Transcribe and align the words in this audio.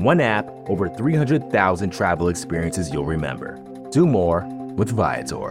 One 0.00 0.18
app, 0.18 0.48
over 0.66 0.88
300,000 0.88 1.90
travel 1.90 2.28
experiences 2.28 2.90
you'll 2.90 3.04
remember. 3.04 3.58
Do 3.90 4.06
more 4.06 4.46
with 4.74 4.88
Viator. 4.88 5.50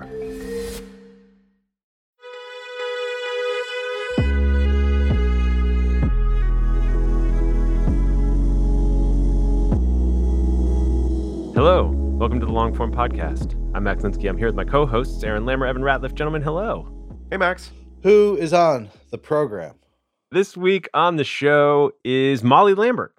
Hello, 11.53 11.91
welcome 12.17 12.39
to 12.39 12.47
the 12.47 12.51
Longform 12.51 12.91
Podcast. 12.91 13.53
I'm 13.75 13.83
Max 13.83 14.01
Linsky. 14.01 14.27
I'm 14.27 14.35
here 14.35 14.47
with 14.47 14.55
my 14.55 14.65
co-hosts 14.65 15.23
Aaron 15.23 15.43
Lammer, 15.43 15.69
Evan 15.69 15.83
Ratliff. 15.83 16.15
Gentlemen, 16.15 16.41
hello. 16.41 16.91
Hey, 17.29 17.37
Max. 17.37 17.69
Who 18.01 18.35
is 18.35 18.51
on 18.51 18.89
the 19.11 19.19
program? 19.19 19.75
This 20.31 20.57
week 20.57 20.89
on 20.95 21.17
the 21.17 21.23
show 21.23 21.91
is 22.03 22.43
Molly 22.43 22.73
Lambert. 22.73 23.13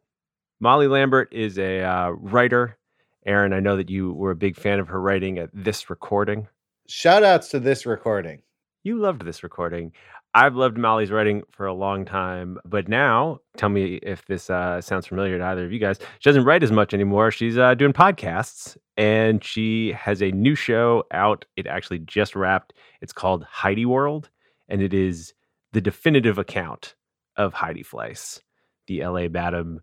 Molly 0.61 0.89
Lambert 0.89 1.33
is 1.33 1.59
a 1.59 1.83
uh, 1.83 2.11
writer. 2.11 2.77
Aaron, 3.25 3.55
I 3.55 3.61
know 3.61 3.77
that 3.77 3.89
you 3.89 4.13
were 4.13 4.31
a 4.31 4.37
big 4.37 4.57
fan 4.57 4.79
of 4.79 4.89
her 4.89 5.01
writing 5.01 5.39
at 5.39 5.49
this 5.55 5.89
recording. 5.89 6.49
Shout 6.87 7.25
outs 7.25 7.49
to 7.51 7.61
this 7.61 7.87
recording. 7.87 8.43
You 8.83 8.99
loved 8.99 9.25
this 9.25 9.43
recording. 9.43 9.93
I've 10.35 10.55
loved 10.55 10.77
Molly's 10.79 11.11
writing 11.11 11.43
for 11.51 11.67
a 11.67 11.73
long 11.73 12.05
time, 12.05 12.59
but 12.65 12.89
now 12.89 13.41
tell 13.57 13.69
me 13.69 13.97
if 14.03 14.27
this 14.27 14.49
uh, 14.49 14.81
sounds 14.81 15.07
familiar 15.07 15.39
to 15.39 15.45
either 15.45 15.65
of 15.65 15.73
you 15.73 15.79
guys. 15.79 15.99
She 15.99 16.29
doesn't 16.29 16.45
write 16.45 16.63
as 16.63 16.71
much 16.71 16.95
anymore. 16.95 17.31
She's 17.31 17.59
uh, 17.59 17.75
doing 17.75 17.93
podcasts 17.93 18.77
and 18.97 19.43
she 19.43 19.93
has 19.93 20.23
a 20.23 20.31
new 20.31 20.55
show 20.55 21.05
out. 21.11 21.47
It 21.57 21.67
actually 21.67 22.01
just 22.01 22.37
wrapped. 22.37 22.75
It's 23.01 23.15
called 23.15 23.45
Heidi 23.45 23.87
World, 23.87 24.29
and 24.69 24.83
it 24.83 24.93
is 24.93 25.33
the 25.73 25.81
definitive 25.81 26.39
account 26.39 26.95
of 27.37 27.55
Heidi 27.55 27.83
Fleiss, 27.83 28.41
the 28.87 29.05
LA 29.05 29.29
Madam. 29.29 29.81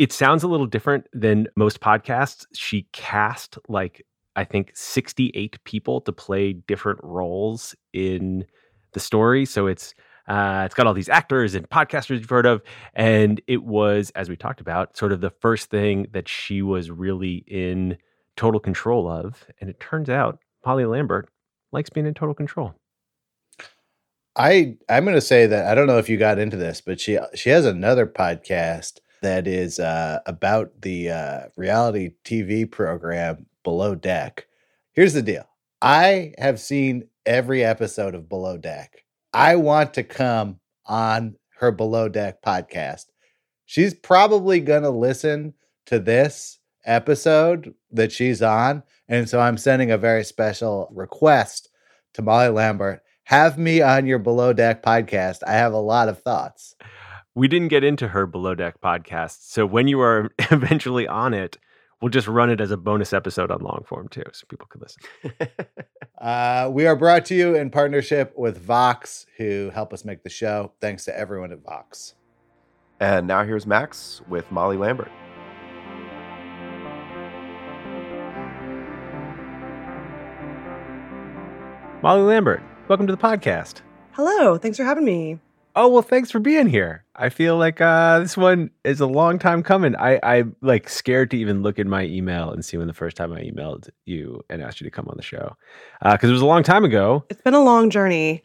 It 0.00 0.14
sounds 0.14 0.42
a 0.42 0.48
little 0.48 0.64
different 0.64 1.08
than 1.12 1.46
most 1.56 1.80
podcasts. 1.80 2.46
She 2.54 2.86
cast 2.94 3.58
like, 3.68 4.02
I 4.34 4.44
think, 4.44 4.70
68 4.74 5.62
people 5.64 6.00
to 6.00 6.10
play 6.10 6.54
different 6.54 7.00
roles 7.02 7.74
in 7.92 8.46
the 8.94 9.00
story. 9.00 9.44
So 9.44 9.66
it's 9.66 9.92
uh, 10.26 10.62
it's 10.64 10.74
got 10.74 10.86
all 10.86 10.94
these 10.94 11.10
actors 11.10 11.54
and 11.54 11.68
podcasters 11.68 12.18
you've 12.20 12.30
heard 12.30 12.46
of, 12.46 12.62
and 12.94 13.42
it 13.46 13.62
was, 13.62 14.10
as 14.14 14.30
we 14.30 14.36
talked 14.36 14.62
about, 14.62 14.96
sort 14.96 15.12
of 15.12 15.20
the 15.20 15.32
first 15.42 15.68
thing 15.68 16.06
that 16.12 16.28
she 16.28 16.62
was 16.62 16.90
really 16.90 17.44
in 17.46 17.98
total 18.36 18.60
control 18.60 19.06
of. 19.06 19.44
And 19.60 19.68
it 19.68 19.80
turns 19.80 20.08
out 20.08 20.38
Molly 20.64 20.86
Lambert 20.86 21.28
likes 21.72 21.90
being 21.90 22.06
in 22.06 22.14
total 22.14 22.34
control. 22.34 22.74
I 24.34 24.76
I'm 24.88 25.04
going 25.04 25.14
to 25.14 25.20
say 25.20 25.46
that 25.46 25.66
I 25.66 25.74
don't 25.74 25.86
know 25.86 25.98
if 25.98 26.08
you 26.08 26.16
got 26.16 26.38
into 26.38 26.56
this, 26.56 26.80
but 26.80 26.98
she 26.98 27.18
she 27.34 27.50
has 27.50 27.66
another 27.66 28.06
podcast 28.06 29.00
that 29.22 29.46
is 29.46 29.78
uh, 29.78 30.20
about 30.26 30.82
the 30.82 31.10
uh, 31.10 31.40
reality 31.56 32.12
TV 32.24 32.70
program 32.70 33.46
Below 33.64 33.94
Deck. 33.94 34.46
Here's 34.92 35.14
the 35.14 35.22
deal: 35.22 35.48
I 35.82 36.34
have 36.38 36.60
seen 36.60 37.08
every 37.26 37.64
episode 37.64 38.14
of 38.14 38.28
Below 38.28 38.58
Deck. 38.58 39.04
I 39.32 39.56
want 39.56 39.94
to 39.94 40.02
come 40.02 40.60
on 40.86 41.36
her 41.58 41.70
Below 41.70 42.08
Deck 42.08 42.42
podcast. 42.42 43.06
She's 43.66 43.94
probably 43.94 44.60
going 44.60 44.82
to 44.82 44.90
listen 44.90 45.54
to 45.86 45.98
this 45.98 46.58
episode 46.84 47.74
that 47.92 48.12
she's 48.12 48.42
on. 48.42 48.82
And 49.08 49.28
so 49.28 49.40
I'm 49.40 49.58
sending 49.58 49.90
a 49.90 49.98
very 49.98 50.24
special 50.24 50.88
request 50.92 51.68
to 52.14 52.22
Molly 52.22 52.48
Lambert. 52.48 53.02
Have 53.24 53.58
me 53.58 53.80
on 53.80 54.06
your 54.06 54.18
Below 54.18 54.52
Deck 54.52 54.82
podcast. 54.82 55.38
I 55.46 55.52
have 55.52 55.72
a 55.72 55.78
lot 55.78 56.08
of 56.08 56.22
thoughts. 56.22 56.74
We 57.34 57.46
didn't 57.46 57.68
get 57.68 57.84
into 57.84 58.08
her 58.08 58.26
Below 58.26 58.56
Deck 58.56 58.80
podcast. 58.80 59.38
So 59.42 59.64
when 59.64 59.86
you 59.86 60.00
are 60.00 60.30
eventually 60.50 61.06
on 61.06 61.32
it, 61.32 61.58
we'll 62.00 62.08
just 62.08 62.26
run 62.26 62.50
it 62.50 62.60
as 62.60 62.72
a 62.72 62.76
bonus 62.76 63.12
episode 63.12 63.52
on 63.52 63.60
long 63.60 63.84
form 63.86 64.08
too, 64.08 64.24
so 64.32 64.46
people 64.48 64.66
can 64.66 64.80
listen. 64.80 65.48
uh, 66.20 66.68
we 66.72 66.86
are 66.86 66.96
brought 66.96 67.24
to 67.26 67.36
you 67.36 67.54
in 67.54 67.70
partnership 67.70 68.32
with 68.36 68.58
Vox, 68.58 69.26
who 69.36 69.70
help 69.70 69.92
us 69.92 70.04
make 70.04 70.24
the 70.24 70.30
show. 70.30 70.72
Thanks 70.80 71.04
to 71.04 71.16
everyone 71.16 71.52
at 71.52 71.62
Vox. 71.62 72.14
And 72.98 73.28
now 73.28 73.44
here's 73.44 73.64
Max 73.64 74.22
with 74.28 74.50
Molly 74.50 74.76
Lambert. 74.76 75.10
Molly 82.02 82.22
Lambert, 82.22 82.62
welcome 82.88 83.06
to 83.06 83.12
the 83.12 83.22
podcast. 83.22 83.82
Hello, 84.12 84.58
thanks 84.58 84.76
for 84.76 84.84
having 84.84 85.04
me. 85.04 85.38
Oh 85.76 85.88
well, 85.88 86.02
thanks 86.02 86.30
for 86.30 86.40
being 86.40 86.66
here. 86.66 87.04
I 87.14 87.28
feel 87.28 87.56
like 87.56 87.80
uh, 87.80 88.18
this 88.18 88.36
one 88.36 88.70
is 88.82 89.00
a 89.00 89.06
long 89.06 89.38
time 89.38 89.62
coming. 89.62 89.94
I 89.96 90.18
I'm 90.22 90.56
like 90.60 90.88
scared 90.88 91.30
to 91.30 91.36
even 91.36 91.62
look 91.62 91.78
in 91.78 91.88
my 91.88 92.04
email 92.04 92.50
and 92.50 92.64
see 92.64 92.76
when 92.76 92.88
the 92.88 92.92
first 92.92 93.16
time 93.16 93.32
I 93.32 93.42
emailed 93.42 93.88
you 94.04 94.42
and 94.50 94.62
asked 94.62 94.80
you 94.80 94.84
to 94.84 94.90
come 94.90 95.06
on 95.08 95.16
the 95.16 95.22
show 95.22 95.56
because 96.02 96.24
uh, 96.24 96.28
it 96.28 96.32
was 96.32 96.42
a 96.42 96.46
long 96.46 96.62
time 96.62 96.84
ago. 96.84 97.24
It's 97.30 97.42
been 97.42 97.54
a 97.54 97.62
long 97.62 97.90
journey. 97.90 98.44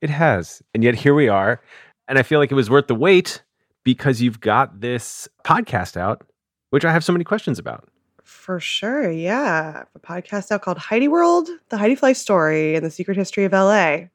It 0.00 0.10
has, 0.10 0.62
and 0.74 0.82
yet 0.82 0.94
here 0.94 1.14
we 1.14 1.28
are. 1.28 1.60
And 2.08 2.18
I 2.18 2.22
feel 2.22 2.38
like 2.38 2.50
it 2.50 2.56
was 2.56 2.70
worth 2.70 2.86
the 2.86 2.94
wait 2.94 3.42
because 3.84 4.20
you've 4.20 4.40
got 4.40 4.80
this 4.80 5.28
podcast 5.44 5.96
out, 5.96 6.26
which 6.70 6.84
I 6.84 6.92
have 6.92 7.04
so 7.04 7.12
many 7.12 7.24
questions 7.24 7.58
about. 7.58 7.88
For 8.22 8.60
sure, 8.60 9.10
yeah, 9.10 9.84
a 9.94 9.98
podcast 10.00 10.50
out 10.50 10.62
called 10.62 10.78
Heidi 10.78 11.06
World: 11.06 11.48
The 11.68 11.76
Heidi 11.76 11.96
Fleiss 11.96 12.16
Story 12.16 12.74
and 12.74 12.84
the 12.84 12.90
Secret 12.90 13.16
History 13.16 13.44
of 13.44 13.52
LA. 13.52 14.06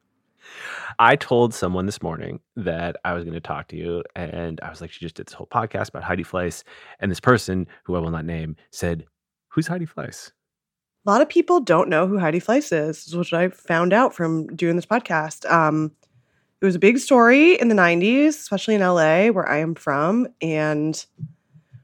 I 1.00 1.16
told 1.16 1.54
someone 1.54 1.86
this 1.86 2.02
morning 2.02 2.40
that 2.56 2.96
I 3.06 3.14
was 3.14 3.24
going 3.24 3.34
to 3.34 3.40
talk 3.40 3.68
to 3.70 3.76
you, 3.76 4.04
and 4.16 4.60
I 4.62 4.70
was 4.70 4.82
like, 4.82 4.92
she 4.92 5.00
just 5.00 5.16
did 5.16 5.28
this 5.28 5.34
whole 5.34 5.48
podcast 5.48 5.90
about 5.90 6.04
Heidi 6.04 6.24
Fleiss, 6.24 6.64
and 7.00 7.12
this 7.12 7.20
person, 7.20 7.68
who 7.84 7.96
I 7.96 8.00
will 8.00 8.12
not 8.12 8.26
name, 8.26 8.56
said, 8.72 9.06
"Who's 9.50 9.68
Heidi 9.68 9.86
Fleiss?" 9.86 10.32
A 11.06 11.10
lot 11.10 11.22
of 11.22 11.30
people 11.30 11.60
don't 11.60 11.90
know 11.90 12.08
who 12.08 12.18
Heidi 12.18 12.40
Fleiss 12.40 12.72
is, 12.72 13.16
which 13.16 13.34
I 13.34 13.50
found 13.50 13.94
out 13.94 14.14
from 14.14 14.48
doing 14.48 14.76
this 14.76 14.86
podcast. 14.86 15.50
Um, 15.50 15.92
it 16.60 16.66
was 16.66 16.76
a 16.76 16.80
big 16.80 16.98
story 16.98 17.60
in 17.60 17.68
the 17.68 17.76
'90s, 17.76 18.30
especially 18.30 18.76
in 18.76 18.82
LA, 18.82 19.28
where 19.28 19.48
I 19.48 19.60
am 19.60 19.76
from, 19.76 20.28
and 20.42 21.06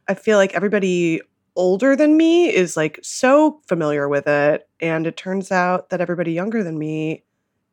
I 0.08 0.14
feel 0.16 0.38
like 0.38 0.54
everybody 0.54 1.22
older 1.56 1.96
than 1.96 2.18
me 2.18 2.54
is 2.54 2.76
like 2.76 3.00
so 3.04 3.62
familiar 3.68 4.10
with 4.10 4.28
it, 4.28 4.68
and 4.80 5.06
it 5.06 5.18
turns 5.18 5.52
out 5.52 5.90
that 5.90 6.02
everybody 6.02 6.34
younger 6.34 6.64
than 6.64 6.78
me 6.78 7.24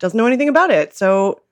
doesn't 0.01 0.17
know 0.17 0.27
anything 0.27 0.49
about 0.49 0.71
it. 0.71 0.95
So, 0.95 1.43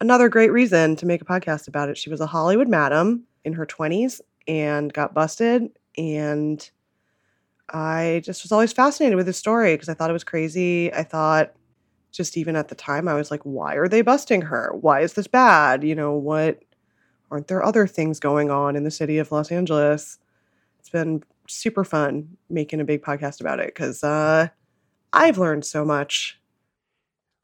another 0.00 0.28
great 0.28 0.52
reason 0.52 0.94
to 0.96 1.06
make 1.06 1.22
a 1.22 1.24
podcast 1.24 1.66
about 1.66 1.88
it. 1.88 1.98
She 1.98 2.10
was 2.10 2.20
a 2.20 2.26
Hollywood 2.26 2.68
madam 2.68 3.24
in 3.44 3.54
her 3.54 3.66
20s 3.66 4.20
and 4.46 4.92
got 4.92 5.14
busted. 5.14 5.70
And 5.96 6.70
I 7.70 8.20
just 8.24 8.44
was 8.44 8.52
always 8.52 8.72
fascinated 8.72 9.16
with 9.16 9.26
the 9.26 9.32
story 9.32 9.74
because 9.74 9.88
I 9.88 9.94
thought 9.94 10.10
it 10.10 10.12
was 10.12 10.24
crazy. 10.24 10.92
I 10.92 11.02
thought, 11.02 11.52
just 12.12 12.36
even 12.36 12.54
at 12.54 12.68
the 12.68 12.74
time, 12.74 13.08
I 13.08 13.14
was 13.14 13.30
like, 13.30 13.42
why 13.42 13.74
are 13.74 13.88
they 13.88 14.02
busting 14.02 14.42
her? 14.42 14.72
Why 14.80 15.00
is 15.00 15.14
this 15.14 15.26
bad? 15.26 15.82
You 15.82 15.94
know, 15.94 16.12
what 16.12 16.62
aren't 17.30 17.48
there 17.48 17.64
other 17.64 17.86
things 17.86 18.20
going 18.20 18.50
on 18.50 18.76
in 18.76 18.84
the 18.84 18.90
city 18.90 19.18
of 19.18 19.32
Los 19.32 19.50
Angeles? 19.50 20.18
It's 20.78 20.90
been 20.90 21.22
super 21.48 21.84
fun 21.84 22.36
making 22.48 22.80
a 22.80 22.84
big 22.84 23.02
podcast 23.02 23.40
about 23.40 23.58
it 23.58 23.66
because 23.66 24.04
uh, 24.04 24.48
I've 25.12 25.38
learned 25.38 25.64
so 25.64 25.84
much 25.84 26.38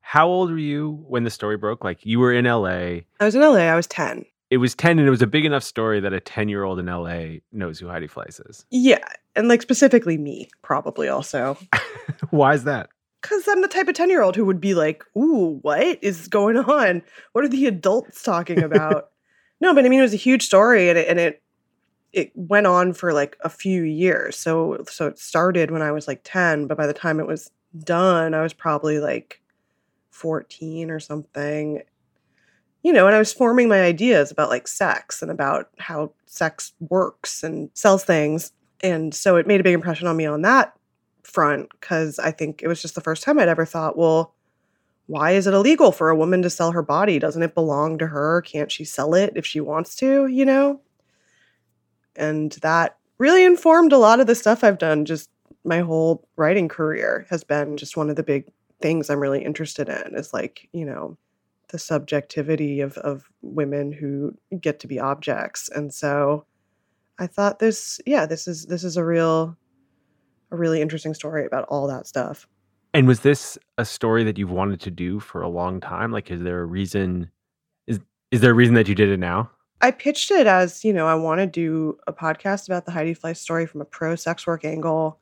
how 0.03 0.29
old 0.29 0.51
were 0.51 0.59
you 0.59 1.03
when 1.09 1.25
the 1.25 1.31
story 1.31 1.57
broke? 1.57 1.83
Like 1.83 2.05
you 2.05 2.19
were 2.19 2.33
in 2.33 2.45
LA. 2.45 3.01
I 3.19 3.25
was 3.25 3.35
in 3.35 3.41
LA. 3.41 3.61
I 3.61 3.75
was 3.75 3.87
10. 3.87 4.27
it 4.51 4.59
was 4.59 4.75
10 4.75 4.99
and 4.99 5.09
it 5.09 5.11
was 5.11 5.23
a 5.23 5.27
big 5.27 5.47
enough 5.47 5.63
story 5.63 6.01
that 6.01 6.13
a 6.13 6.21
10 6.21 6.51
year 6.51 6.65
old 6.65 6.79
in 6.79 6.87
LA 6.87 7.39
knows 7.53 7.79
who 7.79 7.89
Heidi 7.89 8.09
Fleiss 8.09 8.41
is. 8.51 8.67
Yeah. 8.71 9.03
And 9.35 9.49
like 9.49 9.63
specifically 9.63 10.19
me, 10.19 10.51
probably 10.61 11.09
also. 11.09 11.57
Why 12.31 12.53
is 12.53 12.65
that? 12.65 12.91
Because 13.23 13.47
I'm 13.49 13.63
the 13.63 13.69
type 13.69 13.89
of 13.89 13.95
10 13.95 14.11
year 14.11 14.23
old 14.23 14.37
who 14.37 14.45
would 14.45 14.61
be 14.61 14.75
like, 14.75 15.05
ooh, 15.17 15.59
what 15.63 15.99
is 16.03 16.29
going 16.29 16.59
on? 16.59 17.03
What 17.33 17.45
are 17.45 17.49
the 17.49 17.67
adults 17.67 18.23
talking 18.23 18.63
about? 18.63 19.11
no, 19.61 19.73
but 19.75 19.87
I 19.87 19.89
mean, 19.89 20.01
it 20.01 20.03
was 20.03 20.13
a 20.13 20.17
huge 20.17 20.45
story 20.45 20.91
and 20.91 20.99
it, 20.99 21.09
and 21.09 21.19
it, 21.19 21.43
it 22.13 22.33
went 22.35 22.67
on 22.67 22.93
for 22.93 23.15
like 23.15 23.39
a 23.41 23.49
few 23.49 23.85
years. 23.85 24.37
So, 24.37 24.85
so 24.91 25.07
it 25.07 25.19
started 25.19 25.71
when 25.71 25.81
I 25.81 25.93
was 25.93 26.07
like 26.07 26.21
10, 26.25 26.67
but 26.67 26.77
by 26.77 26.87
the 26.87 26.93
time 26.93 27.21
it 27.21 27.27
was 27.27 27.51
done, 27.85 28.35
I 28.35 28.43
was 28.43 28.53
probably 28.53 28.99
like 28.99 29.42
14 30.13 30.91
or 30.91 31.01
something 31.01 31.83
you 32.83 32.93
know, 32.93 33.07
and 33.07 33.15
I 33.15 33.19
was 33.19 33.33
forming 33.33 33.69
my 33.69 33.81
ideas 33.81 34.31
about 34.31 34.51
like 34.51 34.67
sex 34.67 35.23
and 35.23 35.31
about 35.31 35.71
how 35.79 36.13
sex 36.27 36.73
works 36.81 37.43
and 37.43 37.71
sells 37.75 38.05
things. 38.05 38.53
And 38.83 39.15
so 39.15 39.37
it 39.37 39.47
made 39.47 39.61
a 39.61 39.65
big 39.65 39.75
impression 39.75 40.09
on 40.09 40.17
me 40.17 40.27
on 40.27 40.43
that 40.43 40.77
front 41.23 41.69
because 41.81 42.19
I 42.19 42.33
think 42.33 42.63
it 42.63 42.69
was 42.69 42.83
just 42.83 42.97
the 42.97 43.01
first 43.01 43.23
time 43.23 43.39
I'd 43.39 43.49
ever 43.49 43.65
thought, 43.65 43.97
well, 43.97 44.35
why 45.07 45.33
is 45.33 45.47
it 45.47 45.55
illegal 45.55 45.93
for 45.93 46.11
a 46.11 46.17
woman 46.17 46.43
to 46.43 46.51
sell 46.51 46.73
her 46.73 46.83
body? 46.83 47.19
Doesn't 47.19 47.43
it 47.43 47.55
belong 47.55 47.99
to 47.99 48.09
her? 48.09 48.43
Can't 48.43 48.73
she 48.73 48.85
sell 48.85 49.15
it 49.15 49.33
if 49.37 49.47
she 49.47 49.61
wants 49.61 49.95
to, 49.97 50.27
you 50.27 50.45
know? 50.45 50.81
And 52.17 52.53
that 52.63 52.97
really 53.19 53.45
informed 53.45 53.93
a 53.93 53.99
lot 53.99 54.21
of 54.21 54.27
the 54.27 54.35
stuff 54.35 54.65
I've 54.65 54.79
done. 54.79 55.05
Just 55.05 55.31
my 55.65 55.81
whole 55.81 56.27
writing 56.37 56.69
career 56.69 57.27
has 57.31 57.45
been 57.45 57.77
just 57.77 57.97
one 57.97 58.11
of 58.11 58.17
the 58.17 58.23
big 58.25 58.51
things 58.83 59.09
I'm 59.09 59.21
really 59.21 59.45
interested 59.45 59.89
in 59.89 60.15
is 60.15 60.33
like, 60.33 60.69
you 60.73 60.85
know, 60.85 61.17
the 61.73 61.79
subjectivity 61.79 62.81
of 62.81 62.97
of 62.99 63.29
women 63.41 63.91
who 63.93 64.37
get 64.61 64.79
to 64.81 64.87
be 64.87 65.01
objects. 65.01 65.69
And 65.71 65.93
so 65.93 66.47
i 67.19 67.27
thought 67.27 67.59
this 67.59 68.01
yeah 68.07 68.25
this 68.25 68.49
is 68.49 68.65
this 68.67 68.83
is 68.83 68.97
a 68.97 69.05
real 69.05 69.55
a 70.51 70.57
really 70.57 70.81
interesting 70.81 71.15
story 71.15 71.45
about 71.47 71.65
all 71.69 71.87
that 71.89 72.07
stuff. 72.07 72.47
And 72.95 73.09
was 73.09 73.21
this 73.21 73.59
a 73.79 73.87
story 73.87 74.23
that 74.25 74.37
you've 74.37 74.51
wanted 74.51 74.81
to 74.81 74.91
do 74.91 75.19
for 75.19 75.41
a 75.41 75.49
long 75.49 75.81
time? 75.81 76.13
Like 76.13 76.31
is 76.31 76.43
there 76.43 76.61
a 76.61 76.67
reason 76.67 77.31
is 77.87 78.01
is 78.31 78.43
there 78.43 78.53
a 78.53 78.55
reason 78.55 78.75
that 78.75 78.87
you 78.87 78.95
did 78.95 79.09
it 79.09 79.19
now? 79.19 79.51
I 79.81 79.91
pitched 79.91 80.31
it 80.31 80.47
as 80.47 80.85
you 80.85 80.93
know 80.93 81.07
i 81.09 81.15
want 81.15 81.41
to 81.41 81.47
do 81.47 81.99
a 82.07 82.13
podcast 82.13 82.69
about 82.69 82.85
the 82.85 82.93
heidi 82.93 83.15
fleiss 83.15 83.39
story 83.39 83.67
from 83.67 83.81
a 83.81 83.85
pro 83.85 84.15
sex 84.15 84.47
work 84.47 84.65
angle 84.65 85.19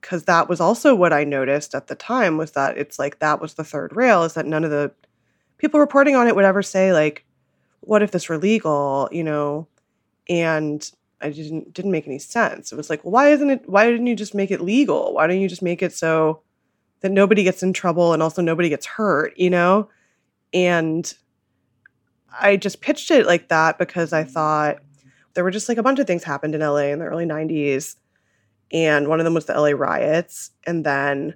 because 0.00 0.24
that 0.24 0.48
was 0.48 0.60
also 0.60 0.94
what 0.94 1.12
i 1.12 1.24
noticed 1.24 1.74
at 1.74 1.86
the 1.86 1.94
time 1.94 2.36
was 2.36 2.52
that 2.52 2.76
it's 2.78 2.98
like 2.98 3.18
that 3.18 3.40
was 3.40 3.54
the 3.54 3.64
third 3.64 3.94
rail 3.94 4.22
is 4.22 4.34
that 4.34 4.46
none 4.46 4.64
of 4.64 4.70
the 4.70 4.90
people 5.58 5.80
reporting 5.80 6.16
on 6.16 6.26
it 6.26 6.36
would 6.36 6.44
ever 6.44 6.62
say 6.62 6.92
like, 6.92 7.24
"What 7.80 8.02
if 8.02 8.10
this 8.10 8.28
were 8.28 8.38
legal?" 8.38 9.08
You 9.12 9.24
know, 9.24 9.68
and 10.28 10.88
I 11.20 11.30
didn't 11.30 11.72
didn't 11.72 11.90
make 11.90 12.06
any 12.06 12.18
sense. 12.18 12.72
It 12.72 12.76
was 12.76 12.90
like, 12.90 13.04
well, 13.04 13.12
why 13.12 13.30
isn't 13.30 13.50
it? 13.50 13.68
Why 13.68 13.90
didn't 13.90 14.06
you 14.06 14.16
just 14.16 14.34
make 14.34 14.50
it 14.50 14.60
legal? 14.60 15.14
Why 15.14 15.26
don't 15.26 15.40
you 15.40 15.48
just 15.48 15.62
make 15.62 15.82
it 15.82 15.92
so 15.92 16.42
that 17.00 17.12
nobody 17.12 17.42
gets 17.44 17.62
in 17.62 17.72
trouble 17.72 18.12
and 18.12 18.22
also 18.22 18.42
nobody 18.42 18.68
gets 18.68 18.86
hurt? 18.86 19.36
You 19.36 19.50
know, 19.50 19.88
and 20.52 21.12
I 22.38 22.56
just 22.56 22.80
pitched 22.80 23.10
it 23.10 23.26
like 23.26 23.48
that 23.48 23.78
because 23.78 24.12
I 24.12 24.22
mm-hmm. 24.22 24.32
thought 24.32 24.78
there 25.34 25.44
were 25.44 25.50
just 25.50 25.68
like 25.68 25.78
a 25.78 25.82
bunch 25.82 25.98
of 25.98 26.06
things 26.06 26.24
happened 26.24 26.54
in 26.54 26.60
LA 26.60 26.88
in 26.88 26.98
the 26.98 27.06
early 27.06 27.26
90s. 27.26 27.96
And 28.72 29.08
one 29.08 29.20
of 29.20 29.24
them 29.24 29.34
was 29.34 29.46
the 29.46 29.58
LA 29.58 29.70
riots. 29.70 30.50
And 30.64 30.84
then 30.84 31.34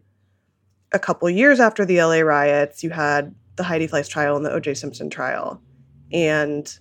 a 0.93 0.99
couple 0.99 1.31
years 1.31 1.61
after 1.61 1.85
the 1.85 2.03
LA 2.03 2.21
riots, 2.21 2.83
you 2.83 2.91
had 2.91 3.35
the 3.57 3.63
Heidi 3.63 3.87
Fleiss 3.87 4.09
trial 4.09 4.37
and 4.37 4.45
the 4.45 4.53
O.J. 4.53 4.75
Simpson 4.75 5.11
trial. 5.11 5.61
And 6.13 6.79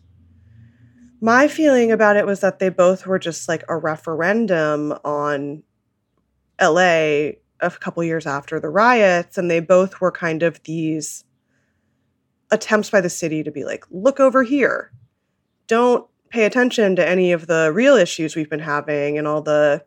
my 1.22 1.48
feeling 1.48 1.92
about 1.92 2.16
it 2.16 2.25
was 2.25 2.40
that 2.40 2.60
they 2.60 2.69
both 2.69 3.06
were 3.06 3.19
just 3.19 3.48
like 3.48 3.63
a 3.68 3.78
referendum 3.78 4.94
on 5.04 5.63
LA 6.60 7.34
a 7.62 7.69
couple 7.80 8.04
years 8.04 8.25
after 8.25 8.60
the 8.60 8.69
riots. 8.69 9.38
And 9.38 9.52
they 9.52 9.60
both 9.60 10.02
were 10.02 10.12
kind 10.12 10.42
of 10.42 10.63
these 10.63 11.24
attempts 12.52 12.90
by 12.90 13.02
the 13.02 13.10
city 13.10 13.44
to 13.44 13.52
be 13.52 13.63
like, 13.63 13.86
look 13.92 14.19
over 14.19 14.44
here. 14.44 14.92
Don't 15.68 16.07
pay 16.30 16.45
attention 16.45 16.95
to 16.95 17.07
any 17.07 17.31
of 17.31 17.48
the 17.48 17.72
real 17.74 17.95
issues 17.95 18.36
we've 18.36 18.50
been 18.50 18.60
having 18.60 19.18
and 19.18 19.28
all 19.28 19.42
the 19.42 19.84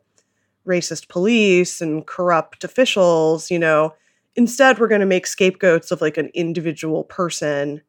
racist 0.67 1.09
police 1.09 1.81
and 1.81 2.05
corrupt 2.05 2.63
officials, 2.63 3.51
you 3.51 3.59
know, 3.59 3.93
Instead, 4.35 4.79
we're 4.79 4.87
going 4.87 5.01
to 5.01 5.07
make 5.07 5.27
scapegoats 5.27 5.91
of 5.91 6.01
like 6.01 6.17
an 6.17 6.31
individual 6.33 7.03
person 7.03 7.81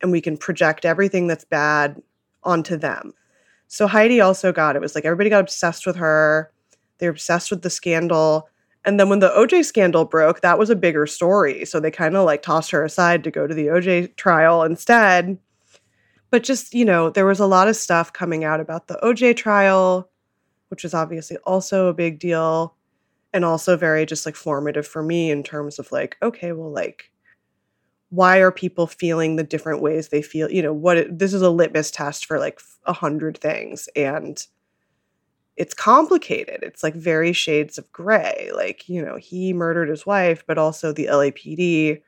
and 0.00 0.12
we 0.12 0.20
can 0.20 0.36
project 0.36 0.84
everything 0.84 1.26
that's 1.26 1.44
bad 1.44 2.00
onto 2.44 2.76
them. 2.76 3.14
So 3.68 3.86
Heidi 3.86 4.20
also 4.20 4.52
got 4.52 4.76
it 4.76 4.82
was 4.82 4.94
like 4.94 5.04
everybody 5.04 5.30
got 5.30 5.40
obsessed 5.40 5.86
with 5.86 5.96
her. 5.96 6.52
They're 6.98 7.10
obsessed 7.10 7.50
with 7.50 7.62
the 7.62 7.70
scandal. 7.70 8.48
And 8.84 9.00
then 9.00 9.08
when 9.08 9.18
the 9.18 9.30
OJ 9.30 9.64
scandal 9.64 10.04
broke, 10.04 10.40
that 10.40 10.58
was 10.58 10.70
a 10.70 10.76
bigger 10.76 11.06
story. 11.06 11.64
So 11.64 11.80
they 11.80 11.90
kind 11.90 12.16
of 12.16 12.24
like 12.24 12.42
tossed 12.42 12.70
her 12.70 12.84
aside 12.84 13.24
to 13.24 13.30
go 13.30 13.46
to 13.46 13.54
the 13.54 13.66
OJ 13.66 14.14
trial 14.16 14.62
instead. 14.62 15.38
But 16.30 16.42
just, 16.42 16.74
you 16.74 16.84
know, 16.84 17.08
there 17.08 17.26
was 17.26 17.40
a 17.40 17.46
lot 17.46 17.68
of 17.68 17.76
stuff 17.76 18.12
coming 18.12 18.44
out 18.44 18.60
about 18.60 18.88
the 18.88 18.98
OJ 19.02 19.36
trial, 19.36 20.10
which 20.68 20.82
was 20.82 20.94
obviously 20.94 21.36
also 21.38 21.88
a 21.88 21.94
big 21.94 22.18
deal 22.18 22.74
and 23.32 23.44
also 23.44 23.76
very 23.76 24.06
just 24.06 24.24
like 24.26 24.36
formative 24.36 24.86
for 24.86 25.02
me 25.02 25.30
in 25.30 25.42
terms 25.42 25.78
of 25.78 25.90
like 25.92 26.16
okay 26.22 26.52
well 26.52 26.70
like 26.72 27.10
why 28.10 28.38
are 28.38 28.52
people 28.52 28.86
feeling 28.86 29.36
the 29.36 29.44
different 29.44 29.82
ways 29.82 30.08
they 30.08 30.22
feel? 30.22 30.50
You 30.50 30.62
know 30.62 30.72
what 30.72 30.96
it, 30.96 31.18
this 31.18 31.34
is 31.34 31.42
a 31.42 31.50
litmus 31.50 31.90
test 31.90 32.26
for 32.26 32.38
like 32.38 32.60
a 32.86 32.92
hundred 32.92 33.38
things 33.38 33.88
and 33.94 34.42
it's 35.56 35.74
complicated. 35.74 36.60
It's 36.62 36.84
like 36.84 36.94
very 36.94 37.32
shades 37.32 37.78
of 37.78 37.90
gray. 37.92 38.50
Like 38.54 38.88
you 38.88 39.04
know 39.04 39.16
he 39.16 39.52
murdered 39.52 39.88
his 39.88 40.06
wife 40.06 40.44
but 40.46 40.58
also 40.58 40.92
the 40.92 41.06
lapd 41.06 42.02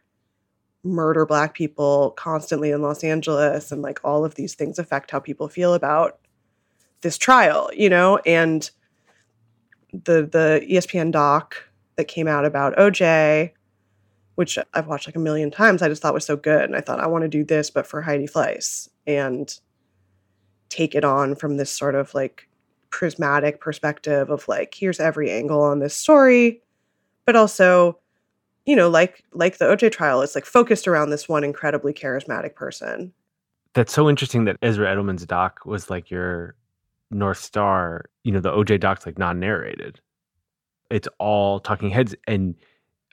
murder 0.83 1.27
black 1.27 1.53
people 1.53 2.13
constantly 2.13 2.71
in 2.71 2.81
los 2.81 3.05
angeles 3.05 3.71
and 3.71 3.83
like 3.83 4.01
all 4.03 4.25
of 4.25 4.37
these 4.37 4.55
things 4.55 4.79
affect 4.79 5.11
how 5.11 5.21
people 5.21 5.47
feel 5.47 5.75
about 5.75 6.19
this 7.03 7.19
trial 7.19 7.71
you 7.75 7.89
know 7.89 8.19
and 8.27 8.71
the 9.93 10.29
the 10.31 10.65
ESPN 10.69 11.11
doc 11.11 11.65
that 11.97 12.09
came 12.09 12.29
out 12.29 12.45
about 12.45 12.77
OJ, 12.77 13.53
which 14.37 14.59
I've 14.75 14.87
watched 14.87 15.07
like 15.07 15.17
a 15.17 15.21
million 15.21 15.51
times. 15.51 15.83
I 15.83 15.89
just 15.89 16.03
thought 16.03 16.15
was 16.15 16.25
so 16.25 16.37
good, 16.37 16.65
and 16.65 16.77
I 16.77 16.81
thought 16.81 17.01
I 17.01 17.07
want 17.07 17.23
to 17.23 17.29
do 17.29 17.45
this, 17.45 17.71
but 17.71 17.87
for 17.87 18.03
Heidi 18.03 18.27
Fleiss, 18.27 18.89
and 19.07 19.53
take 20.69 20.95
it 20.95 21.05
on 21.05 21.35
from 21.35 21.57
this 21.57 21.71
sort 21.71 21.95
of 21.95 22.15
like 22.15 22.49
prismatic 22.91 23.61
perspective 23.61 24.31
of 24.31 24.47
like 24.49 24.75
here's 24.75 25.01
every 25.01 25.31
angle 25.31 25.63
on 25.63 25.81
this 25.81 25.95
story, 25.95 26.63
but 27.27 27.37
also, 27.37 27.99
you 28.67 28.77
know, 28.77 28.89
like 28.89 29.25
like 29.33 29.59
the 29.59 29.67
OJ 29.67 29.93
trial, 29.93 30.23
it's 30.23 30.35
like 30.35 30.47
focused 30.47 30.87
around 30.87 31.11
this 31.11 31.29
one 31.29 31.45
incredibly 31.45 31.93
charismatic 31.93 32.55
person. 32.55 33.13
That's 33.75 33.93
so 33.93 34.09
interesting 34.09 34.47
that 34.47 34.57
Ezra 34.63 34.89
Edelman's 34.89 35.27
doc 35.27 35.61
was 35.65 35.91
like 35.91 36.11
your 36.11 36.57
North 37.11 37.39
Star, 37.39 38.07
you 38.25 38.33
know, 38.33 38.41
the 38.41 38.51
OJ 38.51 38.81
doc's 38.81 39.07
like 39.07 39.19
non 39.19 39.41
narrated. 39.41 40.01
It's 40.91 41.09
all 41.19 41.61
talking 41.61 41.91
heads. 41.91 42.15
And 42.27 42.55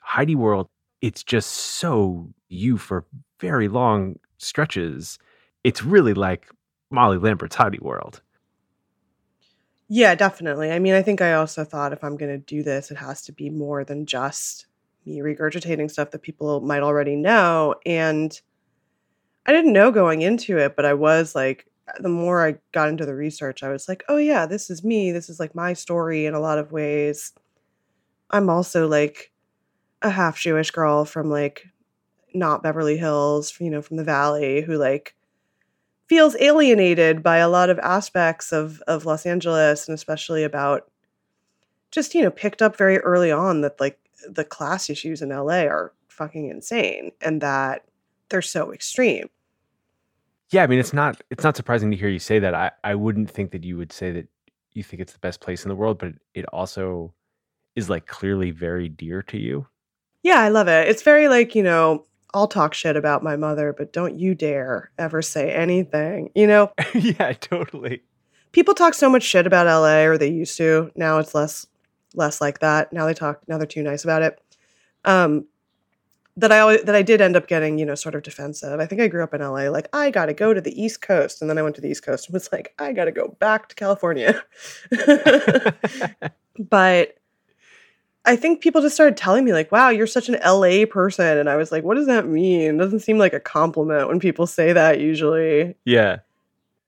Heidi 0.02 0.34
World, 0.34 0.68
it's 1.00 1.22
just 1.22 1.50
so 1.50 2.28
you 2.48 2.78
for 2.78 3.04
very 3.40 3.68
long 3.68 4.16
stretches. 4.38 5.18
It's 5.64 5.84
really 5.84 6.14
like 6.14 6.48
Molly 6.90 7.18
Lambert's 7.18 7.56
Heidi 7.56 7.78
World. 7.80 8.22
Yeah, 9.88 10.14
definitely. 10.14 10.70
I 10.70 10.78
mean, 10.78 10.94
I 10.94 11.02
think 11.02 11.20
I 11.20 11.32
also 11.32 11.64
thought 11.64 11.92
if 11.92 12.04
I'm 12.04 12.16
going 12.16 12.30
to 12.30 12.38
do 12.38 12.62
this, 12.62 12.90
it 12.90 12.98
has 12.98 13.22
to 13.22 13.32
be 13.32 13.48
more 13.48 13.84
than 13.84 14.04
just 14.04 14.66
me 15.06 15.20
regurgitating 15.20 15.90
stuff 15.90 16.10
that 16.10 16.22
people 16.22 16.60
might 16.60 16.82
already 16.82 17.16
know. 17.16 17.74
And 17.86 18.38
I 19.46 19.52
didn't 19.52 19.72
know 19.72 19.90
going 19.90 20.20
into 20.20 20.58
it, 20.58 20.76
but 20.76 20.84
I 20.84 20.92
was 20.92 21.34
like 21.34 21.66
the 22.00 22.08
more 22.08 22.46
I 22.46 22.56
got 22.72 22.88
into 22.88 23.06
the 23.06 23.14
research, 23.14 23.62
I 23.62 23.70
was 23.70 23.88
like, 23.88 24.04
oh, 24.08 24.16
yeah, 24.16 24.46
this 24.46 24.70
is 24.70 24.84
me. 24.84 25.12
This 25.12 25.28
is 25.28 25.40
like 25.40 25.54
my 25.54 25.72
story 25.72 26.26
in 26.26 26.34
a 26.34 26.40
lot 26.40 26.58
of 26.58 26.72
ways. 26.72 27.32
I'm 28.30 28.50
also 28.50 28.86
like 28.86 29.32
a 30.02 30.10
half 30.10 30.38
Jewish 30.38 30.70
girl 30.70 31.04
from 31.04 31.30
like 31.30 31.66
not 32.34 32.62
Beverly 32.62 32.96
Hills, 32.96 33.54
you 33.60 33.70
know, 33.70 33.82
from 33.82 33.96
the 33.96 34.04
Valley 34.04 34.62
who 34.62 34.76
like 34.76 35.14
feels 36.08 36.36
alienated 36.40 37.22
by 37.22 37.38
a 37.38 37.48
lot 37.48 37.70
of 37.70 37.78
aspects 37.80 38.52
of 38.52 38.82
of 38.82 39.06
Los 39.06 39.26
Angeles 39.26 39.88
and 39.88 39.94
especially 39.94 40.44
about 40.44 40.90
just, 41.90 42.14
you 42.14 42.22
know, 42.22 42.30
picked 42.30 42.62
up 42.62 42.76
very 42.76 42.98
early 42.98 43.32
on 43.32 43.62
that 43.62 43.80
like 43.80 43.98
the 44.28 44.44
class 44.44 44.90
issues 44.90 45.22
in 45.22 45.30
LA 45.30 45.62
are 45.62 45.92
fucking 46.08 46.48
insane 46.48 47.12
and 47.20 47.40
that 47.40 47.84
they're 48.28 48.42
so 48.42 48.72
extreme. 48.72 49.28
Yeah, 50.50 50.62
I 50.62 50.66
mean 50.66 50.78
it's 50.78 50.92
not 50.92 51.20
it's 51.30 51.44
not 51.44 51.56
surprising 51.56 51.90
to 51.90 51.96
hear 51.96 52.08
you 52.08 52.18
say 52.18 52.38
that. 52.38 52.54
I 52.54 52.70
I 52.84 52.94
wouldn't 52.94 53.30
think 53.30 53.50
that 53.52 53.64
you 53.64 53.76
would 53.76 53.92
say 53.92 54.12
that 54.12 54.28
you 54.72 54.82
think 54.82 55.02
it's 55.02 55.12
the 55.12 55.18
best 55.18 55.40
place 55.40 55.64
in 55.64 55.68
the 55.68 55.74
world, 55.74 55.98
but 55.98 56.12
it 56.34 56.44
also 56.52 57.12
is 57.76 57.90
like 57.90 58.06
clearly 58.06 58.50
very 58.50 58.88
dear 58.88 59.22
to 59.24 59.38
you. 59.38 59.66
Yeah, 60.22 60.40
I 60.40 60.48
love 60.48 60.68
it. 60.68 60.88
It's 60.88 61.02
very 61.02 61.28
like, 61.28 61.54
you 61.54 61.62
know, 61.62 62.04
I'll 62.34 62.48
talk 62.48 62.74
shit 62.74 62.96
about 62.96 63.22
my 63.22 63.36
mother, 63.36 63.72
but 63.76 63.92
don't 63.92 64.18
you 64.18 64.34
dare 64.34 64.90
ever 64.98 65.22
say 65.22 65.52
anything. 65.52 66.30
You 66.34 66.46
know, 66.46 66.72
yeah, 66.94 67.32
totally. 67.32 68.02
people 68.52 68.74
talk 68.74 68.94
so 68.94 69.08
much 69.08 69.22
shit 69.22 69.46
about 69.46 69.66
LA 69.66 70.02
or 70.04 70.18
they 70.18 70.28
used 70.30 70.56
to. 70.58 70.90
Now 70.96 71.18
it's 71.18 71.34
less 71.34 71.66
less 72.14 72.40
like 72.40 72.60
that. 72.60 72.92
Now 72.92 73.06
they 73.06 73.14
talk 73.14 73.40
now 73.48 73.58
they're 73.58 73.66
too 73.66 73.82
nice 73.82 74.04
about 74.04 74.22
it. 74.22 74.40
Um 75.04 75.46
that 76.38 76.52
I 76.52 76.60
always 76.60 76.82
that 76.84 76.94
I 76.94 77.02
did 77.02 77.20
end 77.20 77.36
up 77.36 77.48
getting, 77.48 77.78
you 77.78 77.84
know, 77.84 77.96
sort 77.96 78.14
of 78.14 78.22
defensive. 78.22 78.78
I 78.78 78.86
think 78.86 79.00
I 79.00 79.08
grew 79.08 79.24
up 79.24 79.34
in 79.34 79.40
LA 79.40 79.68
like 79.70 79.88
I 79.92 80.10
got 80.10 80.26
to 80.26 80.34
go 80.34 80.54
to 80.54 80.60
the 80.60 80.80
East 80.80 81.02
Coast 81.02 81.40
and 81.40 81.50
then 81.50 81.58
I 81.58 81.62
went 81.62 81.74
to 81.76 81.80
the 81.80 81.88
East 81.88 82.04
Coast 82.04 82.28
and 82.28 82.34
was 82.34 82.48
like 82.52 82.74
I 82.78 82.92
got 82.92 83.06
to 83.06 83.12
go 83.12 83.36
back 83.40 83.68
to 83.68 83.74
California. 83.74 84.42
but 86.58 87.16
I 88.24 88.36
think 88.36 88.60
people 88.60 88.82
just 88.82 88.94
started 88.94 89.16
telling 89.16 89.44
me 89.44 89.52
like, 89.52 89.72
"Wow, 89.72 89.88
you're 89.88 90.06
such 90.06 90.28
an 90.28 90.38
LA 90.44 90.84
person." 90.86 91.38
And 91.38 91.50
I 91.50 91.56
was 91.56 91.72
like, 91.72 91.82
"What 91.82 91.96
does 91.96 92.06
that 92.06 92.28
mean?" 92.28 92.76
It 92.76 92.78
doesn't 92.78 93.00
seem 93.00 93.18
like 93.18 93.32
a 93.32 93.40
compliment 93.40 94.06
when 94.08 94.20
people 94.20 94.46
say 94.46 94.72
that 94.72 95.00
usually. 95.00 95.74
yeah. 95.84 96.18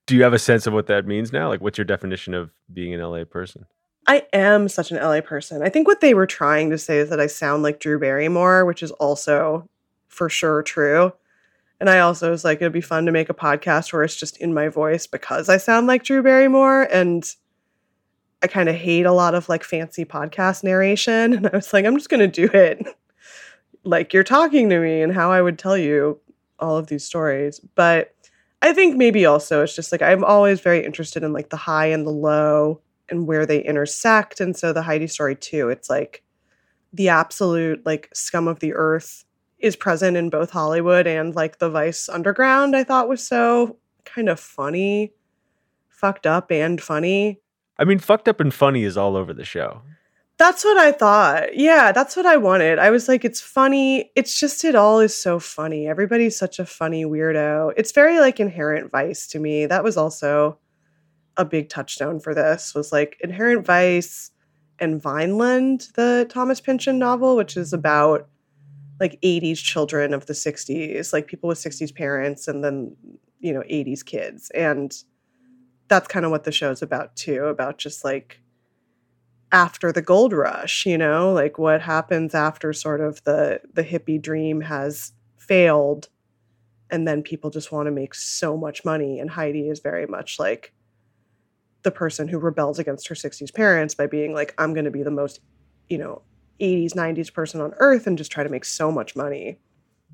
Do 0.07 0.17
you 0.17 0.25
have 0.25 0.33
a 0.33 0.41
sense 0.41 0.67
of 0.67 0.73
what 0.73 0.89
that 0.89 1.07
means 1.07 1.33
now? 1.33 1.49
Like, 1.49 1.61
what's 1.61 1.79
your 1.79 1.85
definition 1.85 2.35
of 2.35 2.51
being 2.73 2.93
an 2.93 3.01
LA 3.01 3.23
person? 3.23 3.67
I 4.11 4.27
am 4.33 4.69
such 4.69 4.91
an 4.91 4.97
LA 4.97 5.21
person. 5.21 5.63
I 5.63 5.69
think 5.69 5.87
what 5.87 6.01
they 6.01 6.15
were 6.15 6.27
trying 6.27 6.71
to 6.71 6.79
say 6.79 6.99
is 6.99 7.11
that 7.11 7.21
I 7.21 7.29
sound 7.29 7.63
like 7.63 7.79
Drew 7.79 7.97
Barrymore, 7.97 8.65
which 8.65 8.83
is 8.83 8.91
also 8.91 9.69
for 10.09 10.29
sure 10.29 10.65
true. 10.65 11.13
And 11.79 11.89
I 11.89 12.01
also 12.01 12.33
was 12.33 12.45
like, 12.45 12.57
it'd 12.61 12.73
be 12.73 12.81
fun 12.81 13.07
to 13.07 13.13
make 13.13 13.31
a 13.31 13.35
podcast 13.35 13.93
where 13.93 14.03
it's 14.03 14.17
just 14.17 14.37
in 14.39 14.53
my 14.53 14.67
voice 14.67 15.07
because 15.07 15.49
I 15.49 15.59
sound 15.59 15.87
like 15.87 16.03
Drew 16.03 16.25
Barrymore. 16.25 16.89
And 16.91 17.25
I 18.43 18.49
kind 18.49 18.69
of 18.69 18.75
hate 18.75 19.07
a 19.07 19.13
lot 19.13 19.37
of 19.37 19.49
like 19.49 19.63
fancy 19.63 20.05
podcast 20.05 20.65
narration. 20.65 21.33
And 21.35 21.47
I 21.47 21.51
was 21.53 21.73
like, 21.73 21.85
I'm 21.85 21.97
just 21.97 22.11
going 22.11 22.29
to 22.29 22.49
do 22.49 22.53
it 22.53 22.85
like 23.85 24.13
you're 24.13 24.25
talking 24.25 24.71
to 24.71 24.81
me 24.81 25.03
and 25.03 25.15
how 25.15 25.31
I 25.31 25.41
would 25.41 25.57
tell 25.57 25.79
you 25.79 26.19
all 26.59 26.77
of 26.77 26.89
these 26.89 27.05
stories. 27.05 27.61
But 27.77 28.13
I 28.61 28.73
think 28.73 28.97
maybe 28.97 29.25
also 29.25 29.63
it's 29.63 29.77
just 29.77 29.93
like 29.93 30.03
I'm 30.03 30.25
always 30.25 30.59
very 30.61 30.85
interested 30.85 31.23
in 31.23 31.33
like 31.33 31.51
the 31.51 31.57
high 31.57 31.87
and 31.87 32.05
the 32.05 32.11
low 32.11 32.81
and 33.11 33.27
where 33.27 33.47
they 33.47 33.63
intersect. 33.63 34.41
And 34.41 34.57
so 34.57 34.73
the 34.73 34.83
Heidi 34.83 35.07
story 35.07 35.37
too, 35.37 35.69
it's 35.69 35.91
like 35.91 36.23
the 36.93 37.09
absolute 37.09 37.85
like 37.85 38.09
scum 38.15 38.49
of 38.49 38.61
the 38.61 38.75
earth 38.75 39.25
is 39.59 39.77
present 39.77 40.17
in 40.17 40.31
both 40.31 40.51
Hollywood 40.51 41.07
and 41.07 41.35
like 41.35 41.59
the 41.59 41.71
Vice 41.71 42.09
Underground, 42.09 42.75
I 42.75 42.85
thought 42.85 43.09
was 43.09 43.27
so 43.27 43.77
kind 44.05 44.29
of 44.29 44.41
funny, 44.41 45.13
fucked 45.89 46.27
up 46.27 46.51
and 46.51 46.81
funny. 46.81 47.41
I 47.79 47.85
mean, 47.85 47.99
fucked 47.99 48.29
up 48.29 48.41
and 48.41 48.53
funny 48.53 48.85
is 48.85 48.97
all 48.97 49.17
over 49.17 49.33
the 49.33 49.45
show. 49.45 49.83
That's 50.39 50.65
what 50.65 50.79
I 50.79 50.93
thought. 50.93 51.55
Yeah, 51.55 51.93
that's 51.93 52.17
what 52.17 52.25
I 52.25 52.39
wanted. 52.39 52.79
I 52.79 52.91
was 52.91 53.09
like, 53.09 53.27
it's 53.27 53.43
funny. 53.43 54.11
It's 54.17 54.41
just, 54.41 54.65
it 54.65 54.75
all 54.75 55.01
is 55.01 55.15
so 55.15 55.39
funny. 55.39 55.87
Everybody's 55.87 56.39
such 56.39 56.59
a 56.59 56.65
funny 56.65 57.05
weirdo. 57.05 57.75
It's 57.77 57.93
very 57.93 58.21
like 58.21 58.41
inherent 58.41 58.91
vice 58.91 59.27
to 59.29 59.39
me. 59.39 59.67
That 59.67 59.85
was 59.85 59.99
also 59.99 60.59
a 61.41 61.45
big 61.45 61.69
touchstone 61.71 62.21
for 62.21 62.35
this, 62.35 62.75
was 62.75 62.93
like 62.93 63.17
inherent 63.21 63.67
vice 63.67 64.31
and 64.79 65.03
Vineland, 65.03 65.89
the 65.95 66.27
Thomas 66.29 66.61
Pynchon 66.61 66.99
novel, 66.99 67.35
which 67.35 67.57
is 67.57 67.73
about 67.73 68.29
like 69.01 69.19
80s 69.23 69.57
children 69.59 70.13
of 70.13 70.27
the 70.27 70.35
60s, 70.35 71.13
like 71.13 71.27
people 71.27 71.49
with 71.49 71.59
60s 71.59 71.95
parents 71.95 72.47
and 72.47 72.63
then, 72.63 72.95
you 73.41 73.53
know, 73.53 73.63
80s 73.63 74.05
kids. 74.05 74.51
And 74.51 74.95
that's 75.89 76.07
kind 76.07 76.27
of 76.27 76.31
what 76.31 76.45
the 76.45 76.53
show's 76.53 76.83
about 76.83 77.17
too, 77.17 77.47
about 77.47 77.79
just 77.79 78.05
like 78.05 78.41
after 79.51 79.93
the 79.93 80.03
gold 80.03 80.35
rush, 80.35 80.85
you 80.85 80.99
know, 80.99 81.33
like 81.33 81.59
what 81.59 81.81
happens 81.81 82.35
after 82.35 82.73
sort 82.75 83.01
of 83.01 83.25
the 83.25 83.61
the 83.73 83.83
hippie 83.83 84.21
dream 84.21 84.61
has 84.61 85.13
failed 85.39 86.09
and 86.91 87.09
then 87.09 87.23
people 87.23 87.51
just 87.51 87.73
want 87.73 87.87
to 87.87 87.91
make 87.91 88.15
so 88.15 88.57
much 88.57 88.85
money 88.85 89.19
and 89.19 89.31
Heidi 89.31 89.69
is 89.69 89.81
very 89.81 90.07
much 90.07 90.39
like 90.39 90.73
the 91.83 91.91
person 91.91 92.29
who 92.29 92.39
rebels 92.39 92.79
against 92.79 93.09
her 93.09 93.15
60s 93.15 93.53
parents 93.53 93.95
by 93.95 94.07
being 94.07 94.35
like 94.35 94.55
I'm 94.59 94.75
going 94.75 94.85
to 94.85 94.91
be 94.91 95.03
the 95.03 95.11
most, 95.11 95.41
you 95.89 95.99
know, 95.99 96.23
80s 96.61 96.93
90s 96.93 97.33
person 97.33 97.61
on 97.61 97.73
earth 97.79 98.07
and 98.07 98.19
just 98.19 98.31
try 98.31 98.43
to 98.43 98.51
make 98.51 98.65
so 98.65 98.93
much 98.93 99.17
money. 99.17 99.59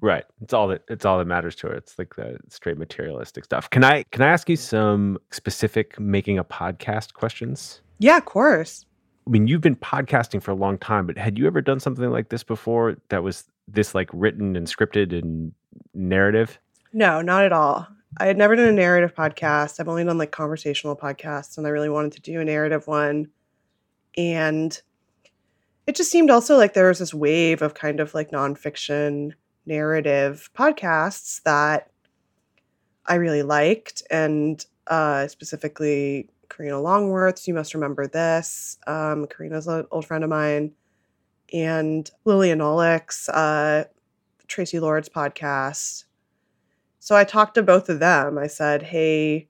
Right. 0.01 0.25
It's 0.43 0.53
all 0.53 0.69
that 0.69 0.83
it's 0.89 1.05
all 1.05 1.19
that 1.19 1.25
matters 1.25 1.57
to 1.57 1.69
her. 1.69 1.75
It's 1.75 1.99
like 1.99 2.17
the 2.17 2.39
straight 2.49 2.77
materialistic 2.77 3.45
stuff. 3.45 3.71
Can 3.71 3.83
I 3.83 4.03
can 4.05 4.23
I 4.23 4.29
ask 4.29 4.49
you 4.49 4.57
some 4.57 5.19
specific 5.31 5.99
making 5.99 6.39
a 6.39 6.45
podcast 6.45 7.15
questions? 7.15 7.81
Yeah, 7.99 8.19
of 8.19 8.27
course. 8.27 8.85
I 9.27 9.31
mean, 9.31 9.49
you've 9.49 9.63
been 9.63 9.77
podcasting 9.77 10.43
for 10.43 10.51
a 10.53 10.55
long 10.55 10.79
time, 10.79 11.07
but 11.07 11.19
had 11.19 11.39
you 11.39 11.47
ever 11.47 11.61
done 11.61 11.81
something 11.81 12.11
like 12.11 12.29
this 12.29 12.45
before 12.45 12.97
that 13.09 13.23
was 13.23 13.45
this 13.67 13.95
like 13.95 14.09
written 14.13 14.55
and 14.55 14.67
scripted 14.67 15.19
and 15.19 15.53
narrative? 15.95 16.61
No, 16.93 17.23
not 17.23 17.45
at 17.45 17.53
all. 17.53 17.89
I 18.19 18.27
had 18.27 18.39
never 18.39 18.57
done 18.57 18.69
a 18.69 18.73
narrative 18.73 19.15
podcast. 19.15 19.79
I've 19.79 19.89
only 19.89 20.05
done 20.05 20.19
like 20.19 20.33
conversational 20.33 20.97
podcasts, 20.97 21.59
and 21.59 21.67
I 21.67 21.71
really 21.71 21.91
wanted 21.91 22.13
to 22.13 22.21
do 22.21 22.41
a 22.41 22.45
narrative 22.45 22.87
one. 22.87 23.29
And 24.17 24.81
it 25.87 25.95
just 25.97 26.11
seemed 26.11 26.31
also 26.31 26.57
like 26.57 26.73
there 26.73 26.89
was 26.89 26.99
this 26.99 27.13
wave 27.13 27.61
of 27.61 27.75
kind 27.75 28.01
of 28.01 28.15
like 28.15 28.31
nonfiction 28.31 29.33
narrative 29.67 30.49
podcasts 30.57 31.43
that 31.43 31.91
I 33.05 33.17
really 33.17 33.43
liked, 33.43 34.03
and 34.11 34.65
uh, 34.87 35.29
specifically 35.29 36.31
Karina 36.49 36.81
Longworth's. 36.81 37.47
You 37.47 37.55
must 37.55 37.75
remember 37.75 38.07
this. 38.07 38.79
Um, 38.87 39.27
Karina's 39.27 39.67
an 39.67 39.87
old 39.91 40.07
friend 40.07 40.25
of 40.25 40.31
mine, 40.31 40.73
and 41.53 42.11
Lili 42.25 42.51
Anolik's 42.51 43.29
uh, 43.29 43.85
Traci 44.49 44.81
Lords 44.81 45.11
podcast. 45.11 46.05
So 47.07 47.15
I 47.15 47.23
talked 47.23 47.55
to 47.55 47.63
both 47.63 47.89
of 47.89 48.01
them. 48.01 48.37
I 48.37 48.49
said, 48.49 48.83
"Hey, 48.83 49.47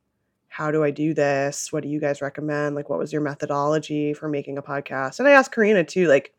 how 0.48 0.70
do 0.70 0.84
I 0.84 0.90
do 0.90 1.14
this? 1.14 1.72
What 1.72 1.84
do 1.84 1.88
you 1.88 1.98
guys 1.98 2.20
recommend? 2.20 2.74
Like, 2.74 2.90
what 2.90 2.98
was 2.98 3.14
your 3.14 3.22
methodology 3.22 4.12
for 4.12 4.28
making 4.28 4.58
a 4.58 4.62
podcast?" 4.62 5.18
And 5.18 5.26
I 5.26 5.30
asked 5.30 5.52
Karina 5.52 5.82
too, 5.82 6.06
like, 6.06 6.34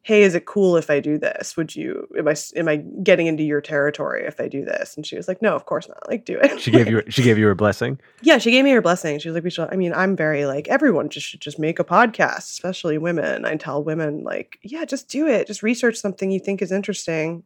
"Hey, 0.00 0.22
is 0.22 0.34
it 0.34 0.46
cool 0.46 0.78
if 0.78 0.88
I 0.88 0.98
do 0.98 1.18
this? 1.18 1.58
Would 1.58 1.76
you? 1.76 2.08
Am 2.16 2.26
I 2.26 2.34
am 2.56 2.68
I 2.68 2.76
getting 2.76 3.26
into 3.26 3.42
your 3.42 3.60
territory 3.60 4.24
if 4.26 4.40
I 4.40 4.48
do 4.48 4.64
this?" 4.64 4.96
And 4.96 5.04
she 5.04 5.14
was 5.14 5.28
like, 5.28 5.42
"No, 5.42 5.54
of 5.54 5.66
course 5.66 5.88
not. 5.88 6.08
Like, 6.08 6.24
do 6.24 6.38
it." 6.38 6.58
She 6.58 6.70
gave 6.70 6.88
you 6.88 7.02
she 7.10 7.22
gave 7.22 7.36
you 7.36 7.44
her 7.48 7.54
blessing. 7.54 8.00
yeah, 8.22 8.38
she 8.38 8.50
gave 8.50 8.64
me 8.64 8.70
her 8.70 8.80
blessing. 8.80 9.18
She 9.18 9.28
was 9.28 9.34
like, 9.34 9.44
"We 9.44 9.50
should." 9.50 9.68
I 9.70 9.76
mean, 9.76 9.92
I'm 9.92 10.16
very 10.16 10.46
like 10.46 10.68
everyone 10.68 11.10
just 11.10 11.26
should 11.26 11.42
just 11.42 11.58
make 11.58 11.78
a 11.78 11.84
podcast, 11.84 12.48
especially 12.48 12.96
women. 12.96 13.44
I 13.44 13.56
tell 13.56 13.84
women 13.84 14.24
like, 14.24 14.58
"Yeah, 14.62 14.86
just 14.86 15.08
do 15.10 15.26
it. 15.26 15.48
Just 15.48 15.62
research 15.62 15.96
something 15.96 16.30
you 16.30 16.40
think 16.40 16.62
is 16.62 16.72
interesting." 16.72 17.42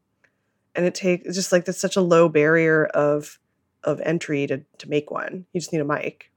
And 0.75 0.87
it 0.87 0.95
takes 0.95 1.35
just 1.35 1.53
like 1.53 1.65
there's 1.65 1.77
such 1.77 1.97
a 1.97 2.00
low 2.00 2.29
barrier 2.29 2.87
of 2.87 3.39
of 3.85 4.00
entry 4.00 4.47
to 4.47 4.62
to 4.79 4.89
make 4.89 5.11
one. 5.11 5.47
You 5.53 5.61
just 5.61 5.73
need 5.73 5.81
a 5.81 5.85
mic. 5.85 6.31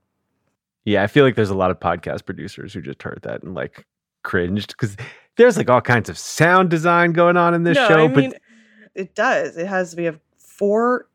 Yeah, 0.85 1.03
I 1.03 1.07
feel 1.07 1.23
like 1.23 1.35
there's 1.35 1.49
a 1.49 1.55
lot 1.55 1.71
of 1.71 1.79
podcast 1.79 2.25
producers 2.25 2.73
who 2.73 2.81
just 2.81 3.01
heard 3.03 3.19
that 3.23 3.43
and 3.43 3.53
like 3.53 3.85
cringed 4.23 4.69
because 4.69 4.97
there's 5.37 5.57
like 5.57 5.69
all 5.69 5.81
kinds 5.81 6.09
of 6.09 6.17
sound 6.17 6.69
design 6.69 7.13
going 7.13 7.37
on 7.37 7.53
in 7.53 7.63
this 7.63 7.75
no, 7.75 7.87
show. 7.87 8.05
I 8.05 8.07
but 8.07 8.17
mean, 8.17 8.33
it 8.95 9.15
does. 9.15 9.57
It 9.57 9.67
has. 9.67 9.95
We 9.95 10.05
have 10.05 10.19
four 10.37 11.07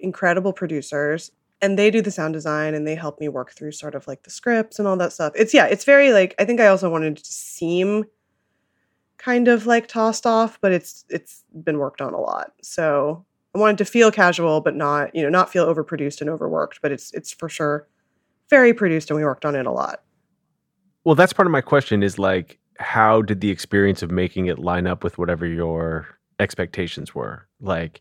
incredible 0.00 0.52
producers, 0.52 1.30
and 1.60 1.78
they 1.78 1.90
do 1.90 2.00
the 2.00 2.10
sound 2.10 2.32
design, 2.32 2.74
and 2.74 2.86
they 2.86 2.94
help 2.94 3.20
me 3.20 3.28
work 3.28 3.52
through 3.52 3.72
sort 3.72 3.94
of 3.94 4.06
like 4.06 4.22
the 4.22 4.30
scripts 4.30 4.78
and 4.78 4.88
all 4.88 4.96
that 4.96 5.12
stuff. 5.12 5.32
It's 5.36 5.52
yeah, 5.52 5.66
it's 5.66 5.84
very 5.84 6.12
like. 6.12 6.34
I 6.38 6.44
think 6.44 6.60
I 6.60 6.68
also 6.68 6.90
wanted 6.90 7.16
to 7.18 7.32
seem 7.32 8.04
kind 9.20 9.48
of 9.48 9.66
like 9.66 9.86
tossed 9.86 10.26
off, 10.26 10.58
but 10.60 10.72
it's 10.72 11.04
it's 11.10 11.44
been 11.62 11.78
worked 11.78 12.00
on 12.00 12.14
a 12.14 12.20
lot. 12.20 12.52
So 12.62 13.24
I 13.54 13.58
wanted 13.58 13.78
to 13.78 13.84
feel 13.84 14.10
casual, 14.10 14.60
but 14.60 14.74
not 14.74 15.14
you 15.14 15.22
know 15.22 15.28
not 15.28 15.50
feel 15.50 15.72
overproduced 15.72 16.20
and 16.20 16.30
overworked. 16.30 16.80
But 16.82 16.90
it's 16.90 17.12
it's 17.12 17.32
for 17.32 17.48
sure 17.48 17.86
very 18.48 18.72
produced, 18.74 19.10
and 19.10 19.16
we 19.16 19.24
worked 19.24 19.44
on 19.44 19.54
it 19.54 19.66
a 19.66 19.70
lot. 19.70 20.02
well, 21.04 21.14
that's 21.14 21.32
part 21.32 21.46
of 21.46 21.52
my 21.52 21.60
question 21.60 22.02
is 22.02 22.18
like, 22.18 22.58
how 22.78 23.22
did 23.22 23.40
the 23.40 23.50
experience 23.50 24.02
of 24.02 24.10
making 24.10 24.46
it 24.46 24.58
line 24.58 24.86
up 24.86 25.04
with 25.04 25.18
whatever 25.18 25.46
your 25.46 26.08
expectations 26.40 27.14
were? 27.14 27.46
Like, 27.60 28.00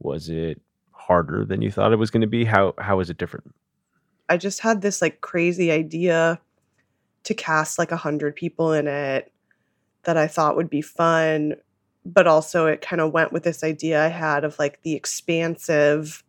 was 0.00 0.28
it 0.28 0.60
harder 0.92 1.44
than 1.44 1.62
you 1.62 1.70
thought 1.70 1.92
it 1.92 1.96
was 1.96 2.10
going 2.10 2.22
to 2.22 2.26
be? 2.26 2.44
How 2.44 2.74
how 2.78 2.96
was 2.96 3.08
it 3.08 3.18
different? 3.18 3.54
I 4.28 4.36
just 4.36 4.60
had 4.60 4.82
this 4.82 5.00
like 5.00 5.20
crazy 5.20 5.70
idea 5.70 6.40
to 7.22 7.34
cast 7.34 7.78
like 7.78 7.92
a 7.92 7.96
hundred 7.96 8.34
people 8.34 8.72
in 8.72 8.88
it 8.88 9.32
that 10.06 10.16
I 10.16 10.26
thought 10.26 10.56
would 10.56 10.70
be 10.70 10.80
fun, 10.80 11.56
but 12.04 12.26
also 12.26 12.66
it 12.66 12.80
kind 12.80 13.02
of 13.02 13.12
went 13.12 13.32
with 13.32 13.42
this 13.42 13.62
idea 13.62 14.04
I 14.04 14.08
had 14.08 14.44
of 14.44 14.58
like 14.58 14.82
the 14.82 14.94
expansive. 14.94 16.24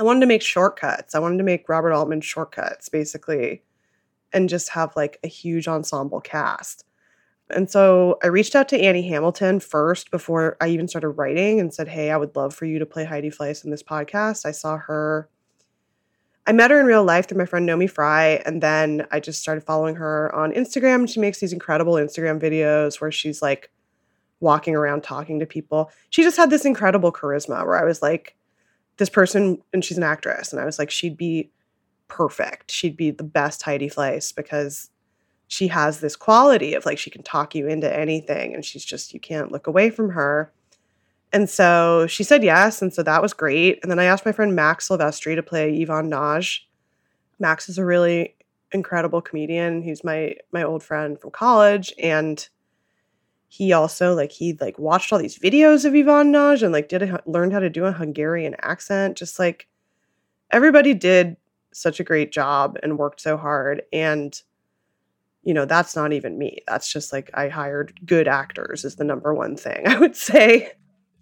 I 0.00 0.04
wanted 0.04 0.20
to 0.20 0.26
make 0.26 0.42
shortcuts. 0.42 1.14
I 1.14 1.18
wanted 1.18 1.38
to 1.38 1.44
make 1.44 1.68
Robert 1.68 1.92
Altman 1.92 2.20
shortcuts, 2.20 2.88
basically, 2.88 3.62
and 4.32 4.48
just 4.48 4.70
have 4.70 4.94
like 4.96 5.18
a 5.22 5.28
huge 5.28 5.68
ensemble 5.68 6.20
cast. 6.20 6.84
And 7.50 7.70
so 7.70 8.18
I 8.22 8.28
reached 8.28 8.54
out 8.54 8.68
to 8.68 8.80
Annie 8.80 9.08
Hamilton 9.08 9.58
first 9.58 10.10
before 10.10 10.56
I 10.60 10.68
even 10.68 10.86
started 10.86 11.10
writing 11.10 11.58
and 11.60 11.72
said, 11.72 11.88
Hey, 11.88 12.10
I 12.10 12.16
would 12.16 12.36
love 12.36 12.54
for 12.54 12.66
you 12.66 12.78
to 12.78 12.86
play 12.86 13.04
Heidi 13.04 13.30
Fleiss 13.30 13.64
in 13.64 13.70
this 13.70 13.82
podcast. 13.82 14.46
I 14.46 14.52
saw 14.52 14.76
her 14.76 15.28
I 16.48 16.52
met 16.52 16.70
her 16.70 16.80
in 16.80 16.86
real 16.86 17.04
life 17.04 17.28
through 17.28 17.36
my 17.36 17.44
friend 17.44 17.66
Naomi 17.66 17.86
Fry, 17.86 18.42
and 18.46 18.62
then 18.62 19.06
I 19.10 19.20
just 19.20 19.38
started 19.42 19.64
following 19.64 19.96
her 19.96 20.34
on 20.34 20.52
Instagram. 20.52 21.06
She 21.06 21.20
makes 21.20 21.40
these 21.40 21.52
incredible 21.52 21.92
Instagram 21.94 22.40
videos 22.40 23.02
where 23.02 23.12
she's 23.12 23.42
like 23.42 23.70
walking 24.40 24.74
around 24.74 25.02
talking 25.02 25.40
to 25.40 25.46
people. 25.46 25.90
She 26.08 26.22
just 26.22 26.38
had 26.38 26.48
this 26.48 26.64
incredible 26.64 27.12
charisma 27.12 27.66
where 27.66 27.76
I 27.76 27.84
was 27.84 28.00
like, 28.00 28.34
this 28.96 29.10
person, 29.10 29.58
and 29.74 29.84
she's 29.84 29.98
an 29.98 30.02
actress, 30.02 30.50
and 30.50 30.60
I 30.60 30.64
was 30.64 30.78
like, 30.78 30.90
she'd 30.90 31.18
be 31.18 31.50
perfect. 32.08 32.70
She'd 32.70 32.96
be 32.96 33.10
the 33.10 33.24
best 33.24 33.62
Heidi 33.62 33.90
Fleiss 33.90 34.34
because 34.34 34.88
she 35.48 35.68
has 35.68 36.00
this 36.00 36.16
quality 36.16 36.72
of 36.72 36.86
like 36.86 36.98
she 36.98 37.10
can 37.10 37.22
talk 37.22 37.54
you 37.54 37.68
into 37.68 37.94
anything 37.94 38.54
and 38.54 38.64
she's 38.64 38.84
just 38.84 39.14
you 39.14 39.20
can't 39.20 39.52
look 39.52 39.66
away 39.66 39.90
from 39.90 40.10
her. 40.10 40.52
And 41.32 41.48
so 41.48 42.06
she 42.06 42.24
said 42.24 42.42
yes, 42.42 42.80
and 42.80 42.92
so 42.92 43.02
that 43.02 43.22
was 43.22 43.34
great. 43.34 43.78
And 43.82 43.90
then 43.90 43.98
I 43.98 44.04
asked 44.04 44.24
my 44.24 44.32
friend 44.32 44.56
Max 44.56 44.88
Silvestri 44.88 45.34
to 45.34 45.42
play 45.42 45.80
Ivan 45.82 46.08
Nagy. 46.08 46.66
Max 47.38 47.68
is 47.68 47.78
a 47.78 47.84
really 47.84 48.34
incredible 48.72 49.20
comedian. 49.20 49.82
He's 49.82 50.02
my 50.02 50.36
my 50.52 50.62
old 50.62 50.82
friend 50.82 51.18
from 51.18 51.30
college 51.30 51.92
and 51.98 52.48
he 53.48 53.72
also 53.72 54.14
like 54.14 54.30
he 54.30 54.56
like 54.60 54.78
watched 54.78 55.12
all 55.12 55.18
these 55.18 55.38
videos 55.38 55.84
of 55.84 55.94
Ivan 55.94 56.32
Nagy 56.32 56.64
and 56.64 56.72
like 56.72 56.88
did 56.88 57.02
a, 57.02 57.22
learned 57.26 57.52
how 57.52 57.60
to 57.60 57.70
do 57.70 57.86
a 57.86 57.92
Hungarian 57.92 58.54
accent. 58.60 59.16
Just 59.16 59.38
like 59.38 59.68
everybody 60.50 60.94
did 60.94 61.36
such 61.72 62.00
a 62.00 62.04
great 62.04 62.32
job 62.32 62.78
and 62.82 62.98
worked 62.98 63.20
so 63.20 63.36
hard 63.36 63.82
and 63.92 64.42
you 65.42 65.54
know 65.54 65.64
that's 65.64 65.94
not 65.94 66.12
even 66.12 66.38
me 66.38 66.58
that's 66.66 66.90
just 66.90 67.12
like 67.12 67.30
i 67.34 67.48
hired 67.48 67.98
good 68.04 68.26
actors 68.26 68.84
is 68.84 68.96
the 68.96 69.04
number 69.04 69.34
one 69.34 69.56
thing 69.56 69.86
i 69.86 69.98
would 69.98 70.16
say 70.16 70.72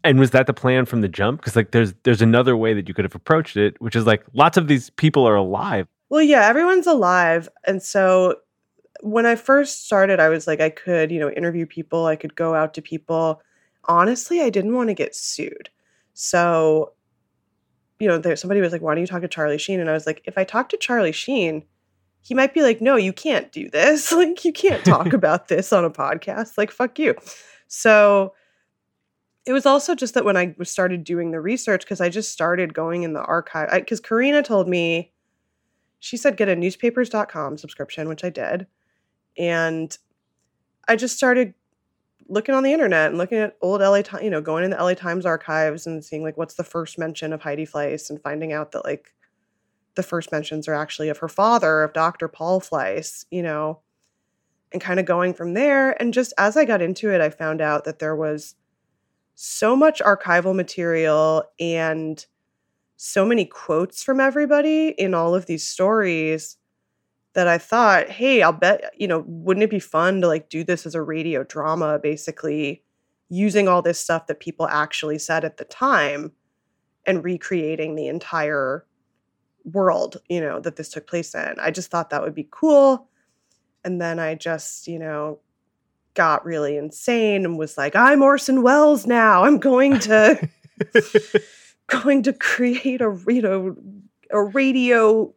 and 0.06 0.18
was 0.18 0.30
that 0.30 0.46
the 0.46 0.54
plan 0.54 0.86
from 0.86 1.00
the 1.00 1.08
jump? 1.08 1.40
Because 1.40 1.56
like 1.56 1.70
there's 1.70 1.94
there's 2.04 2.22
another 2.22 2.56
way 2.56 2.74
that 2.74 2.88
you 2.88 2.94
could 2.94 3.04
have 3.04 3.14
approached 3.14 3.56
it 3.56 3.80
which 3.80 3.96
is 3.96 4.06
like 4.06 4.24
lots 4.32 4.56
of 4.56 4.68
these 4.68 4.90
people 4.90 5.26
are 5.26 5.36
alive. 5.36 5.86
Well 6.08 6.22
yeah 6.22 6.46
everyone's 6.46 6.86
alive. 6.86 7.48
And 7.66 7.82
so 7.82 8.36
when 9.02 9.26
i 9.26 9.34
first 9.34 9.84
started 9.84 10.18
i 10.20 10.30
was 10.30 10.46
like 10.46 10.58
i 10.58 10.70
could 10.70 11.10
you 11.10 11.20
know 11.20 11.30
interview 11.30 11.66
people 11.66 12.06
i 12.06 12.16
could 12.16 12.34
go 12.34 12.54
out 12.54 12.74
to 12.74 12.82
people. 12.82 13.42
Honestly 13.84 14.40
i 14.40 14.50
didn't 14.50 14.74
want 14.74 14.88
to 14.88 14.94
get 14.94 15.14
sued. 15.14 15.70
So 16.14 16.92
you 17.98 18.08
know 18.08 18.18
there 18.18 18.36
somebody 18.36 18.60
was 18.60 18.72
like 18.72 18.82
why 18.82 18.94
don't 18.94 19.02
you 19.02 19.06
talk 19.06 19.22
to 19.22 19.28
charlie 19.28 19.58
sheen? 19.58 19.80
And 19.80 19.90
i 19.90 19.92
was 19.92 20.06
like 20.06 20.22
if 20.24 20.38
i 20.38 20.44
talk 20.44 20.68
to 20.70 20.76
charlie 20.76 21.12
sheen 21.12 21.64
he 22.22 22.34
might 22.34 22.52
be 22.52 22.62
like 22.62 22.80
no 22.80 22.96
you 22.96 23.12
can't 23.12 23.52
do 23.52 23.70
this. 23.70 24.12
Like 24.16 24.44
you 24.44 24.52
can't 24.52 24.84
talk 24.84 25.12
about 25.12 25.48
this 25.48 25.72
on 25.72 25.84
a 25.84 25.90
podcast. 25.90 26.58
Like 26.58 26.70
fuck 26.70 26.98
you. 26.98 27.14
So 27.68 28.32
it 29.46 29.52
was 29.52 29.66
also 29.66 29.94
just 29.94 30.14
that 30.14 30.24
when 30.24 30.36
i 30.36 30.54
started 30.62 31.04
doing 31.04 31.30
the 31.30 31.40
research 31.40 31.82
because 31.82 32.00
i 32.00 32.08
just 32.08 32.32
started 32.32 32.74
going 32.74 33.02
in 33.02 33.12
the 33.12 33.22
archive 33.22 33.70
because 33.72 34.00
karina 34.00 34.42
told 34.42 34.68
me 34.68 35.12
she 36.00 36.16
said 36.16 36.36
get 36.36 36.48
a 36.48 36.56
newspapers.com 36.56 37.56
subscription 37.56 38.08
which 38.08 38.24
i 38.24 38.30
did 38.30 38.66
and 39.38 39.98
i 40.88 40.96
just 40.96 41.16
started 41.16 41.54
looking 42.28 42.54
on 42.54 42.62
the 42.62 42.72
internet 42.72 43.10
and 43.10 43.18
looking 43.18 43.38
at 43.38 43.56
old 43.60 43.80
LA 43.80 44.02
Times, 44.02 44.24
you 44.24 44.30
know, 44.30 44.40
going 44.40 44.64
in 44.64 44.70
the 44.70 44.76
LA 44.76 44.94
Times 44.94 45.24
archives 45.24 45.86
and 45.86 46.04
seeing 46.04 46.22
like 46.22 46.36
what's 46.36 46.54
the 46.54 46.64
first 46.64 46.98
mention 46.98 47.32
of 47.32 47.42
Heidi 47.42 47.66
Fleiss 47.66 48.10
and 48.10 48.20
finding 48.20 48.52
out 48.52 48.72
that 48.72 48.84
like 48.84 49.14
the 49.94 50.02
first 50.02 50.32
mentions 50.32 50.68
are 50.68 50.74
actually 50.74 51.08
of 51.08 51.18
her 51.18 51.28
father, 51.28 51.82
of 51.82 51.92
Dr. 51.92 52.28
Paul 52.28 52.60
Fleiss, 52.60 53.24
you 53.30 53.42
know, 53.42 53.80
and 54.72 54.82
kind 54.82 55.00
of 55.00 55.06
going 55.06 55.34
from 55.34 55.54
there. 55.54 56.00
And 56.00 56.12
just 56.12 56.32
as 56.38 56.56
I 56.56 56.64
got 56.64 56.82
into 56.82 57.10
it, 57.10 57.20
I 57.20 57.30
found 57.30 57.60
out 57.60 57.84
that 57.84 57.98
there 57.98 58.16
was 58.16 58.56
so 59.36 59.76
much 59.76 60.00
archival 60.00 60.54
material 60.54 61.44
and 61.60 62.24
so 62.96 63.24
many 63.24 63.44
quotes 63.44 64.02
from 64.02 64.18
everybody 64.18 64.88
in 64.88 65.14
all 65.14 65.34
of 65.34 65.46
these 65.46 65.66
stories 65.66 66.56
that 67.34 67.46
I 67.46 67.58
thought, 67.58 68.08
hey, 68.08 68.42
I'll 68.42 68.52
bet, 68.52 68.94
you 68.96 69.06
know, 69.06 69.22
wouldn't 69.26 69.62
it 69.62 69.70
be 69.70 69.78
fun 69.78 70.22
to 70.22 70.26
like 70.26 70.48
do 70.48 70.64
this 70.64 70.86
as 70.86 70.94
a 70.94 71.02
radio 71.02 71.44
drama, 71.44 71.98
basically 71.98 72.82
using 73.28 73.68
all 73.68 73.82
this 73.82 74.00
stuff 74.00 74.26
that 74.26 74.40
people 74.40 74.66
actually 74.68 75.18
said 75.18 75.44
at 75.44 75.58
the 75.58 75.64
time 75.66 76.32
and 77.06 77.22
recreating 77.22 77.94
the 77.94 78.08
entire 78.08 78.86
world, 79.64 80.16
you 80.30 80.40
know, 80.40 80.60
that 80.60 80.76
this 80.76 80.88
took 80.88 81.06
place 81.06 81.34
in. 81.34 81.56
I 81.60 81.70
just 81.70 81.90
thought 81.90 82.08
that 82.08 82.22
would 82.22 82.34
be 82.34 82.48
cool. 82.50 83.06
And 83.84 84.00
then 84.00 84.18
I 84.18 84.34
just, 84.34 84.88
you 84.88 84.98
know, 84.98 85.40
got 86.16 86.44
really 86.44 86.76
insane 86.76 87.44
and 87.44 87.56
was 87.58 87.78
like, 87.78 87.94
I'm 87.94 88.22
Orson 88.22 88.62
Welles 88.62 89.06
now. 89.06 89.44
I'm 89.44 89.58
going 89.58 89.98
to 90.00 90.48
going 91.86 92.24
to 92.24 92.32
create 92.32 93.00
a, 93.00 93.16
you 93.28 93.42
know, 93.42 93.76
a 94.30 94.42
radio 94.42 95.32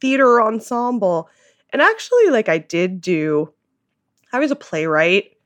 theater 0.00 0.42
ensemble. 0.42 1.30
And 1.70 1.80
actually, 1.80 2.28
like 2.28 2.50
I 2.50 2.58
did 2.58 3.00
do, 3.00 3.52
I 4.32 4.38
was 4.38 4.50
a 4.50 4.56
playwright. 4.56 5.36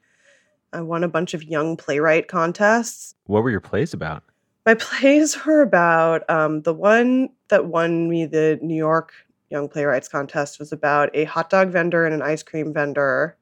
I 0.72 0.80
won 0.80 1.04
a 1.04 1.08
bunch 1.08 1.34
of 1.34 1.44
young 1.44 1.76
playwright 1.76 2.26
contests. 2.26 3.14
What 3.26 3.44
were 3.44 3.50
your 3.50 3.60
plays 3.60 3.94
about? 3.94 4.24
My 4.64 4.74
plays 4.74 5.36
were 5.46 5.62
about 5.62 6.28
um, 6.28 6.62
the 6.62 6.74
one 6.74 7.28
that 7.48 7.66
won 7.66 8.08
me 8.08 8.26
the 8.26 8.58
New 8.60 8.74
York 8.74 9.12
Young 9.48 9.68
Playwrights 9.68 10.08
Contest 10.08 10.58
was 10.58 10.72
about 10.72 11.08
a 11.14 11.24
hot 11.24 11.50
dog 11.50 11.68
vendor 11.68 12.04
and 12.04 12.12
an 12.12 12.22
ice 12.22 12.42
cream 12.42 12.72
vendor 12.72 13.36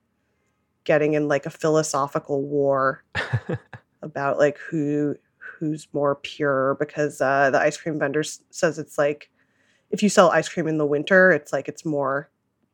getting 0.84 1.14
in 1.14 1.28
like 1.28 1.46
a 1.46 1.50
philosophical 1.50 2.42
war 2.42 3.02
about 4.02 4.38
like 4.38 4.58
who 4.58 5.16
who's 5.36 5.88
more 5.92 6.16
pure 6.16 6.76
because 6.78 7.20
uh, 7.20 7.50
the 7.50 7.60
ice 7.60 7.76
cream 7.76 7.98
vendor 7.98 8.22
says 8.22 8.78
it's 8.78 8.98
like 8.98 9.30
if 9.90 10.02
you 10.02 10.08
sell 10.08 10.30
ice 10.30 10.48
cream 10.48 10.66
in 10.66 10.78
the 10.78 10.86
winter, 10.86 11.30
it's 11.30 11.52
like 11.52 11.68
it's 11.68 11.84
more 11.84 12.28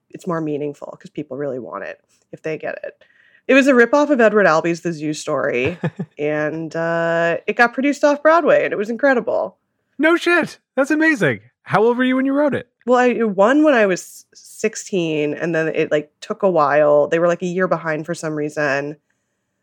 it's 0.08 0.26
more 0.26 0.40
meaningful 0.40 0.88
because 0.92 1.10
people 1.10 1.36
really 1.36 1.58
want 1.58 1.84
it 1.84 2.00
if 2.32 2.42
they 2.42 2.58
get 2.58 2.78
it. 2.82 3.04
It 3.46 3.54
was 3.54 3.66
a 3.66 3.72
ripoff 3.72 4.10
of 4.10 4.20
Edward 4.20 4.46
Albee's 4.46 4.82
The 4.82 4.92
Zoo 4.92 5.12
Story, 5.12 5.78
and 6.18 6.74
uh, 6.74 7.38
it 7.46 7.56
got 7.56 7.72
produced 7.74 8.04
off 8.04 8.22
Broadway, 8.22 8.64
and 8.64 8.72
it 8.72 8.76
was 8.76 8.90
incredible. 8.90 9.56
No 9.98 10.16
shit, 10.16 10.58
that's 10.76 10.90
amazing. 10.90 11.40
How 11.70 11.84
old 11.84 11.98
were 11.98 12.02
you 12.02 12.16
when 12.16 12.26
you 12.26 12.32
wrote 12.32 12.52
it? 12.52 12.68
Well, 12.84 12.98
I 12.98 13.22
won 13.22 13.62
when 13.62 13.74
I 13.74 13.86
was 13.86 14.24
16, 14.34 15.34
and 15.34 15.54
then 15.54 15.68
it 15.68 15.92
like 15.92 16.10
took 16.20 16.42
a 16.42 16.50
while. 16.50 17.06
They 17.06 17.20
were 17.20 17.28
like 17.28 17.42
a 17.42 17.46
year 17.46 17.68
behind 17.68 18.06
for 18.06 18.12
some 18.12 18.34
reason. 18.34 18.96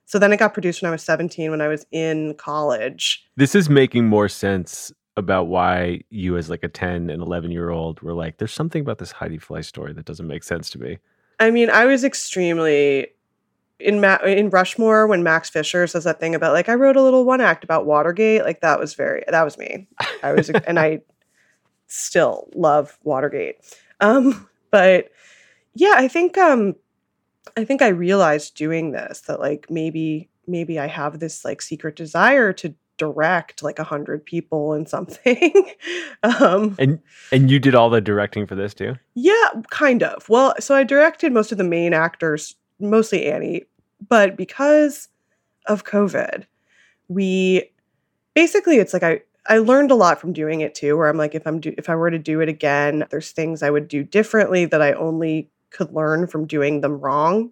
So 0.05 0.17
then 0.17 0.31
it 0.31 0.37
got 0.37 0.53
produced 0.53 0.81
when 0.81 0.87
I 0.87 0.93
was 0.93 1.03
17 1.03 1.51
when 1.51 1.59
I 1.59 1.67
was 1.67 1.85
in 1.91 2.35
college. 2.35 3.27
This 3.35 3.55
is 3.55 3.69
making 3.69 4.07
more 4.07 4.29
sense 4.29 4.89
about 5.17 5.47
why 5.47 5.99
you 6.09 6.37
as 6.37 6.49
like 6.49 6.63
a 6.63 6.69
10 6.69 7.09
and 7.09 7.21
11 7.21 7.51
year 7.51 7.71
old 7.71 7.99
were 8.01 8.13
like 8.13 8.37
there's 8.37 8.53
something 8.53 8.79
about 8.81 8.99
this 8.99 9.11
heidi 9.11 9.37
fleiss 9.37 9.65
story 9.65 9.91
that 9.91 10.05
doesn't 10.05 10.27
make 10.27 10.43
sense 10.43 10.69
to 10.69 10.77
me 10.77 10.99
i 11.39 11.49
mean 11.49 11.71
i 11.71 11.85
was 11.85 12.03
extremely 12.03 13.07
in 13.79 13.99
Ma- 13.99 14.23
in 14.23 14.51
rushmore 14.51 15.07
when 15.07 15.23
max 15.23 15.49
fischer 15.49 15.87
says 15.87 16.03
that 16.03 16.19
thing 16.19 16.35
about 16.35 16.53
like 16.53 16.69
i 16.69 16.75
wrote 16.75 16.95
a 16.95 17.01
little 17.01 17.25
one 17.25 17.41
act 17.41 17.63
about 17.63 17.87
watergate 17.87 18.43
like 18.43 18.61
that 18.61 18.79
was 18.79 18.93
very 18.93 19.23
that 19.27 19.41
was 19.41 19.57
me 19.57 19.87
i 20.21 20.31
was 20.31 20.49
and 20.67 20.77
i 20.77 21.01
still 21.87 22.49
love 22.55 22.97
watergate 23.03 23.57
um 23.99 24.47
but 24.71 25.09
yeah 25.75 25.93
i 25.95 26.07
think 26.07 26.37
um 26.37 26.75
i 27.55 27.63
think 27.63 27.81
i 27.81 27.87
realized 27.87 28.55
doing 28.55 28.91
this 28.91 29.21
that 29.21 29.39
like 29.39 29.69
maybe 29.69 30.29
maybe 30.47 30.79
i 30.79 30.87
have 30.87 31.19
this 31.19 31.43
like 31.45 31.61
secret 31.61 31.95
desire 31.95 32.53
to 32.53 32.73
direct 32.97 33.63
like 33.63 33.79
a 33.79 33.83
hundred 33.83 34.25
people 34.25 34.73
in 34.73 34.85
something. 34.85 35.71
um, 36.23 36.75
and 36.79 36.99
and 37.31 37.49
you 37.49 37.59
did 37.59 37.75
all 37.75 37.89
the 37.89 38.01
directing 38.01 38.45
for 38.45 38.55
this 38.55 38.73
too? 38.73 38.95
Yeah, 39.15 39.49
kind 39.69 40.03
of. 40.03 40.27
Well, 40.29 40.55
so 40.59 40.75
I 40.75 40.83
directed 40.83 41.31
most 41.31 41.51
of 41.51 41.57
the 41.57 41.63
main 41.63 41.93
actors, 41.93 42.55
mostly 42.79 43.25
Annie, 43.27 43.63
but 44.07 44.35
because 44.35 45.07
of 45.67 45.85
COVID, 45.85 46.45
we 47.07 47.71
basically 48.33 48.77
it's 48.77 48.93
like 48.93 49.03
I 49.03 49.21
I 49.47 49.59
learned 49.59 49.91
a 49.91 49.95
lot 49.95 50.19
from 50.19 50.33
doing 50.33 50.61
it 50.61 50.75
too. 50.75 50.97
Where 50.97 51.07
I'm 51.07 51.17
like, 51.17 51.35
if 51.35 51.47
I'm 51.47 51.59
do 51.59 51.73
if 51.77 51.89
I 51.89 51.95
were 51.95 52.11
to 52.11 52.19
do 52.19 52.41
it 52.41 52.49
again, 52.49 53.05
there's 53.09 53.31
things 53.31 53.63
I 53.63 53.69
would 53.69 53.87
do 53.87 54.03
differently 54.03 54.65
that 54.65 54.81
I 54.81 54.93
only 54.93 55.49
could 55.69 55.93
learn 55.93 56.27
from 56.27 56.45
doing 56.45 56.81
them 56.81 56.99
wrong 56.99 57.51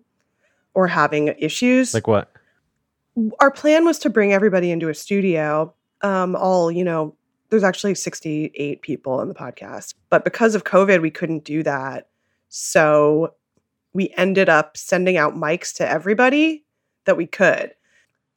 or 0.74 0.88
having 0.88 1.28
issues. 1.40 1.94
Like 1.94 2.08
what? 2.08 2.32
our 3.40 3.52
plan 3.52 3.86
was 3.86 4.00
to 4.00 4.10
bring 4.10 4.34
everybody 4.34 4.72
into 4.72 4.90
a 4.90 4.94
studio. 4.94 5.74
Um, 6.02 6.36
all 6.36 6.72
you 6.72 6.84
know, 6.84 7.16
there's 7.50 7.64
actually 7.64 7.96
68 7.96 8.82
people 8.82 9.22
in 9.22 9.30
the 9.30 9.36
podcast, 9.36 9.94
but 10.10 10.24
because 10.24 10.56
of 10.56 10.64
COVID, 10.64 11.02
we 11.02 11.12
couldn't 11.12 11.44
do 11.44 11.64
that. 11.64 12.10
So 12.50 13.34
we 13.94 14.14
ended 14.18 14.50
up 14.50 14.78
sending 14.78 15.18
out 15.18 15.36
mics 15.36 15.74
to 15.76 15.90
everybody 15.90 16.66
that 17.06 17.18
we 17.18 17.26
could. 17.26 17.74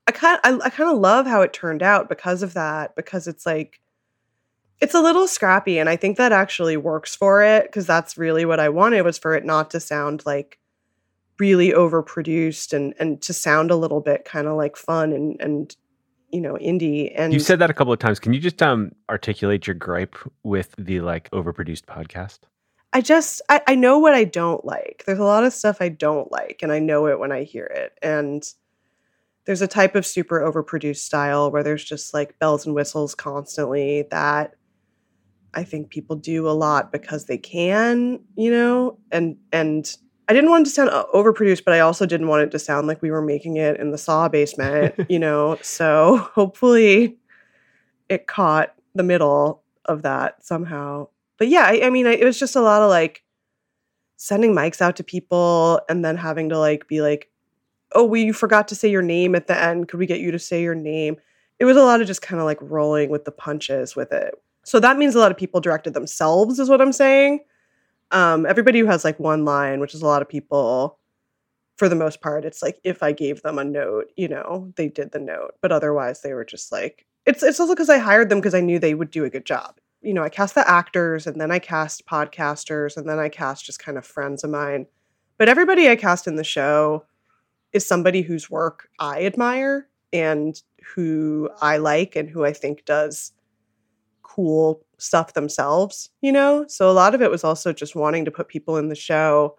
I 0.08 0.10
kind 0.10 0.40
I, 0.42 0.58
I 0.64 0.70
kind 0.70 0.90
of 0.90 0.98
love 0.98 1.26
how 1.26 1.42
it 1.42 1.52
turned 1.52 1.82
out 1.82 2.08
because 2.08 2.42
of 2.42 2.54
that 2.54 2.96
because 2.96 3.28
it's 3.28 3.44
like 3.44 3.78
it's 4.80 4.94
a 4.94 5.02
little 5.02 5.28
scrappy 5.28 5.78
and 5.78 5.88
I 5.88 5.96
think 5.96 6.16
that 6.16 6.32
actually 6.32 6.78
works 6.78 7.14
for 7.14 7.42
it 7.42 7.64
because 7.64 7.86
that's 7.86 8.16
really 8.16 8.46
what 8.46 8.58
I 8.58 8.70
wanted 8.70 9.02
was 9.02 9.18
for 9.18 9.34
it 9.34 9.44
not 9.44 9.70
to 9.72 9.80
sound 9.80 10.24
like 10.24 10.58
really 11.38 11.72
overproduced 11.72 12.72
and 12.72 12.94
and 12.98 13.20
to 13.20 13.34
sound 13.34 13.70
a 13.70 13.76
little 13.76 14.00
bit 14.00 14.24
kind 14.24 14.48
of 14.48 14.56
like 14.56 14.78
fun 14.78 15.12
and 15.12 15.38
and 15.42 15.76
you 16.32 16.40
know 16.40 16.54
indie 16.54 17.12
and 17.14 17.34
you 17.34 17.38
said 17.38 17.58
that 17.58 17.68
a 17.68 17.74
couple 17.74 17.92
of 17.92 17.98
times. 17.98 18.18
Can 18.18 18.32
you 18.32 18.40
just 18.40 18.62
um 18.62 18.92
articulate 19.10 19.66
your 19.66 19.74
gripe 19.74 20.16
with 20.42 20.74
the 20.78 21.02
like 21.02 21.30
overproduced 21.32 21.84
podcast? 21.84 22.38
I 22.94 23.02
just 23.02 23.42
I, 23.50 23.60
I 23.66 23.74
know 23.74 23.98
what 23.98 24.14
i 24.14 24.24
don't 24.24 24.64
like. 24.64 25.02
There's 25.04 25.18
a 25.18 25.24
lot 25.24 25.44
of 25.44 25.52
stuff 25.52 25.82
i 25.82 25.90
don't 25.90 26.32
like 26.32 26.60
and 26.62 26.72
i 26.72 26.78
know 26.78 27.08
it 27.08 27.18
when 27.18 27.30
i 27.30 27.42
hear 27.42 27.66
it 27.66 27.92
and 28.00 28.42
there's 29.48 29.62
a 29.62 29.66
type 29.66 29.94
of 29.94 30.04
super 30.04 30.40
overproduced 30.40 30.98
style 30.98 31.50
where 31.50 31.62
there's 31.62 31.82
just 31.82 32.12
like 32.12 32.38
bells 32.38 32.66
and 32.66 32.74
whistles 32.74 33.14
constantly 33.14 34.02
that 34.10 34.54
I 35.54 35.64
think 35.64 35.88
people 35.88 36.16
do 36.16 36.46
a 36.46 36.52
lot 36.52 36.92
because 36.92 37.24
they 37.24 37.38
can, 37.38 38.20
you 38.36 38.50
know, 38.50 38.98
and 39.10 39.38
and 39.50 39.90
I 40.28 40.34
didn't 40.34 40.50
want 40.50 40.66
it 40.66 40.68
to 40.68 40.74
sound 40.74 40.90
uh, 40.90 41.06
overproduced, 41.14 41.64
but 41.64 41.72
I 41.72 41.80
also 41.80 42.04
didn't 42.04 42.28
want 42.28 42.42
it 42.42 42.50
to 42.50 42.58
sound 42.58 42.88
like 42.88 43.00
we 43.00 43.10
were 43.10 43.22
making 43.22 43.56
it 43.56 43.80
in 43.80 43.90
the 43.90 43.96
saw 43.96 44.28
basement, 44.28 44.94
you 45.08 45.18
know. 45.18 45.56
So 45.62 46.18
hopefully 46.34 47.16
it 48.10 48.26
caught 48.26 48.74
the 48.94 49.02
middle 49.02 49.62
of 49.86 50.02
that 50.02 50.44
somehow. 50.44 51.08
But 51.38 51.48
yeah, 51.48 51.62
I, 51.64 51.86
I 51.86 51.90
mean, 51.90 52.06
I, 52.06 52.16
it 52.16 52.24
was 52.24 52.38
just 52.38 52.54
a 52.54 52.60
lot 52.60 52.82
of 52.82 52.90
like 52.90 53.24
sending 54.16 54.54
mics 54.54 54.82
out 54.82 54.96
to 54.96 55.04
people 55.04 55.80
and 55.88 56.04
then 56.04 56.18
having 56.18 56.50
to 56.50 56.58
like 56.58 56.86
be 56.86 57.00
like, 57.00 57.30
oh, 57.94 58.04
we 58.04 58.32
forgot 58.32 58.68
to 58.68 58.74
say 58.74 58.90
your 58.90 59.02
name 59.02 59.34
at 59.34 59.46
the 59.46 59.60
end. 59.60 59.88
Could 59.88 59.98
we 59.98 60.06
get 60.06 60.20
you 60.20 60.30
to 60.30 60.38
say 60.38 60.62
your 60.62 60.74
name? 60.74 61.16
It 61.58 61.64
was 61.64 61.76
a 61.76 61.82
lot 61.82 62.00
of 62.00 62.06
just 62.06 62.22
kind 62.22 62.40
of 62.40 62.46
like 62.46 62.58
rolling 62.60 63.10
with 63.10 63.24
the 63.24 63.32
punches 63.32 63.96
with 63.96 64.12
it. 64.12 64.34
So 64.64 64.78
that 64.80 64.98
means 64.98 65.14
a 65.14 65.18
lot 65.18 65.30
of 65.30 65.38
people 65.38 65.60
directed 65.60 65.94
themselves, 65.94 66.58
is 66.58 66.68
what 66.68 66.80
I'm 66.80 66.92
saying. 66.92 67.40
Um, 68.10 68.46
everybody 68.46 68.80
who 68.80 68.86
has 68.86 69.04
like 69.04 69.18
one 69.18 69.44
line, 69.44 69.80
which 69.80 69.94
is 69.94 70.02
a 70.02 70.06
lot 70.06 70.22
of 70.22 70.28
people, 70.28 70.98
for 71.76 71.88
the 71.88 71.96
most 71.96 72.20
part, 72.20 72.44
it's 72.44 72.62
like 72.62 72.78
if 72.84 73.02
I 73.02 73.12
gave 73.12 73.42
them 73.42 73.58
a 73.58 73.64
note, 73.64 74.06
you 74.16 74.28
know, 74.28 74.72
they 74.76 74.88
did 74.88 75.12
the 75.12 75.18
note. 75.18 75.54
But 75.62 75.72
otherwise, 75.72 76.20
they 76.20 76.34
were 76.34 76.44
just 76.44 76.72
like, 76.72 77.06
it's 77.24 77.42
it's 77.42 77.60
also 77.60 77.74
because 77.74 77.90
I 77.90 77.98
hired 77.98 78.28
them 78.28 78.38
because 78.38 78.54
I 78.54 78.60
knew 78.60 78.78
they 78.78 78.94
would 78.94 79.10
do 79.10 79.24
a 79.24 79.30
good 79.30 79.44
job. 79.44 79.78
You 80.00 80.14
know, 80.14 80.22
I 80.22 80.28
cast 80.28 80.54
the 80.54 80.68
actors 80.68 81.26
and 81.26 81.40
then 81.40 81.50
I 81.50 81.58
cast 81.58 82.06
podcasters 82.06 82.96
and 82.96 83.08
then 83.08 83.18
I 83.18 83.28
cast 83.28 83.64
just 83.64 83.78
kind 83.78 83.98
of 83.98 84.06
friends 84.06 84.44
of 84.44 84.50
mine. 84.50 84.86
But 85.38 85.48
everybody 85.48 85.88
I 85.88 85.96
cast 85.96 86.26
in 86.26 86.36
the 86.36 86.44
show 86.44 87.04
is 87.72 87.86
somebody 87.86 88.22
whose 88.22 88.50
work 88.50 88.88
I 88.98 89.24
admire 89.24 89.88
and 90.12 90.60
who 90.94 91.50
I 91.60 91.76
like 91.76 92.16
and 92.16 92.28
who 92.28 92.44
I 92.44 92.52
think 92.52 92.84
does 92.84 93.32
cool 94.22 94.84
stuff 94.98 95.34
themselves, 95.34 96.10
you 96.20 96.32
know? 96.32 96.64
So 96.68 96.90
a 96.90 96.92
lot 96.92 97.14
of 97.14 97.22
it 97.22 97.30
was 97.30 97.44
also 97.44 97.72
just 97.72 97.94
wanting 97.94 98.24
to 98.24 98.30
put 98.30 98.48
people 98.48 98.76
in 98.76 98.88
the 98.88 98.94
show 98.94 99.56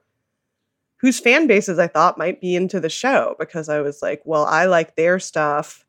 whose 0.98 1.19
fan 1.19 1.48
bases 1.48 1.80
I 1.80 1.88
thought 1.88 2.17
might 2.17 2.41
be 2.41 2.56
into 2.56 2.80
the 2.80 2.89
show 2.89 3.36
because 3.39 3.69
I 3.69 3.80
was 3.82 4.02
like, 4.02 4.22
well, 4.26 4.45
I 4.45 4.65
like 4.65 4.95
their 4.95 5.17
stuff. 5.17 5.86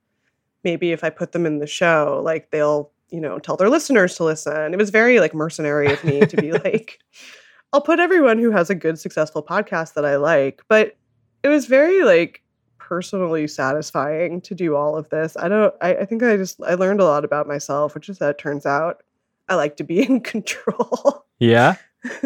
Maybe 0.63 0.93
if 0.93 1.03
I 1.03 1.11
put 1.11 1.33
them 1.33 1.47
in 1.47 1.59
the 1.59 1.67
show, 1.67 2.21
like 2.25 2.51
they'll, 2.51 2.93
you 3.11 3.21
know, 3.21 3.39
tell 3.41 3.57
their 3.57 3.69
listeners 3.69 4.15
to 4.17 4.25
listen. 4.25 4.73
It 4.73 4.77
was 4.77 4.91
very 4.91 5.19
like 5.19 5.35
mercenary 5.35 5.93
of 5.93 6.05
me 6.05 6.21
to 6.21 6.37
be 6.37 6.53
like, 6.65 7.01
I'll 7.73 7.81
put 7.81 7.99
everyone 7.99 8.39
who 8.39 8.53
has 8.53 8.71
a 8.71 8.75
good, 8.75 9.01
successful 9.01 9.43
podcast 9.43 9.95
that 9.95 10.05
I 10.05 10.17
like. 10.17 10.63
But 10.69 10.97
it 11.43 11.49
was 11.49 11.67
very 11.67 12.05
like 12.05 12.43
personally 12.79 13.47
satisfying 13.47 14.41
to 14.41 14.55
do 14.55 14.75
all 14.75 14.97
of 14.97 15.09
this. 15.11 15.37
I 15.37 15.49
don't 15.49 15.75
I, 15.81 15.95
I 15.95 16.05
think 16.05 16.23
I 16.23 16.37
just 16.37 16.61
I 16.63 16.75
learned 16.75 17.01
a 17.01 17.05
lot 17.05 17.25
about 17.25 17.47
myself, 17.47 17.95
which 17.95 18.09
is 18.09 18.19
that 18.19 18.31
it 18.31 18.39
turns 18.39 18.67
out 18.67 19.03
I 19.49 19.55
like 19.55 19.77
to 19.77 19.85
be 19.85 20.03
in 20.09 20.21
control. 20.21 21.25
Yeah. 21.39 21.77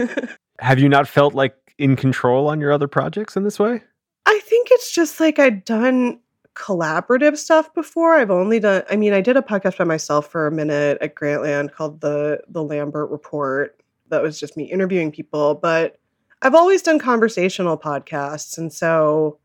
Have 0.61 0.79
you 0.79 0.89
not 0.89 1.09
felt 1.09 1.35
like 1.35 1.55
in 1.79 1.97
control 1.97 2.49
on 2.49 2.61
your 2.61 2.73
other 2.73 2.89
projects 2.89 3.37
in 3.37 3.45
this 3.45 3.59
way? 3.59 3.83
I 4.27 4.41
think 4.45 4.69
it's 4.71 4.91
just 4.91 5.21
like 5.21 5.39
I'd 5.39 5.65
done 5.65 6.19
collaborative 6.55 7.37
stuff 7.37 7.73
before. 7.75 8.15
I've 8.15 8.31
only 8.31 8.61
done 8.61 8.85
I 8.91 8.97
mean, 8.97 9.13
I 9.13 9.21
did 9.21 9.37
a 9.37 9.43
podcast 9.43 9.79
by 9.79 9.85
myself 9.85 10.29
for 10.29 10.47
a 10.47 10.53
minute 10.53 10.99
at 11.01 11.15
Grantland 11.15 11.73
called 11.73 12.01
the 12.01 12.41
the 12.49 12.63
Lambert 12.63 13.11
Report. 13.11 13.79
That 14.09 14.23
was 14.23 14.41
just 14.41 14.57
me 14.57 14.65
interviewing 14.65 15.11
people, 15.11 15.57
but 15.57 15.99
I've 16.45 16.55
always 16.55 16.83
done 16.83 16.99
conversational 16.99 17.79
podcasts 17.79 18.59
and 18.59 18.73
so 18.73 19.39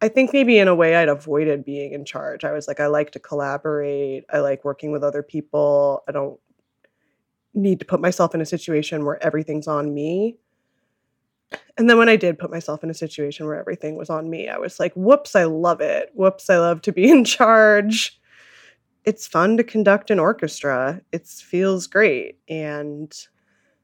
I 0.00 0.08
think 0.08 0.32
maybe 0.32 0.58
in 0.58 0.68
a 0.68 0.74
way 0.74 0.94
I'd 0.94 1.08
avoided 1.08 1.64
being 1.64 1.92
in 1.92 2.04
charge. 2.04 2.44
I 2.44 2.52
was 2.52 2.68
like, 2.68 2.80
I 2.80 2.86
like 2.86 3.12
to 3.12 3.18
collaborate. 3.18 4.24
I 4.30 4.40
like 4.40 4.64
working 4.64 4.92
with 4.92 5.02
other 5.02 5.22
people. 5.22 6.04
I 6.06 6.12
don't 6.12 6.38
need 7.54 7.80
to 7.80 7.86
put 7.86 8.00
myself 8.00 8.34
in 8.34 8.40
a 8.40 8.46
situation 8.46 9.04
where 9.04 9.22
everything's 9.24 9.66
on 9.66 9.94
me. 9.94 10.36
And 11.78 11.88
then 11.88 11.96
when 11.96 12.08
I 12.08 12.16
did 12.16 12.38
put 12.38 12.50
myself 12.50 12.84
in 12.84 12.90
a 12.90 12.94
situation 12.94 13.46
where 13.46 13.58
everything 13.58 13.96
was 13.96 14.10
on 14.10 14.28
me, 14.28 14.48
I 14.48 14.58
was 14.58 14.78
like, 14.78 14.92
whoops, 14.94 15.34
I 15.34 15.44
love 15.44 15.80
it. 15.80 16.10
Whoops, 16.14 16.50
I 16.50 16.58
love 16.58 16.82
to 16.82 16.92
be 16.92 17.10
in 17.10 17.24
charge. 17.24 18.20
It's 19.04 19.26
fun 19.26 19.56
to 19.56 19.64
conduct 19.64 20.10
an 20.10 20.18
orchestra. 20.18 21.00
It 21.12 21.26
feels 21.26 21.86
great. 21.86 22.38
And 22.48 23.12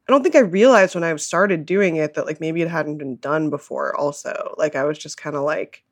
I 0.09 0.13
don't 0.13 0.23
think 0.23 0.35
I 0.35 0.41
realized 0.41 0.95
when 0.95 1.05
I 1.05 1.15
started 1.17 1.65
doing 1.65 1.97
it 1.97 2.15
that 2.15 2.27
like 2.27 2.41
maybe 2.41 2.61
it 2.63 2.69
hadn't 2.69 2.99
been 2.99 3.17
done 3.17 3.51
before 3.51 3.97
also. 3.97 4.55
Like 4.59 4.75
I 4.75 4.85
was 4.85 4.99
just 4.99 5.17
kind 5.17 5.37
of 5.37 5.43
like 5.43 5.85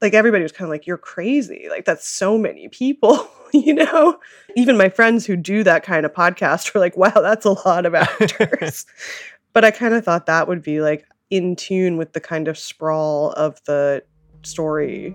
like 0.00 0.12
everybody 0.12 0.42
was 0.42 0.52
kind 0.52 0.66
of 0.66 0.70
like 0.70 0.86
you're 0.86 0.98
crazy. 0.98 1.66
Like 1.70 1.84
that's 1.84 2.06
so 2.06 2.36
many 2.36 2.68
people 2.68 3.28
you 3.52 3.74
know? 3.74 4.18
Even 4.56 4.76
my 4.76 4.88
friends 4.88 5.24
who 5.24 5.36
do 5.36 5.62
that 5.62 5.84
kind 5.84 6.04
of 6.04 6.12
podcast 6.12 6.74
were 6.74 6.80
like 6.80 6.96
wow 6.96 7.12
that's 7.14 7.46
a 7.46 7.52
lot 7.66 7.86
of 7.86 7.94
actors. 7.94 8.86
But 9.52 9.64
i 9.64 9.70
kind 9.70 9.94
of 9.94 10.04
thought 10.04 10.26
that 10.26 10.48
would 10.48 10.62
be 10.62 10.80
like 10.80 11.06
in 11.30 11.54
tune 11.54 11.96
with 11.96 12.12
the 12.12 12.18
kind 12.18 12.48
of 12.48 12.58
sprawl 12.58 13.30
of 13.34 13.62
the 13.66 14.02
story 14.42 15.14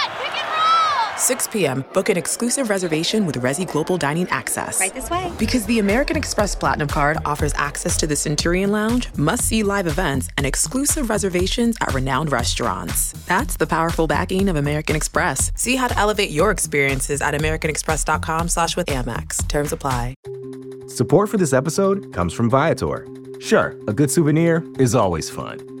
6 1.21 1.47
p.m., 1.49 1.85
book 1.93 2.09
an 2.09 2.17
exclusive 2.17 2.69
reservation 2.69 3.25
with 3.25 3.35
Resy 3.35 3.71
Global 3.71 3.95
Dining 3.95 4.27
Access. 4.29 4.79
Right 4.79 4.93
this 4.93 5.09
way. 5.09 5.31
Because 5.37 5.65
the 5.67 5.79
American 5.79 6.17
Express 6.17 6.55
Platinum 6.55 6.87
Card 6.87 7.17
offers 7.25 7.53
access 7.55 7.95
to 7.97 8.07
the 8.07 8.15
Centurion 8.15 8.71
Lounge, 8.71 9.13
must 9.17 9.45
see 9.45 9.61
live 9.61 9.85
events, 9.87 10.29
and 10.37 10.45
exclusive 10.45 11.09
reservations 11.09 11.77
at 11.79 11.93
renowned 11.93 12.31
restaurants. 12.31 13.13
That's 13.27 13.55
the 13.55 13.67
powerful 13.67 14.07
backing 14.07 14.49
of 14.49 14.55
American 14.55 14.95
Express. 14.95 15.51
See 15.55 15.75
how 15.75 15.87
to 15.87 15.97
elevate 15.97 16.31
your 16.31 16.49
experiences 16.49 17.21
at 17.21 17.35
AmericanExpress.com 17.35 18.49
slash 18.49 18.75
with 18.75 18.87
Amex. 18.87 19.47
Terms 19.47 19.71
apply. 19.71 20.15
Support 20.87 21.29
for 21.29 21.37
this 21.37 21.53
episode 21.53 22.11
comes 22.13 22.33
from 22.33 22.49
Viator. 22.49 23.07
Sure, 23.39 23.77
a 23.87 23.93
good 23.93 24.09
souvenir 24.09 24.63
is 24.79 24.95
always 24.95 25.29
fun 25.29 25.80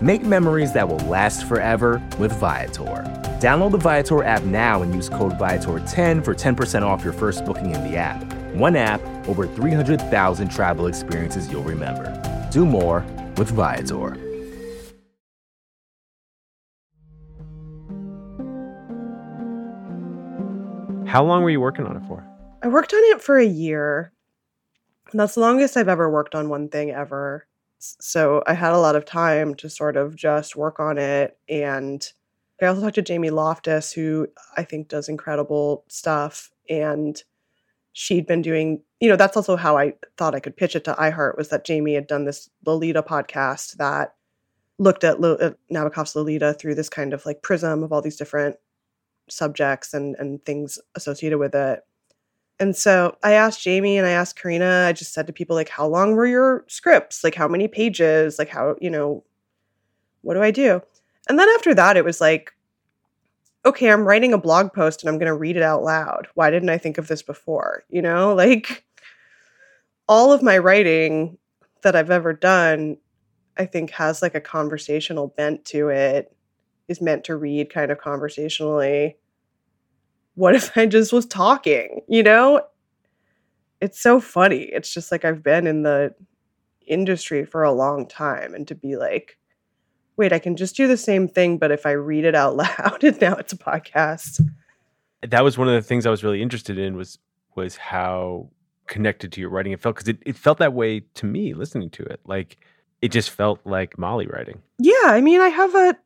Make 0.00 0.22
memories 0.22 0.72
that 0.72 0.88
will 0.88 0.98
last 1.00 1.44
forever 1.44 2.02
with 2.18 2.32
Viator. 2.32 3.04
Download 3.40 3.70
the 3.70 3.78
Viator 3.78 4.24
app 4.24 4.42
now 4.42 4.82
and 4.82 4.94
use 4.94 5.08
code 5.08 5.34
Viator10 5.34 6.24
for 6.24 6.34
10% 6.34 6.82
off 6.82 7.04
your 7.04 7.12
first 7.12 7.44
booking 7.44 7.70
in 7.70 7.84
the 7.84 7.96
app. 7.96 8.20
One 8.54 8.74
app, 8.74 9.00
over 9.28 9.46
300,000 9.46 10.48
travel 10.48 10.86
experiences 10.86 11.48
you'll 11.48 11.62
remember. 11.62 12.10
Do 12.50 12.66
more 12.66 13.04
with 13.36 13.50
Viator. 13.50 14.18
How 21.06 21.22
long 21.22 21.44
were 21.44 21.50
you 21.50 21.60
working 21.60 21.86
on 21.86 21.96
it 21.96 22.02
for? 22.08 22.26
I 22.62 22.66
worked 22.68 22.92
on 22.92 23.00
it 23.04 23.22
for 23.22 23.38
a 23.38 23.46
year. 23.46 24.12
That's 25.12 25.34
the 25.34 25.40
longest 25.40 25.76
I've 25.76 25.88
ever 25.88 26.10
worked 26.10 26.34
on 26.34 26.48
one 26.48 26.68
thing 26.68 26.90
ever. 26.90 27.46
So 28.00 28.42
I 28.46 28.54
had 28.54 28.72
a 28.72 28.78
lot 28.78 28.96
of 28.96 29.04
time 29.04 29.54
to 29.56 29.70
sort 29.70 29.96
of 29.96 30.16
just 30.16 30.56
work 30.56 30.80
on 30.80 30.98
it. 30.98 31.38
And 31.48 32.06
I 32.60 32.66
also 32.66 32.80
talked 32.80 32.94
to 32.96 33.02
Jamie 33.02 33.30
Loftus, 33.30 33.92
who 33.92 34.28
I 34.56 34.64
think 34.64 34.88
does 34.88 35.08
incredible 35.08 35.84
stuff. 35.88 36.50
And 36.68 37.22
she'd 37.92 38.26
been 38.26 38.42
doing, 38.42 38.82
you 39.00 39.08
know, 39.08 39.16
that's 39.16 39.36
also 39.36 39.56
how 39.56 39.76
I 39.76 39.94
thought 40.16 40.34
I 40.34 40.40
could 40.40 40.56
pitch 40.56 40.76
it 40.76 40.84
to 40.84 40.94
iHeart 40.94 41.36
was 41.36 41.48
that 41.48 41.64
Jamie 41.64 41.94
had 41.94 42.06
done 42.06 42.24
this 42.24 42.48
Lolita 42.64 43.02
podcast 43.02 43.76
that 43.76 44.14
looked 44.78 45.04
at, 45.04 45.20
Lo- 45.20 45.38
at 45.40 45.56
Nabokov's 45.72 46.16
Lolita 46.16 46.54
through 46.54 46.74
this 46.74 46.88
kind 46.88 47.12
of 47.12 47.24
like 47.26 47.42
prism 47.42 47.82
of 47.82 47.92
all 47.92 48.02
these 48.02 48.16
different 48.16 48.56
subjects 49.28 49.94
and 49.94 50.16
and 50.18 50.44
things 50.44 50.78
associated 50.94 51.38
with 51.38 51.54
it. 51.54 51.80
And 52.60 52.76
so 52.76 53.16
I 53.22 53.32
asked 53.32 53.62
Jamie 53.62 53.98
and 53.98 54.06
I 54.06 54.10
asked 54.10 54.40
Karina, 54.40 54.86
I 54.88 54.92
just 54.92 55.12
said 55.12 55.26
to 55.26 55.32
people 55.32 55.56
like 55.56 55.68
how 55.68 55.86
long 55.86 56.12
were 56.12 56.26
your 56.26 56.64
scripts? 56.68 57.24
Like 57.24 57.34
how 57.34 57.48
many 57.48 57.68
pages? 57.68 58.38
Like 58.38 58.48
how, 58.48 58.76
you 58.80 58.90
know, 58.90 59.24
what 60.22 60.34
do 60.34 60.42
I 60.42 60.50
do? 60.50 60.80
And 61.28 61.38
then 61.38 61.48
after 61.50 61.74
that 61.74 61.96
it 61.96 62.04
was 62.04 62.20
like 62.20 62.52
okay, 63.66 63.90
I'm 63.90 64.04
writing 64.04 64.34
a 64.34 64.38
blog 64.38 64.74
post 64.74 65.02
and 65.02 65.08
I'm 65.08 65.16
going 65.16 65.26
to 65.26 65.34
read 65.34 65.56
it 65.56 65.62
out 65.62 65.82
loud. 65.82 66.28
Why 66.34 66.50
didn't 66.50 66.68
I 66.68 66.76
think 66.76 66.98
of 66.98 67.08
this 67.08 67.22
before? 67.22 67.82
You 67.88 68.02
know, 68.02 68.34
like 68.34 68.84
all 70.06 70.32
of 70.32 70.42
my 70.42 70.58
writing 70.58 71.38
that 71.80 71.96
I've 71.96 72.10
ever 72.10 72.34
done 72.34 72.98
I 73.56 73.66
think 73.66 73.90
has 73.90 74.22
like 74.22 74.34
a 74.34 74.40
conversational 74.40 75.28
bent 75.28 75.64
to 75.66 75.88
it 75.88 76.34
is 76.88 77.00
meant 77.00 77.24
to 77.24 77.36
read 77.36 77.72
kind 77.72 77.90
of 77.90 77.98
conversationally. 77.98 79.16
What 80.34 80.54
if 80.54 80.76
I 80.76 80.86
just 80.86 81.12
was 81.12 81.26
talking, 81.26 82.02
you 82.08 82.22
know? 82.22 82.62
It's 83.80 84.00
so 84.00 84.20
funny. 84.20 84.62
It's 84.62 84.92
just 84.92 85.12
like 85.12 85.24
I've 85.24 85.42
been 85.42 85.66
in 85.66 85.82
the 85.82 86.14
industry 86.86 87.44
for 87.44 87.62
a 87.62 87.72
long 87.72 88.06
time 88.06 88.54
and 88.54 88.66
to 88.68 88.74
be 88.74 88.96
like, 88.96 89.38
wait, 90.16 90.32
I 90.32 90.38
can 90.38 90.56
just 90.56 90.76
do 90.76 90.86
the 90.86 90.96
same 90.96 91.28
thing, 91.28 91.58
but 91.58 91.70
if 91.70 91.86
I 91.86 91.92
read 91.92 92.24
it 92.24 92.34
out 92.34 92.56
loud 92.56 93.02
and 93.02 93.20
now 93.20 93.34
it's 93.34 93.52
a 93.52 93.58
podcast. 93.58 94.40
That 95.22 95.44
was 95.44 95.56
one 95.56 95.68
of 95.68 95.74
the 95.74 95.82
things 95.82 96.06
I 96.06 96.10
was 96.10 96.24
really 96.24 96.42
interested 96.42 96.78
in 96.78 96.96
was 96.96 97.18
was 97.56 97.76
how 97.76 98.50
connected 98.86 99.32
to 99.32 99.40
your 99.40 99.48
writing 99.48 99.72
it 99.72 99.80
felt 99.80 99.94
because 99.94 100.08
it, 100.08 100.18
it 100.26 100.36
felt 100.36 100.58
that 100.58 100.72
way 100.72 101.00
to 101.14 101.26
me 101.26 101.54
listening 101.54 101.88
to 101.90 102.02
it. 102.02 102.20
Like 102.26 102.56
it 103.00 103.12
just 103.12 103.30
felt 103.30 103.60
like 103.64 103.98
Molly 103.98 104.26
writing. 104.26 104.60
Yeah, 104.78 104.94
I 105.04 105.20
mean, 105.20 105.40
I 105.40 105.48
have 105.48 105.74
a 105.74 105.96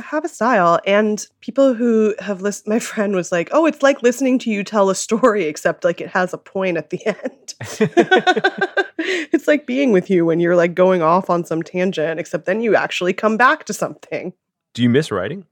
have 0.00 0.24
a 0.24 0.28
style, 0.28 0.80
and 0.86 1.26
people 1.40 1.74
who 1.74 2.14
have 2.18 2.42
listened, 2.42 2.68
my 2.68 2.78
friend 2.90 3.14
was 3.14 3.30
like, 3.32 3.48
"Oh, 3.52 3.66
it's 3.66 3.82
like 3.82 4.02
listening 4.02 4.38
to 4.40 4.50
you 4.50 4.64
tell 4.64 4.90
a 4.90 4.94
story, 4.94 5.44
except 5.44 5.84
like 5.84 6.00
it 6.00 6.08
has 6.08 6.32
a 6.32 6.38
point 6.38 6.76
at 6.76 6.90
the 6.90 7.06
end." 7.06 7.54
it's 9.32 9.48
like 9.48 9.66
being 9.66 9.92
with 9.92 10.10
you 10.10 10.24
when 10.24 10.40
you're 10.40 10.56
like 10.56 10.74
going 10.74 11.02
off 11.02 11.30
on 11.30 11.44
some 11.44 11.62
tangent, 11.62 12.20
except 12.20 12.46
then 12.46 12.60
you 12.60 12.74
actually 12.76 13.12
come 13.12 13.36
back 13.36 13.64
to 13.64 13.72
something. 13.72 14.32
Do 14.74 14.82
you 14.82 14.88
miss 14.88 15.10
writing? 15.10 15.46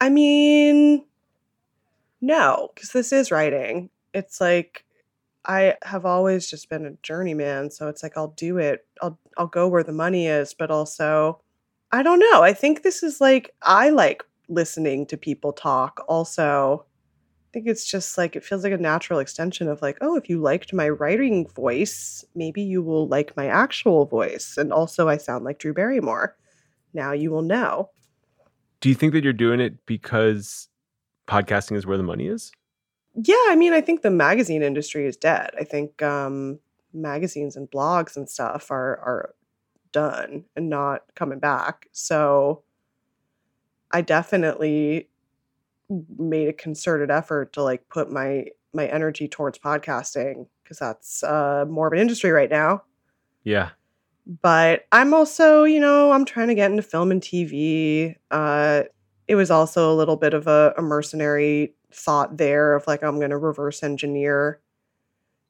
I 0.00 0.10
mean, 0.10 1.04
no, 2.20 2.70
because 2.74 2.90
this 2.92 3.12
is 3.12 3.30
writing. 3.30 3.90
It's 4.12 4.40
like 4.40 4.84
I 5.44 5.76
have 5.82 6.06
always 6.06 6.48
just 6.48 6.68
been 6.68 6.86
a 6.86 6.92
journeyman, 7.02 7.70
so 7.70 7.88
it's 7.88 8.02
like 8.02 8.16
I'll 8.16 8.28
do 8.36 8.58
it. 8.58 8.86
I'll 9.02 9.18
I'll 9.36 9.46
go 9.46 9.68
where 9.68 9.82
the 9.82 9.92
money 9.92 10.26
is, 10.26 10.54
but 10.54 10.70
also 10.70 11.40
I 11.94 12.02
don't 12.02 12.18
know. 12.18 12.42
I 12.42 12.52
think 12.52 12.82
this 12.82 13.04
is 13.04 13.20
like 13.20 13.54
I 13.62 13.90
like 13.90 14.24
listening 14.48 15.06
to 15.06 15.16
people 15.16 15.52
talk 15.52 16.04
also. 16.08 16.84
I 16.84 17.48
think 17.52 17.68
it's 17.68 17.88
just 17.88 18.18
like 18.18 18.34
it 18.34 18.42
feels 18.42 18.64
like 18.64 18.72
a 18.72 18.78
natural 18.78 19.20
extension 19.20 19.68
of 19.68 19.80
like, 19.80 19.98
oh, 20.00 20.16
if 20.16 20.28
you 20.28 20.40
liked 20.40 20.72
my 20.72 20.88
writing 20.88 21.46
voice, 21.46 22.24
maybe 22.34 22.62
you 22.62 22.82
will 22.82 23.06
like 23.06 23.36
my 23.36 23.46
actual 23.46 24.06
voice. 24.06 24.56
And 24.56 24.72
also 24.72 25.08
I 25.08 25.18
sound 25.18 25.44
like 25.44 25.60
Drew 25.60 25.72
Barrymore. 25.72 26.36
Now 26.94 27.12
you 27.12 27.30
will 27.30 27.42
know. 27.42 27.90
Do 28.80 28.88
you 28.88 28.96
think 28.96 29.12
that 29.12 29.22
you're 29.22 29.32
doing 29.32 29.60
it 29.60 29.86
because 29.86 30.66
podcasting 31.28 31.76
is 31.76 31.86
where 31.86 31.96
the 31.96 32.02
money 32.02 32.26
is? 32.26 32.50
Yeah, 33.14 33.36
I 33.50 33.54
mean, 33.54 33.72
I 33.72 33.80
think 33.80 34.02
the 34.02 34.10
magazine 34.10 34.64
industry 34.64 35.06
is 35.06 35.16
dead. 35.16 35.50
I 35.56 35.62
think 35.62 36.02
um 36.02 36.58
magazines 36.92 37.54
and 37.54 37.70
blogs 37.70 38.16
and 38.16 38.28
stuff 38.28 38.72
are 38.72 38.98
are 38.98 39.34
done 39.94 40.44
and 40.54 40.68
not 40.68 41.02
coming 41.14 41.38
back. 41.38 41.86
So 41.92 42.62
I 43.90 44.02
definitely 44.02 45.08
made 46.18 46.48
a 46.48 46.52
concerted 46.52 47.10
effort 47.10 47.54
to 47.54 47.62
like 47.62 47.88
put 47.88 48.10
my 48.10 48.46
my 48.74 48.86
energy 48.86 49.28
towards 49.28 49.58
podcasting 49.58 50.46
because 50.62 50.78
that's 50.78 51.22
uh, 51.22 51.64
more 51.68 51.86
of 51.86 51.92
an 51.92 52.00
industry 52.00 52.30
right 52.30 52.50
now. 52.50 52.82
Yeah. 53.44 53.70
But 54.42 54.86
I'm 54.90 55.14
also, 55.14 55.64
you 55.64 55.78
know, 55.78 56.10
I'm 56.10 56.24
trying 56.24 56.48
to 56.48 56.54
get 56.54 56.70
into 56.70 56.82
film 56.82 57.10
and 57.10 57.20
TV. 57.20 58.16
Uh, 58.30 58.84
it 59.28 59.36
was 59.36 59.50
also 59.50 59.92
a 59.92 59.94
little 59.94 60.16
bit 60.16 60.34
of 60.34 60.46
a, 60.46 60.74
a 60.76 60.82
mercenary 60.82 61.74
thought 61.92 62.36
there 62.36 62.74
of 62.74 62.86
like 62.86 63.04
I'm 63.04 63.18
going 63.18 63.30
to 63.30 63.36
reverse 63.36 63.82
engineer, 63.82 64.60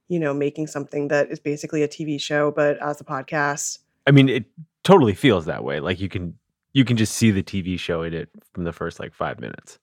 you 0.08 0.18
know, 0.18 0.34
making 0.34 0.66
something 0.66 1.08
that 1.08 1.30
is 1.30 1.38
basically 1.38 1.82
a 1.82 1.88
TV 1.88 2.20
show 2.20 2.50
but 2.50 2.76
as 2.82 3.00
a 3.00 3.04
podcast. 3.04 3.78
I 4.06 4.10
mean, 4.10 4.28
it 4.28 4.44
totally 4.82 5.14
feels 5.14 5.46
that 5.46 5.64
way. 5.64 5.80
Like 5.80 6.00
you 6.00 6.08
can 6.08 6.38
you 6.72 6.84
can 6.84 6.96
just 6.96 7.14
see 7.14 7.30
the 7.30 7.42
TV 7.42 7.78
show 7.78 8.02
in 8.02 8.14
it 8.14 8.28
from 8.52 8.64
the 8.64 8.72
first 8.72 9.00
like 9.00 9.14
five 9.14 9.40
minutes. 9.40 9.78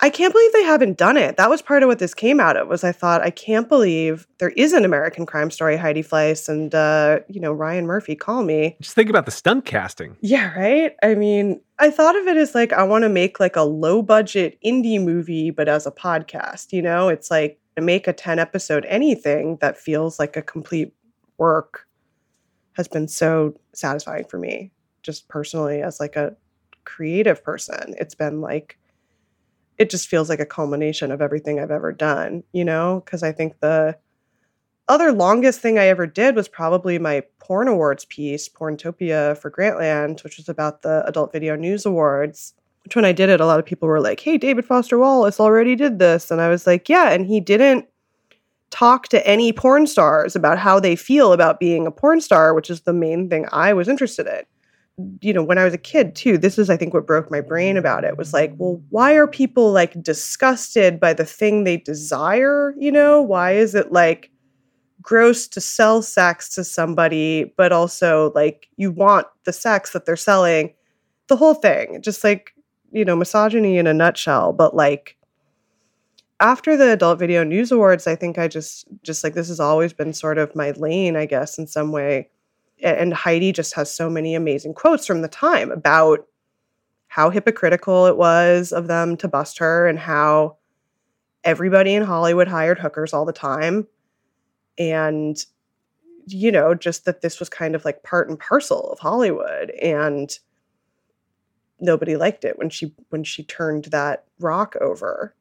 I 0.00 0.10
can't 0.10 0.32
believe 0.32 0.52
they 0.52 0.62
haven't 0.62 0.96
done 0.96 1.16
it. 1.16 1.36
That 1.38 1.50
was 1.50 1.60
part 1.60 1.82
of 1.82 1.88
what 1.88 1.98
this 1.98 2.14
came 2.14 2.38
out 2.38 2.56
of. 2.56 2.68
Was 2.68 2.84
I 2.84 2.92
thought 2.92 3.20
I 3.20 3.30
can't 3.30 3.68
believe 3.68 4.28
there 4.38 4.50
is 4.50 4.72
an 4.72 4.84
American 4.84 5.26
Crime 5.26 5.50
Story, 5.50 5.76
Heidi 5.76 6.04
Fleiss 6.04 6.48
and 6.48 6.72
uh, 6.74 7.20
you 7.28 7.40
know 7.40 7.52
Ryan 7.52 7.86
Murphy. 7.86 8.14
Call 8.14 8.44
me. 8.44 8.76
Just 8.80 8.94
think 8.94 9.10
about 9.10 9.24
the 9.24 9.32
stunt 9.32 9.64
casting. 9.64 10.16
Yeah, 10.20 10.54
right. 10.54 10.94
I 11.02 11.16
mean, 11.16 11.60
I 11.80 11.90
thought 11.90 12.16
of 12.16 12.28
it 12.28 12.36
as 12.36 12.54
like 12.54 12.72
I 12.72 12.84
want 12.84 13.02
to 13.02 13.08
make 13.08 13.40
like 13.40 13.56
a 13.56 13.62
low 13.62 14.02
budget 14.02 14.56
indie 14.64 15.02
movie, 15.02 15.50
but 15.50 15.68
as 15.68 15.86
a 15.86 15.90
podcast. 15.90 16.72
You 16.72 16.82
know, 16.82 17.08
it's 17.08 17.30
like 17.30 17.58
to 17.76 17.82
make 17.82 18.06
a 18.06 18.12
ten 18.12 18.38
episode 18.38 18.84
anything 18.86 19.56
that 19.60 19.76
feels 19.76 20.20
like 20.20 20.36
a 20.36 20.42
complete 20.42 20.94
work 21.38 21.87
has 22.78 22.88
been 22.88 23.08
so 23.08 23.54
satisfying 23.74 24.24
for 24.24 24.38
me 24.38 24.70
just 25.02 25.28
personally 25.28 25.82
as 25.82 26.00
like 26.00 26.16
a 26.16 26.34
creative 26.84 27.44
person. 27.44 27.94
It's 27.98 28.14
been 28.14 28.40
like 28.40 28.78
it 29.78 29.90
just 29.90 30.08
feels 30.08 30.28
like 30.28 30.40
a 30.40 30.46
culmination 30.46 31.12
of 31.12 31.22
everything 31.22 31.60
i've 31.60 31.70
ever 31.70 31.92
done 31.92 32.42
you 32.52 32.64
know? 32.64 33.02
Because 33.04 33.22
i 33.22 33.32
think 33.32 33.60
the 33.60 33.96
other 34.88 35.12
longest 35.12 35.60
thing 35.60 35.78
i 35.78 35.86
ever 35.86 36.06
did 36.06 36.34
was 36.34 36.48
probably 36.48 36.98
my 36.98 37.22
porn 37.38 37.68
awards 37.68 38.04
piece 38.06 38.48
porntopia 38.48 39.36
for 39.36 39.50
grantland 39.50 40.24
which 40.24 40.36
was 40.36 40.48
about 40.48 40.82
the 40.82 41.06
adult 41.06 41.30
video 41.30 41.54
news 41.54 41.84
awards 41.86 42.54
which 42.84 42.96
when 42.96 43.04
i 43.04 43.12
did 43.12 43.28
it 43.28 43.40
a 43.40 43.46
lot 43.46 43.60
of 43.60 43.66
people 43.66 43.86
were 43.86 44.00
like 44.00 44.18
hey 44.20 44.38
david 44.38 44.64
foster 44.64 44.98
wallace 44.98 45.38
already 45.38 45.76
did 45.76 45.98
this. 45.98 46.30
And 46.30 46.40
i 46.40 46.48
was 46.48 46.66
like 46.66 46.88
yeah. 46.88 47.10
And 47.10 47.26
he 47.26 47.38
didn't 47.40 47.86
talk 48.70 49.08
to 49.08 49.26
any 49.26 49.52
porn 49.52 49.86
stars 49.86 50.36
about 50.36 50.58
how 50.58 50.78
they 50.78 50.96
feel 50.96 51.32
about 51.32 51.60
being 51.60 51.86
a 51.86 51.90
porn 51.90 52.20
star, 52.20 52.54
which 52.54 52.70
is 52.70 52.82
the 52.82 52.92
main 52.92 53.28
thing 53.28 53.46
I 53.52 53.72
was 53.72 53.88
interested 53.88 54.26
in. 54.26 54.42
You 55.22 55.32
know, 55.32 55.44
when 55.44 55.58
I 55.58 55.64
was 55.64 55.74
a 55.74 55.78
kid 55.78 56.16
too, 56.16 56.38
this 56.38 56.58
is 56.58 56.68
I 56.68 56.76
think 56.76 56.92
what 56.92 57.06
broke 57.06 57.30
my 57.30 57.40
brain 57.40 57.76
about 57.76 58.04
it 58.04 58.16
was 58.16 58.32
like, 58.32 58.52
well, 58.56 58.82
why 58.90 59.14
are 59.14 59.28
people 59.28 59.70
like 59.70 60.02
disgusted 60.02 60.98
by 60.98 61.14
the 61.14 61.24
thing 61.24 61.64
they 61.64 61.76
desire? 61.76 62.74
You 62.76 62.90
know, 62.90 63.22
why 63.22 63.52
is 63.52 63.74
it 63.74 63.92
like 63.92 64.30
gross 65.00 65.46
to 65.48 65.60
sell 65.60 66.02
sex 66.02 66.48
to 66.56 66.64
somebody, 66.64 67.52
but 67.56 67.72
also 67.72 68.32
like 68.34 68.68
you 68.76 68.90
want 68.90 69.26
the 69.44 69.52
sex 69.52 69.92
that 69.92 70.04
they're 70.04 70.16
selling? 70.16 70.74
The 71.28 71.36
whole 71.36 71.54
thing, 71.54 72.02
just 72.02 72.24
like, 72.24 72.54
you 72.90 73.04
know, 73.04 73.14
misogyny 73.14 73.78
in 73.78 73.86
a 73.86 73.94
nutshell, 73.94 74.52
but 74.52 74.74
like 74.74 75.17
after 76.40 76.76
the 76.76 76.92
adult 76.92 77.18
video 77.18 77.42
news 77.44 77.72
awards 77.72 78.06
i 78.06 78.14
think 78.14 78.38
i 78.38 78.46
just 78.46 78.86
just 79.02 79.24
like 79.24 79.34
this 79.34 79.48
has 79.48 79.60
always 79.60 79.92
been 79.92 80.12
sort 80.12 80.38
of 80.38 80.54
my 80.54 80.70
lane 80.72 81.16
i 81.16 81.26
guess 81.26 81.58
in 81.58 81.66
some 81.66 81.92
way. 81.92 82.28
And 82.80 83.12
heidi 83.12 83.50
just 83.50 83.74
has 83.74 83.92
so 83.92 84.08
many 84.08 84.36
amazing 84.36 84.74
quotes 84.74 85.04
from 85.04 85.22
the 85.22 85.28
time 85.28 85.72
about 85.72 86.28
how 87.08 87.28
hypocritical 87.28 88.06
it 88.06 88.16
was 88.16 88.70
of 88.70 88.86
them 88.86 89.16
to 89.16 89.26
bust 89.26 89.58
her 89.58 89.88
and 89.88 89.98
how 89.98 90.58
everybody 91.42 91.94
in 91.94 92.04
hollywood 92.04 92.46
hired 92.46 92.78
hookers 92.78 93.12
all 93.12 93.24
the 93.24 93.32
time. 93.32 93.88
And 94.78 95.44
you 96.28 96.52
know 96.52 96.72
just 96.74 97.04
that 97.06 97.20
this 97.20 97.40
was 97.40 97.48
kind 97.48 97.74
of 97.74 97.84
like 97.84 98.02
part 98.02 98.28
and 98.28 98.38
parcel 98.38 98.90
of 98.92 98.98
hollywood 98.98 99.70
and 99.82 100.38
nobody 101.80 102.16
liked 102.16 102.44
it 102.44 102.58
when 102.58 102.70
she 102.70 102.94
when 103.08 103.24
she 103.24 103.42
turned 103.42 103.86
that 103.86 104.24
rock 104.38 104.76
over 104.80 105.34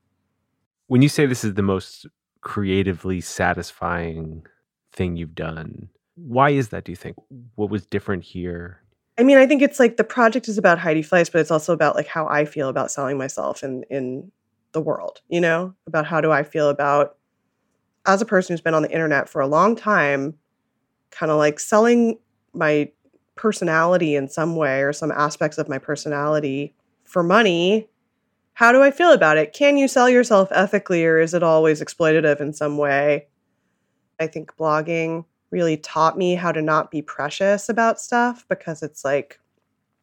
when 0.88 1.02
you 1.02 1.10
say 1.10 1.26
this 1.26 1.44
is 1.44 1.54
the 1.54 1.62
most 1.62 2.06
creatively 2.42 3.22
satisfying 3.22 4.46
thing 4.92 5.18
you've 5.18 5.36
done, 5.36 5.90
why 6.16 6.50
is 6.50 6.70
that, 6.70 6.86
do 6.86 6.92
you 6.92 6.96
think? 6.96 7.16
What 7.56 7.70
was 7.70 7.86
different 7.86 8.24
here? 8.24 8.82
I 9.18 9.24
mean, 9.24 9.38
I 9.38 9.46
think 9.46 9.62
it's 9.62 9.80
like 9.80 9.98
the 9.98 10.04
project 10.04 10.48
is 10.48 10.58
about 10.58 10.80
Heidi 10.80 11.04
Fleiss, 11.04 11.32
but 11.32 11.40
it's 11.40 11.52
also 11.52 11.74
about 11.74 11.96
like 11.96 12.08
how 12.08 12.28
I 12.28 12.46
feel 12.46 12.70
about 12.70 12.92
selling 12.92 13.18
myself 13.18 13.64
in 13.64 13.84
in 13.90 14.32
the 14.74 14.82
world, 14.82 15.22
you 15.28 15.42
know? 15.42 15.74
About 15.88 16.06
how 16.06 16.22
do 16.22 16.32
I 16.32 16.44
feel 16.44 16.70
about 16.70 17.18
as 18.06 18.22
a 18.22 18.26
person 18.26 18.54
who's 18.54 18.62
been 18.62 18.74
on 18.74 18.84
the 18.84 18.92
internet 18.92 19.28
for 19.28 19.42
a 19.42 19.48
long 19.48 19.76
time, 19.76 20.36
kind 21.12 21.32
of 21.32 21.38
like 21.38 21.60
selling 21.60 22.20
my 22.54 22.90
personality 23.36 24.16
in 24.16 24.28
some 24.28 24.56
way 24.56 24.82
or 24.82 24.94
some 24.94 25.12
aspects 25.12 25.58
of 25.58 25.70
my 25.70 25.78
personality 25.78 26.74
for 27.04 27.24
money 27.24 27.88
how 28.58 28.72
do 28.72 28.82
I 28.82 28.90
feel 28.90 29.12
about 29.12 29.38
it? 29.38 29.54
Can 29.54 29.78
you 29.78 29.88
sell 29.88 30.10
yourself 30.10 30.50
ethically 30.52 31.06
or 31.06 31.20
is 31.20 31.36
it 31.36 31.44
always 31.44 31.80
exploitative 31.80 32.42
in 32.42 32.54
some 32.54 32.76
way? 32.76 33.28
I 34.20 34.26
think 34.26 34.58
blogging 34.58 35.26
really 35.52 35.78
taught 35.78 36.18
me 36.18 36.34
how 36.34 36.52
to 36.52 36.64
not 36.64 36.90
be 36.90 37.04
precious 37.04 37.70
about 37.70 38.00
stuff 38.00 38.48
because 38.50 38.82
it's 38.82 39.06
like, 39.06 39.40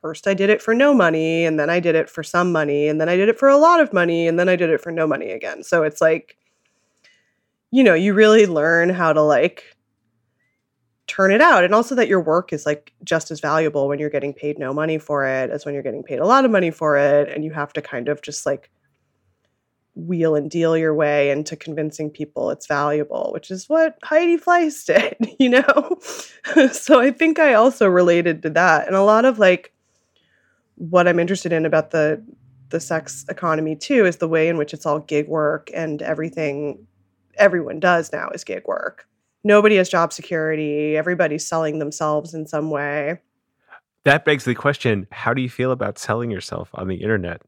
first 0.00 0.28
I 0.28 0.34
did 0.34 0.50
it 0.50 0.62
for 0.62 0.72
no 0.72 0.94
money, 0.94 1.44
and 1.44 1.58
then 1.58 1.68
I 1.68 1.80
did 1.80 1.96
it 1.96 2.08
for 2.08 2.22
some 2.22 2.52
money, 2.52 2.86
and 2.86 3.00
then 3.00 3.08
I 3.08 3.16
did 3.16 3.28
it 3.28 3.40
for 3.40 3.48
a 3.48 3.56
lot 3.56 3.80
of 3.80 3.92
money, 3.92 4.28
and 4.28 4.38
then 4.38 4.48
I 4.48 4.54
did 4.54 4.70
it 4.70 4.80
for 4.80 4.92
no 4.92 5.04
money 5.04 5.32
again. 5.32 5.64
So 5.64 5.82
it's 5.82 6.00
like, 6.00 6.36
you 7.72 7.82
know, 7.82 7.94
you 7.94 8.14
really 8.14 8.46
learn 8.46 8.88
how 8.88 9.12
to 9.12 9.20
like 9.20 9.73
turn 11.06 11.32
it 11.32 11.40
out. 11.40 11.64
And 11.64 11.74
also 11.74 11.94
that 11.94 12.08
your 12.08 12.20
work 12.20 12.52
is 12.52 12.64
like 12.64 12.92
just 13.04 13.30
as 13.30 13.40
valuable 13.40 13.88
when 13.88 13.98
you're 13.98 14.10
getting 14.10 14.32
paid 14.32 14.58
no 14.58 14.72
money 14.72 14.98
for 14.98 15.26
it 15.26 15.50
as 15.50 15.64
when 15.64 15.74
you're 15.74 15.82
getting 15.82 16.02
paid 16.02 16.18
a 16.18 16.26
lot 16.26 16.44
of 16.44 16.50
money 16.50 16.70
for 16.70 16.96
it. 16.96 17.28
And 17.28 17.44
you 17.44 17.50
have 17.52 17.72
to 17.74 17.82
kind 17.82 18.08
of 18.08 18.22
just 18.22 18.46
like 18.46 18.70
wheel 19.94 20.34
and 20.34 20.50
deal 20.50 20.76
your 20.76 20.94
way 20.94 21.30
into 21.30 21.54
convincing 21.54 22.10
people 22.10 22.50
it's 22.50 22.66
valuable 22.66 23.30
which 23.32 23.48
is 23.48 23.68
what 23.68 23.96
heidi 24.02 24.36
fleiss 24.36 24.84
did 24.86 25.16
you 25.38 25.48
know? 25.48 25.98
So 26.72 27.00
i 27.00 27.10
think 27.10 27.38
i 27.38 27.54
also 27.54 27.88
related 27.88 28.42
to 28.42 28.50
that. 28.50 28.86
And 28.86 28.96
a 28.96 29.02
lot 29.02 29.24
of 29.24 29.38
like 29.38 29.72
what 30.76 31.06
i'm 31.06 31.20
interested 31.20 31.52
in 31.52 31.64
about 31.64 31.92
the 31.92 32.22
the 32.70 32.80
sex 32.80 33.24
economy 33.28 33.76
too 33.76 34.04
is 34.04 34.16
the 34.16 34.28
way 34.28 34.48
in 34.48 34.56
which 34.56 34.74
it's 34.74 34.84
all 34.84 34.98
gig 34.98 35.28
work 35.28 35.70
and 35.72 36.02
everything 36.02 36.84
everyone 37.36 37.78
does 37.78 38.12
now 38.12 38.28
is 38.30 38.42
gig 38.42 38.66
work 38.66 39.06
nobody 39.44 39.76
has 39.76 39.88
job 39.88 40.12
security. 40.12 40.96
Everybody's 40.96 41.46
selling 41.46 41.78
themselves 41.78 42.34
in 42.34 42.46
some 42.46 42.70
way. 42.70 43.20
That 44.04 44.24
begs 44.24 44.44
the 44.44 44.54
question 44.54 45.06
how 45.12 45.32
do 45.32 45.42
you 45.42 45.48
feel 45.48 45.70
about 45.70 45.98
selling 45.98 46.30
yourself 46.30 46.70
on 46.74 46.88
the 46.88 46.96
internet? 46.96 47.42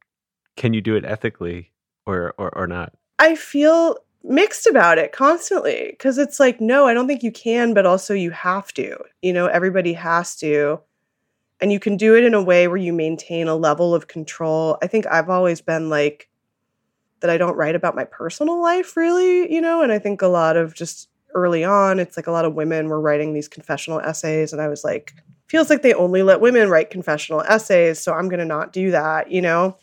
Can 0.56 0.72
you 0.72 0.80
do 0.80 0.94
it 0.96 1.04
ethically 1.04 1.72
or, 2.06 2.34
or, 2.38 2.56
or 2.56 2.66
not? 2.66 2.94
I 3.18 3.34
feel 3.34 3.96
mixed 4.22 4.66
about 4.66 4.98
it 4.98 5.12
constantly 5.12 5.88
because 5.90 6.18
it's 6.18 6.40
like, 6.40 6.60
no, 6.60 6.86
I 6.86 6.94
don't 6.94 7.06
think 7.06 7.22
you 7.22 7.32
can, 7.32 7.74
but 7.74 7.86
also 7.86 8.14
you 8.14 8.30
have 8.30 8.72
to. 8.74 8.96
You 9.22 9.32
know, 9.32 9.46
everybody 9.46 9.92
has 9.94 10.36
to. 10.36 10.80
And 11.60 11.72
you 11.72 11.80
can 11.80 11.96
do 11.96 12.14
it 12.14 12.24
in 12.24 12.34
a 12.34 12.42
way 12.42 12.68
where 12.68 12.76
you 12.76 12.92
maintain 12.92 13.48
a 13.48 13.54
level 13.54 13.94
of 13.94 14.08
control. 14.08 14.78
I 14.82 14.86
think 14.86 15.06
I've 15.06 15.30
always 15.30 15.60
been 15.60 15.88
like, 15.88 16.28
that 17.20 17.30
I 17.30 17.38
don't 17.38 17.56
write 17.56 17.74
about 17.74 17.96
my 17.96 18.04
personal 18.04 18.60
life 18.60 18.96
really, 18.96 19.52
you 19.52 19.60
know, 19.60 19.82
and 19.82 19.92
I 19.92 19.98
think 19.98 20.22
a 20.22 20.28
lot 20.28 20.56
of 20.56 20.74
just 20.74 21.08
early 21.36 21.62
on, 21.62 22.00
it's 22.00 22.16
like 22.16 22.26
a 22.26 22.32
lot 22.32 22.44
of 22.44 22.54
women 22.54 22.88
were 22.88 23.00
writing 23.00 23.34
these 23.34 23.48
confessional 23.48 24.00
essays, 24.00 24.52
and 24.52 24.60
I 24.60 24.68
was 24.68 24.82
like, 24.82 25.14
feels 25.46 25.70
like 25.70 25.82
they 25.82 25.94
only 25.94 26.22
let 26.22 26.40
women 26.40 26.68
write 26.68 26.90
confessional 26.90 27.42
essays, 27.42 28.00
so 28.00 28.12
I'm 28.12 28.28
going 28.28 28.40
to 28.40 28.46
not 28.46 28.72
do 28.72 28.90
that, 28.90 29.30
you 29.30 29.42
know, 29.42 29.76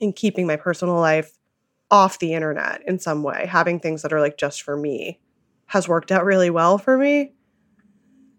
in 0.00 0.12
keeping 0.12 0.46
my 0.46 0.56
personal 0.56 0.96
life 0.96 1.32
off 1.90 2.18
the 2.18 2.34
internet 2.34 2.82
in 2.86 2.98
some 2.98 3.22
way, 3.22 3.46
having 3.46 3.80
things 3.80 4.02
that 4.02 4.12
are 4.12 4.20
like 4.20 4.36
just 4.36 4.62
for 4.62 4.76
me 4.76 5.18
has 5.66 5.88
worked 5.88 6.12
out 6.12 6.24
really 6.24 6.50
well 6.50 6.78
for 6.78 6.98
me. 6.98 7.32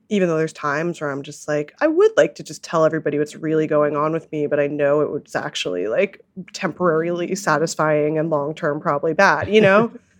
Even 0.10 0.28
though 0.28 0.38
there's 0.38 0.52
times 0.52 1.00
where 1.00 1.10
I'm 1.10 1.24
just 1.24 1.48
like, 1.48 1.74
I 1.80 1.88
would 1.88 2.12
like 2.18 2.36
to 2.36 2.44
just 2.44 2.64
tell 2.64 2.84
everybody 2.84 3.18
what's 3.18 3.36
really 3.36 3.66
going 3.66 3.96
on 3.96 4.12
with 4.12 4.30
me, 4.34 4.46
but 4.46 4.60
I 4.60 4.68
know 4.68 5.00
it 5.00 5.10
was 5.10 5.36
actually 5.36 5.88
like 5.88 6.22
temporarily 6.52 7.34
satisfying 7.36 8.18
and 8.18 8.30
long 8.30 8.54
term 8.54 8.82
probably 8.82 9.14
bad, 9.14 9.48
you 9.48 9.62
know? 9.62 9.92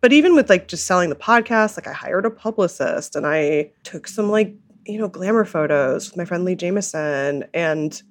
but 0.00 0.12
even 0.12 0.34
with 0.34 0.48
like 0.50 0.68
just 0.68 0.86
selling 0.86 1.10
the 1.10 1.16
podcast, 1.16 1.76
like 1.76 1.86
I 1.86 1.92
hired 1.92 2.26
a 2.26 2.30
publicist 2.30 3.16
and 3.16 3.26
I 3.26 3.70
took 3.82 4.06
some 4.06 4.30
like, 4.30 4.54
you 4.84 4.98
know, 4.98 5.08
glamour 5.08 5.44
photos 5.44 6.08
with 6.08 6.16
my 6.16 6.24
friend 6.24 6.44
Lee 6.44 6.54
Jamieson. 6.54 7.44
And 7.54 8.02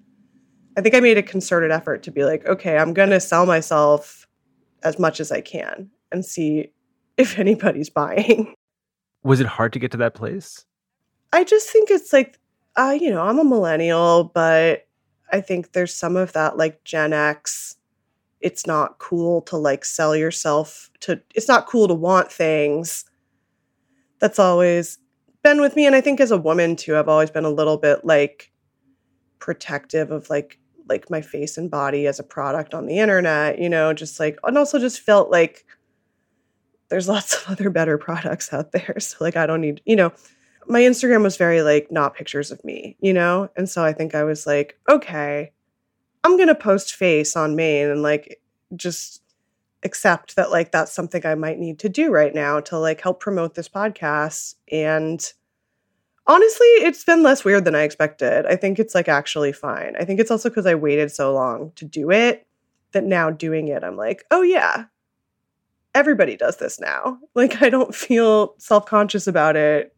I 0.78 0.82
think 0.82 0.96
I 0.96 1.00
made 1.00 1.18
a 1.18 1.24
concerted 1.24 1.72
effort 1.72 2.04
to 2.04 2.12
be 2.12 2.26
like, 2.26 2.46
okay, 2.48 2.78
I'm 2.78 2.94
going 2.94 3.12
to 3.12 3.20
sell 3.20 3.46
myself 3.46 4.28
as 4.84 5.00
much 5.00 5.20
as 5.20 5.32
I 5.32 5.42
can 5.42 5.90
and 6.12 6.26
see 6.26 6.72
if 7.18 7.40
anybody's 7.40 7.90
buying. 7.90 8.54
Was 9.24 9.40
it 9.40 9.48
hard 9.48 9.74
to 9.74 9.80
get 9.80 9.92
to 9.92 9.98
that 9.98 10.14
place? 10.14 10.66
I 11.34 11.44
just 11.44 11.70
think 11.70 11.90
it's 11.90 12.14
like, 12.14 12.38
uh, 12.76 12.98
you 13.00 13.10
know, 13.10 13.22
I'm 13.22 13.40
a 13.40 13.44
millennial, 13.44 14.26
but 14.34 14.88
I 15.32 15.42
think 15.42 15.72
there's 15.72 15.94
some 15.94 16.16
of 16.16 16.34
that 16.34 16.58
like 16.58 16.84
Gen 16.84 17.14
X 17.14 17.78
it's 18.42 18.68
not 18.68 19.00
cool 19.00 19.42
to 19.44 19.58
like 19.58 19.86
sell 19.86 20.16
yourself 20.16 20.90
to 21.02 21.22
it's 21.34 21.48
not 21.48 21.68
cool 21.68 21.88
to 21.88 21.94
want 21.94 22.32
things. 22.32 23.06
That's 24.20 24.40
always 24.40 25.00
been 25.46 25.62
with 25.62 25.76
me 25.76 25.86
and 25.86 25.96
i 25.96 26.02
think 26.02 26.20
as 26.20 26.32
a 26.32 26.38
woman 26.40 26.76
too 26.76 26.98
i've 26.98 27.08
always 27.08 27.30
been 27.30 27.46
a 27.46 27.50
little 27.52 27.78
bit 27.78 28.04
like 28.04 28.52
protective 29.38 30.10
of 30.10 30.28
like 30.28 30.58
like 30.90 31.08
my 31.12 31.22
face 31.22 31.56
and 31.56 31.70
body 31.70 32.08
as 32.08 32.20
a 32.20 32.24
product 32.24 32.74
on 32.74 32.88
the 32.88 32.98
internet 32.98 33.60
you 33.60 33.70
know 33.70 33.94
just 33.94 34.20
like 34.20 34.40
and 34.44 34.58
also 34.58 34.80
just 34.80 35.00
felt 35.00 35.30
like 35.30 35.64
there's 36.90 37.08
lots 37.16 37.36
of 37.36 37.52
other 37.52 37.70
better 37.70 38.00
products 38.00 38.52
out 38.52 38.72
there 38.72 38.96
so 39.00 39.18
like 39.22 39.38
i 39.38 39.46
don't 39.46 39.62
need 39.62 39.82
you 39.86 39.96
know 39.96 40.12
my 40.68 40.82
instagram 40.82 41.22
was 41.22 41.38
very 41.38 41.62
like 41.62 41.92
not 41.92 42.16
pictures 42.16 42.50
of 42.50 42.64
me 42.66 42.98
you 43.00 43.14
know? 43.14 43.48
And 43.56 43.70
so 43.70 43.84
i 43.84 43.94
think 43.94 44.16
i 44.16 44.24
was 44.24 44.48
like 44.48 44.80
okay 44.90 45.52
I'm 46.26 46.38
going 46.38 46.48
to 46.48 46.56
post 46.56 46.96
face 46.96 47.36
on 47.36 47.56
main 47.56 47.88
and 47.88 48.02
like 48.02 48.42
just 48.76 49.22
accept 49.84 50.36
that 50.36 50.50
like 50.50 50.72
that's 50.72 50.92
something 50.92 51.24
I 51.24 51.36
might 51.36 51.60
need 51.60 51.78
to 51.80 51.90
do 51.90 52.10
right 52.10 52.34
now 52.34 52.60
to 52.62 52.80
like 52.80 53.00
help 53.00 53.20
promote 53.20 53.54
this 53.54 53.70
podcast 53.70 54.56
and 54.72 55.24
honestly 56.26 56.66
it's 56.66 57.04
been 57.04 57.22
less 57.22 57.46
weird 57.46 57.64
than 57.64 57.76
I 57.76 57.84
expected. 57.84 58.48
I 58.48 58.56
think 58.56 58.80
it's 58.80 58.96
like 58.96 59.08
actually 59.08 59.54
fine. 59.54 59.96
I 60.00 60.04
think 60.04 60.20
it's 60.20 60.32
also 60.32 60.50
cuz 60.50 60.66
I 60.66 60.74
waited 60.74 61.12
so 61.12 61.32
long 61.32 61.72
to 61.76 61.86
do 61.86 62.10
it 62.10 62.48
that 62.94 63.04
now 63.04 63.30
doing 63.30 63.68
it 63.68 63.84
I'm 63.84 63.96
like, 63.96 64.26
"Oh 64.32 64.42
yeah. 64.42 64.86
Everybody 65.94 66.36
does 66.38 66.58
this 66.58 66.80
now." 66.80 67.20
Like 67.36 67.62
I 67.62 67.70
don't 67.70 67.94
feel 67.94 68.56
self-conscious 68.58 69.28
about 69.28 69.56
it 69.56 69.96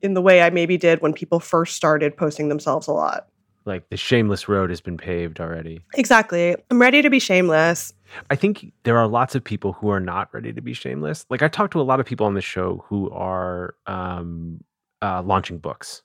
in 0.00 0.14
the 0.14 0.22
way 0.22 0.40
I 0.40 0.48
maybe 0.48 0.78
did 0.78 1.02
when 1.02 1.12
people 1.12 1.40
first 1.40 1.76
started 1.76 2.16
posting 2.16 2.48
themselves 2.48 2.86
a 2.86 2.92
lot 2.92 3.28
like 3.68 3.88
the 3.90 3.96
shameless 3.96 4.48
road 4.48 4.70
has 4.70 4.80
been 4.80 4.96
paved 4.96 5.38
already. 5.40 5.80
Exactly. 5.94 6.56
I'm 6.70 6.80
ready 6.80 7.02
to 7.02 7.10
be 7.10 7.20
shameless. 7.20 7.92
I 8.30 8.36
think 8.36 8.72
there 8.82 8.98
are 8.98 9.06
lots 9.06 9.34
of 9.34 9.44
people 9.44 9.74
who 9.74 9.90
are 9.90 10.00
not 10.00 10.32
ready 10.32 10.52
to 10.52 10.60
be 10.60 10.72
shameless. 10.72 11.26
Like 11.30 11.42
I 11.42 11.48
talked 11.48 11.72
to 11.74 11.80
a 11.80 11.82
lot 11.82 12.00
of 12.00 12.06
people 12.06 12.26
on 12.26 12.34
the 12.34 12.40
show 12.40 12.84
who 12.88 13.10
are 13.10 13.74
um, 13.86 14.64
uh, 15.00 15.22
launching 15.22 15.58
books. 15.58 16.02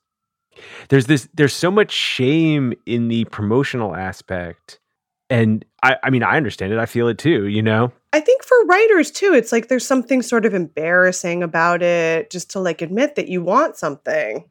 There's 0.90 1.08
this. 1.08 1.28
There's 1.34 1.54
so 1.54 1.72
much 1.72 1.92
shame 1.92 2.74
in 2.86 3.08
the 3.08 3.26
promotional 3.26 3.96
aspect, 3.96 4.80
and 5.28 5.66
I, 5.82 5.98
I 6.04 6.12
mean, 6.12 6.22
I 6.22 6.38
understand 6.38 6.72
it. 6.72 6.78
I 6.78 6.86
feel 6.86 7.08
it 7.08 7.18
too. 7.18 7.48
You 7.48 7.64
know. 7.64 7.92
I 8.12 8.20
think 8.20 8.44
for 8.44 8.56
writers 8.66 9.10
too, 9.10 9.34
it's 9.34 9.52
like 9.52 9.68
there's 9.68 9.88
something 9.88 10.22
sort 10.22 10.46
of 10.46 10.54
embarrassing 10.54 11.42
about 11.42 11.82
it, 11.82 12.30
just 12.30 12.52
to 12.52 12.60
like 12.60 12.84
admit 12.84 13.16
that 13.16 13.30
you 13.30 13.42
want 13.42 13.78
something 13.78 14.48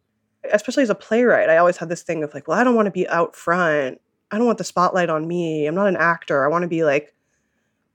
especially 0.50 0.82
as 0.82 0.90
a 0.90 0.94
playwright, 0.94 1.48
I 1.48 1.58
always 1.58 1.76
had 1.76 1.88
this 1.88 2.02
thing 2.02 2.22
of 2.22 2.34
like, 2.34 2.48
well, 2.48 2.58
I 2.58 2.64
don't 2.64 2.74
want 2.74 2.86
to 2.86 2.92
be 2.92 3.08
out 3.08 3.36
front. 3.36 4.00
I 4.30 4.38
don't 4.38 4.46
want 4.46 4.58
the 4.58 4.64
spotlight 4.64 5.10
on 5.10 5.28
me. 5.28 5.66
I'm 5.66 5.74
not 5.74 5.88
an 5.88 5.96
actor. 5.96 6.44
I 6.44 6.48
want 6.48 6.62
to 6.62 6.68
be 6.68 6.84
like 6.84 7.14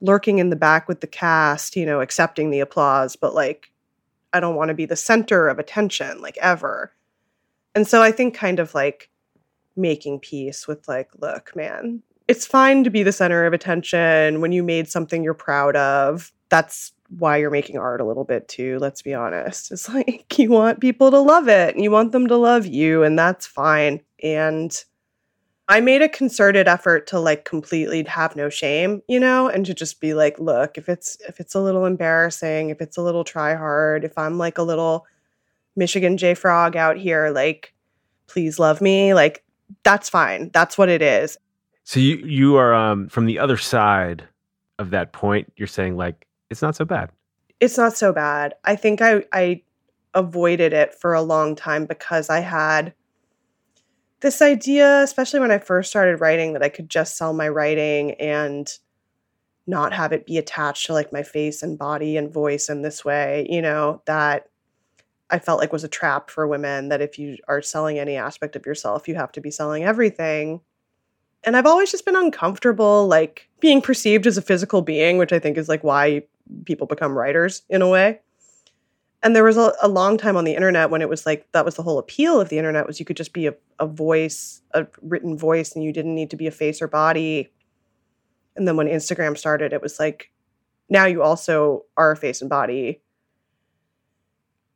lurking 0.02 0.38
in 0.38 0.50
the 0.50 0.56
back 0.56 0.88
with 0.88 1.02
the 1.02 1.08
cast, 1.08 1.76
you 1.76 1.86
know, 1.86 2.02
accepting 2.02 2.50
the 2.50 2.60
applause, 2.60 3.16
but 3.16 3.34
like 3.34 3.72
I 4.34 4.40
don't 4.40 4.56
want 4.56 4.70
to 4.70 4.76
be 4.76 4.86
the 4.86 4.96
center 4.96 5.48
of 5.48 5.60
attention 5.60 6.22
like 6.22 6.38
ever. 6.38 6.94
And 7.74 7.88
so 7.88 8.02
I 8.02 8.12
think 8.12 8.36
kind 8.36 8.60
of 8.60 8.74
like 8.74 9.10
making 9.76 10.20
peace 10.20 10.68
with 10.68 10.88
like, 10.88 11.10
look, 11.20 11.56
man, 11.56 12.02
it's 12.28 12.46
fine 12.46 12.84
to 12.84 12.90
be 12.90 13.04
the 13.04 13.12
center 13.12 13.46
of 13.46 13.54
attention 13.54 14.42
when 14.42 14.52
you 14.52 14.64
made 14.64 14.90
something 14.90 15.24
you're 15.24 15.34
proud 15.34 15.76
of. 15.76 16.32
That's 16.50 16.92
why 17.10 17.38
you're 17.38 17.50
making 17.50 17.78
art 17.78 18.02
a 18.02 18.06
little 18.06 18.24
bit 18.24 18.48
too, 18.48 18.80
let's 18.80 19.02
be 19.02 19.14
honest. 19.14 19.72
It's 19.72 19.90
like 19.94 20.38
you 20.38 20.50
want 20.50 20.82
people 20.82 21.12
to 21.12 21.20
love 21.20 21.48
it 21.48 21.76
and 21.76 21.84
you 21.84 21.92
want 21.92 22.12
them 22.12 22.28
to 22.28 22.36
love 22.36 22.66
you, 22.66 23.04
and 23.04 23.18
that's 23.18 23.46
fine. 23.46 24.02
And 24.22 24.76
I 25.70 25.82
made 25.82 26.02
a 26.02 26.10
concerted 26.10 26.68
effort 26.68 27.08
to 27.08 27.20
like 27.20 27.44
completely 27.44 28.04
have 28.04 28.36
no 28.36 28.50
shame, 28.50 29.02
you 29.08 29.20
know, 29.20 29.50
and 29.50 29.66
to 29.66 29.74
just 29.74 30.00
be 30.00 30.14
like, 30.14 30.40
look, 30.40 30.78
if 30.78 30.88
it's 30.88 31.18
if 31.28 31.40
it's 31.40 31.56
a 31.56 31.62
little 31.62 31.86
embarrassing, 31.86 32.70
if 32.70 32.82
it's 32.82 32.98
a 32.98 33.02
little 33.02 33.24
try 33.24 33.56
hard, 33.56 34.04
if 34.04 34.18
I'm 34.18 34.38
like 34.38 34.58
a 34.58 34.64
little 34.64 35.06
Michigan 35.76 36.18
J 36.18 36.34
Frog 36.34 36.76
out 36.76 36.98
here, 36.98 37.30
like, 37.30 37.74
please 38.28 38.60
love 38.60 38.82
me, 38.82 39.14
like 39.14 39.44
that's 39.84 40.10
fine. 40.10 40.50
That's 40.54 40.78
what 40.78 40.90
it 40.90 41.02
is. 41.02 41.38
So 41.84 42.00
you 42.00 42.18
you 42.18 42.56
are 42.58 42.74
um 42.74 43.10
from 43.10 43.26
the 43.26 43.40
other 43.40 43.58
side 43.58 44.24
of 44.80 44.92
that 44.92 45.12
point, 45.12 45.52
you're 45.58 45.68
saying 45.68 45.98
like 45.98 46.27
it's 46.50 46.62
not 46.62 46.76
so 46.76 46.86
bad. 46.86 47.12
It's 47.60 47.78
not 47.78 47.98
so 47.98 48.14
bad. 48.14 48.54
I 48.64 48.76
think 48.76 49.02
I 49.02 49.24
I 49.32 49.64
avoided 50.14 50.74
it 50.74 50.94
for 50.94 51.14
a 51.14 51.22
long 51.22 51.56
time 51.56 51.86
because 51.86 52.30
I 52.30 52.40
had 52.40 52.94
this 54.20 54.42
idea, 54.42 55.04
especially 55.04 55.40
when 55.40 55.52
I 55.52 55.60
first 55.60 55.90
started 55.90 56.22
writing, 56.22 56.54
that 56.54 56.64
I 56.64 56.70
could 56.70 56.90
just 56.90 57.18
sell 57.18 57.34
my 57.34 57.48
writing 57.48 58.12
and 58.14 58.72
not 59.68 59.94
have 59.94 60.14
it 60.14 60.26
be 60.26 60.38
attached 60.38 60.86
to 60.88 60.94
like 60.94 61.12
my 61.12 61.24
face 61.24 61.62
and 61.62 61.78
body 61.78 62.18
and 62.18 62.34
voice 62.34 62.70
in 62.70 62.82
this 62.82 63.04
way, 63.04 63.46
you 63.50 63.62
know, 63.62 64.02
that 64.06 64.48
I 65.30 65.40
felt 65.40 65.60
like 65.60 65.74
was 65.74 65.84
a 65.84 65.90
trap 65.90 66.32
for 66.32 66.48
women 66.48 66.90
that 66.90 67.02
if 67.02 67.20
you 67.20 67.38
are 67.48 67.62
selling 67.62 68.00
any 68.00 68.16
aspect 68.16 68.56
of 68.56 68.66
yourself, 68.66 69.08
you 69.08 69.16
have 69.16 69.32
to 69.34 69.42
be 69.42 69.52
selling 69.52 69.84
everything. 69.84 70.62
And 71.44 71.56
I've 71.56 71.66
always 71.66 71.92
just 71.92 72.06
been 72.06 72.16
uncomfortable, 72.16 73.08
like 73.08 73.50
being 73.60 73.82
perceived 73.82 74.26
as 74.26 74.38
a 74.38 74.42
physical 74.42 74.82
being, 74.82 75.18
which 75.18 75.34
I 75.34 75.40
think 75.40 75.58
is 75.58 75.70
like 75.70 75.84
why 75.84 76.24
people 76.66 76.88
become 76.88 77.18
writers 77.18 77.64
in 77.70 77.82
a 77.82 77.90
way. 77.90 78.20
And 79.24 79.36
there 79.36 79.44
was 79.44 79.58
a, 79.58 79.74
a 79.82 79.88
long 79.88 80.18
time 80.18 80.38
on 80.38 80.44
the 80.44 80.56
internet 80.56 80.90
when 80.90 81.02
it 81.02 81.10
was 81.10 81.26
like 81.26 81.52
that 81.52 81.66
was 81.66 81.76
the 81.76 81.84
whole 81.84 81.98
appeal 81.98 82.40
of 82.40 82.50
the 82.50 82.58
internet 82.58 82.86
was 82.86 83.00
you 83.00 83.06
could 83.06 83.18
just 83.18 83.34
be 83.34 83.48
a, 83.48 83.56
a 83.80 83.88
voice, 83.88 84.62
a 84.74 84.86
written 85.02 85.38
voice, 85.38 85.74
and 85.74 85.84
you 85.84 85.92
didn't 85.92 86.16
need 86.16 86.30
to 86.30 86.38
be 86.38 86.48
a 86.48 86.52
face 86.52 86.82
or 86.82 86.88
body. 86.88 87.50
And 88.56 88.68
then 88.68 88.78
when 88.78 88.88
Instagram 88.88 89.38
started, 89.38 89.74
it 89.74 89.82
was 89.82 90.00
like 90.00 90.32
now 90.90 91.06
you 91.06 91.24
also 91.24 91.86
are 91.98 92.12
a 92.12 92.16
face 92.16 92.42
and 92.42 92.50
body. 92.50 93.02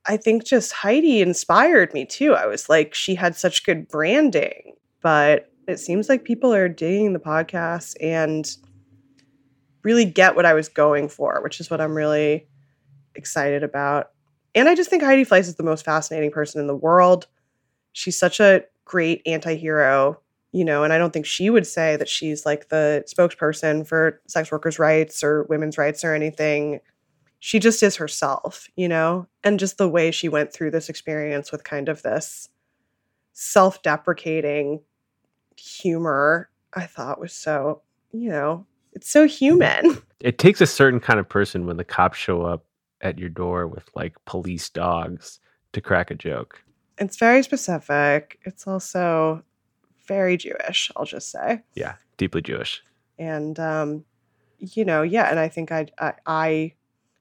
I 0.05 0.17
think 0.17 0.43
just 0.43 0.72
Heidi 0.72 1.22
inspired 1.22 1.93
me 1.93 2.05
too. 2.05 2.34
I 2.34 2.47
was 2.47 2.67
like, 2.67 2.93
she 2.93 3.13
had 3.13 3.36
such 3.36 3.63
good 3.63 3.88
branding, 3.88 4.74
but 5.01 5.51
it 5.67 5.80
seems 5.80 6.09
like 6.09 6.24
people 6.24 6.53
are 6.53 6.67
digging 6.67 7.13
the 7.13 7.19
podcast 7.19 7.95
and 8.01 8.49
really 9.84 10.05
get 10.05 10.36
what 10.36 10.45
I 10.45 10.53
was 10.53 10.69
going 10.69 11.09
for, 11.09 11.41
which 11.41 11.59
is 11.59 11.69
what 11.69 11.82
I'm 11.82 11.95
really 11.95 12.47
excited 13.15 13.63
about. 13.63 14.11
And 14.53 14.67
I 14.67 14.75
just 14.75 14.89
think 14.89 15.03
Heidi 15.03 15.25
Fleiss 15.25 15.41
is 15.41 15.55
the 15.55 15.63
most 15.63 15.86
fascinating 15.86 16.32
person 16.32 16.59
in 16.59 16.67
the 16.67 16.75
world. 16.75 17.27
She's 17.93 18.17
such 18.17 18.39
a 18.39 18.63
great 18.86 19.21
anti 19.25 19.55
hero, 19.55 20.19
you 20.51 20.65
know, 20.65 20.84
and 20.84 20.91
I 20.91 20.97
don't 20.97 21.11
think 21.11 21.25
she 21.25 21.49
would 21.49 21.65
say 21.65 21.95
that 21.95 22.09
she's 22.09 22.45
like 22.45 22.69
the 22.69 23.03
spokesperson 23.07 23.88
for 23.88 24.21
sex 24.27 24.51
workers' 24.51 24.79
rights 24.79 25.23
or 25.23 25.43
women's 25.43 25.77
rights 25.77 26.03
or 26.03 26.13
anything. 26.13 26.79
She 27.39 27.59
just 27.59 27.82
is 27.82 27.95
herself, 27.95 28.67
you 28.75 28.88
know, 28.88 29.27
and 29.43 29.59
just 29.59 29.77
the 29.77 29.89
way 29.89 30.11
she 30.11 30.29
went 30.29 30.53
through 30.53 30.71
this 30.71 30.89
experience 30.89 31.51
with 31.51 31.63
kind 31.63 31.89
of 31.89 32.01
this 32.01 32.49
self 33.34 33.82
deprecating 33.82 34.82
humor, 35.57 36.49
I 36.73 36.86
thought 36.86 37.19
was 37.19 37.34
so, 37.34 37.82
you 38.11 38.29
know, 38.29 38.67
it's 38.93 39.09
so 39.09 39.27
human. 39.27 40.01
It 40.21 40.37
takes 40.37 40.61
a 40.61 40.67
certain 40.67 40.99
kind 40.99 41.19
of 41.19 41.27
person 41.27 41.65
when 41.65 41.77
the 41.77 41.83
cops 41.83 42.15
show 42.15 42.43
up 42.43 42.63
at 43.01 43.17
your 43.17 43.27
door 43.27 43.65
with 43.65 43.89
like 43.95 44.23
police 44.25 44.69
dogs 44.69 45.39
to 45.73 45.81
crack 45.81 46.11
a 46.11 46.15
joke. 46.15 46.63
It's 46.99 47.17
very 47.17 47.41
specific. 47.41 48.37
It's 48.43 48.67
also 48.67 49.41
very 50.07 50.37
Jewish, 50.37 50.91
I'll 50.95 51.05
just 51.05 51.31
say. 51.31 51.63
Yeah, 51.73 51.95
deeply 52.17 52.43
Jewish. 52.43 52.83
And 53.17 53.59
um, 53.59 54.05
you 54.59 54.85
know, 54.85 55.01
yeah, 55.01 55.29
and 55.31 55.39
I 55.39 55.49
think 55.49 55.71
I, 55.71 55.87
I 55.97 56.13
I 56.27 56.73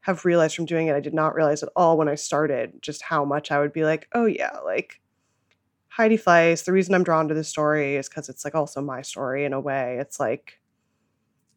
have 0.02 0.24
realized 0.24 0.56
from 0.56 0.66
doing 0.66 0.88
it, 0.88 0.94
I 0.94 1.00
did 1.00 1.14
not 1.14 1.34
realize 1.34 1.62
at 1.62 1.70
all 1.76 1.96
when 1.96 2.08
I 2.08 2.14
started 2.14 2.82
just 2.82 3.02
how 3.02 3.24
much 3.24 3.50
I 3.50 3.60
would 3.60 3.72
be 3.72 3.84
like, 3.84 4.08
oh 4.12 4.26
yeah, 4.26 4.58
like 4.64 5.00
Heidi 5.88 6.16
Fleiss. 6.16 6.64
The 6.64 6.72
reason 6.72 6.94
I'm 6.94 7.04
drawn 7.04 7.28
to 7.28 7.34
this 7.34 7.48
story 7.48 7.96
is 7.96 8.08
because 8.08 8.28
it's 8.28 8.44
like 8.44 8.54
also 8.54 8.80
my 8.80 9.02
story 9.02 9.44
in 9.44 9.52
a 9.52 9.60
way. 9.60 9.98
It's 10.00 10.20
like 10.20 10.59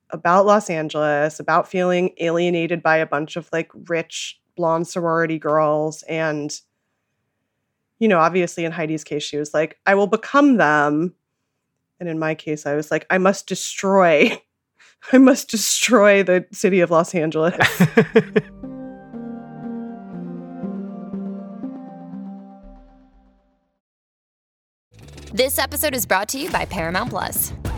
about 0.10 0.46
Los 0.46 0.70
Angeles, 0.70 1.40
about 1.40 1.68
feeling 1.68 2.14
alienated 2.18 2.84
by 2.84 2.98
a 2.98 3.06
bunch 3.06 3.36
of 3.36 3.50
like 3.52 3.72
rich 3.88 4.40
blonde 4.56 4.88
sorority 4.88 5.40
girls. 5.40 6.04
And, 6.04 6.58
you 8.00 8.08
know, 8.08 8.20
obviously 8.20 8.66
in 8.66 8.72
Heidi's 8.72 9.04
case, 9.04 9.24
she 9.24 9.38
was 9.38 9.54
like, 9.54 9.78
I 9.86 9.96
will 9.96 10.08
become 10.08 10.58
them. 10.58 11.16
And 12.00 12.10
in 12.10 12.20
my 12.20 12.36
case, 12.36 12.66
I 12.66 12.76
was 12.76 12.92
like, 12.92 13.06
I 13.10 13.18
must 13.18 13.48
destroy, 13.48 14.42
I 15.14 15.18
must 15.18 15.50
destroy 15.50 16.24
the 16.24 16.46
city 16.52 16.82
of 16.82 16.92
Los 16.92 17.16
Angeles. 17.16 17.56
This 25.34 25.58
episode 25.58 25.96
is 25.96 26.06
brought 26.06 26.30
to 26.30 26.40
you 26.40 26.52
by 26.52 26.66
Paramount 26.66 27.10
Plus. 27.10 27.54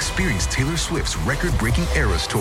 Experience 0.00 0.46
Taylor 0.46 0.78
Swift's 0.78 1.14
record 1.18 1.52
breaking 1.58 1.84
Eras 1.94 2.26
Tour. 2.26 2.40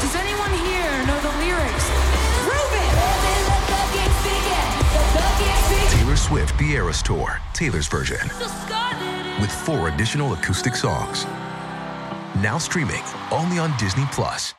Does 0.00 0.14
anyone 0.16 0.50
here 0.64 1.06
know 1.06 1.20
the 1.20 1.28
lyrics? 1.44 1.90
Prove! 2.40 2.72
Taylor 5.90 6.16
Swift 6.16 6.58
The 6.58 6.72
Eras 6.72 7.02
Tour, 7.02 7.38
Taylor's 7.52 7.86
version. 7.86 8.26
With 9.42 9.52
four 9.52 9.90
additional 9.90 10.32
acoustic 10.32 10.74
songs. 10.74 11.26
Now 12.42 12.56
streaming 12.56 13.02
only 13.30 13.58
on 13.58 13.76
Disney 13.76 14.06
Plus. 14.10 14.54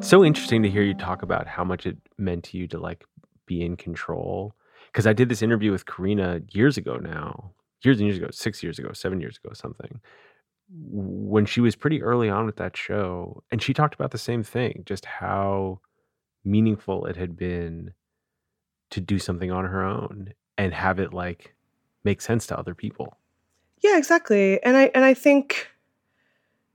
so 0.00 0.24
interesting 0.24 0.62
to 0.62 0.70
hear 0.70 0.80
you 0.80 0.94
talk 0.94 1.20
about 1.20 1.46
how 1.46 1.62
much 1.62 1.84
it 1.84 1.98
meant 2.16 2.42
to 2.42 2.56
you 2.56 2.66
to 2.66 2.78
like 2.78 3.04
be 3.48 3.64
in 3.64 3.76
control 3.76 4.54
because 4.92 5.06
i 5.06 5.12
did 5.12 5.28
this 5.28 5.42
interview 5.42 5.72
with 5.72 5.86
karina 5.86 6.40
years 6.52 6.76
ago 6.76 6.96
now 6.96 7.52
years 7.82 7.98
and 7.98 8.06
years 8.06 8.18
ago 8.18 8.28
six 8.30 8.62
years 8.62 8.78
ago 8.78 8.92
seven 8.92 9.20
years 9.20 9.38
ago 9.42 9.52
something 9.52 10.00
when 10.70 11.46
she 11.46 11.60
was 11.60 11.74
pretty 11.74 12.02
early 12.02 12.28
on 12.28 12.46
with 12.46 12.56
that 12.56 12.76
show 12.76 13.42
and 13.50 13.62
she 13.62 13.74
talked 13.74 13.94
about 13.94 14.12
the 14.12 14.18
same 14.18 14.42
thing 14.42 14.82
just 14.86 15.04
how 15.04 15.80
meaningful 16.44 17.06
it 17.06 17.16
had 17.16 17.36
been 17.36 17.92
to 18.90 19.00
do 19.00 19.18
something 19.18 19.50
on 19.50 19.64
her 19.64 19.82
own 19.82 20.32
and 20.56 20.72
have 20.72 21.00
it 21.00 21.12
like 21.12 21.54
make 22.04 22.20
sense 22.20 22.46
to 22.46 22.58
other 22.58 22.74
people 22.74 23.18
Yeah, 23.82 23.96
exactly. 23.96 24.62
And 24.62 24.76
I 24.76 24.90
and 24.94 25.04
I 25.04 25.14
think 25.14 25.68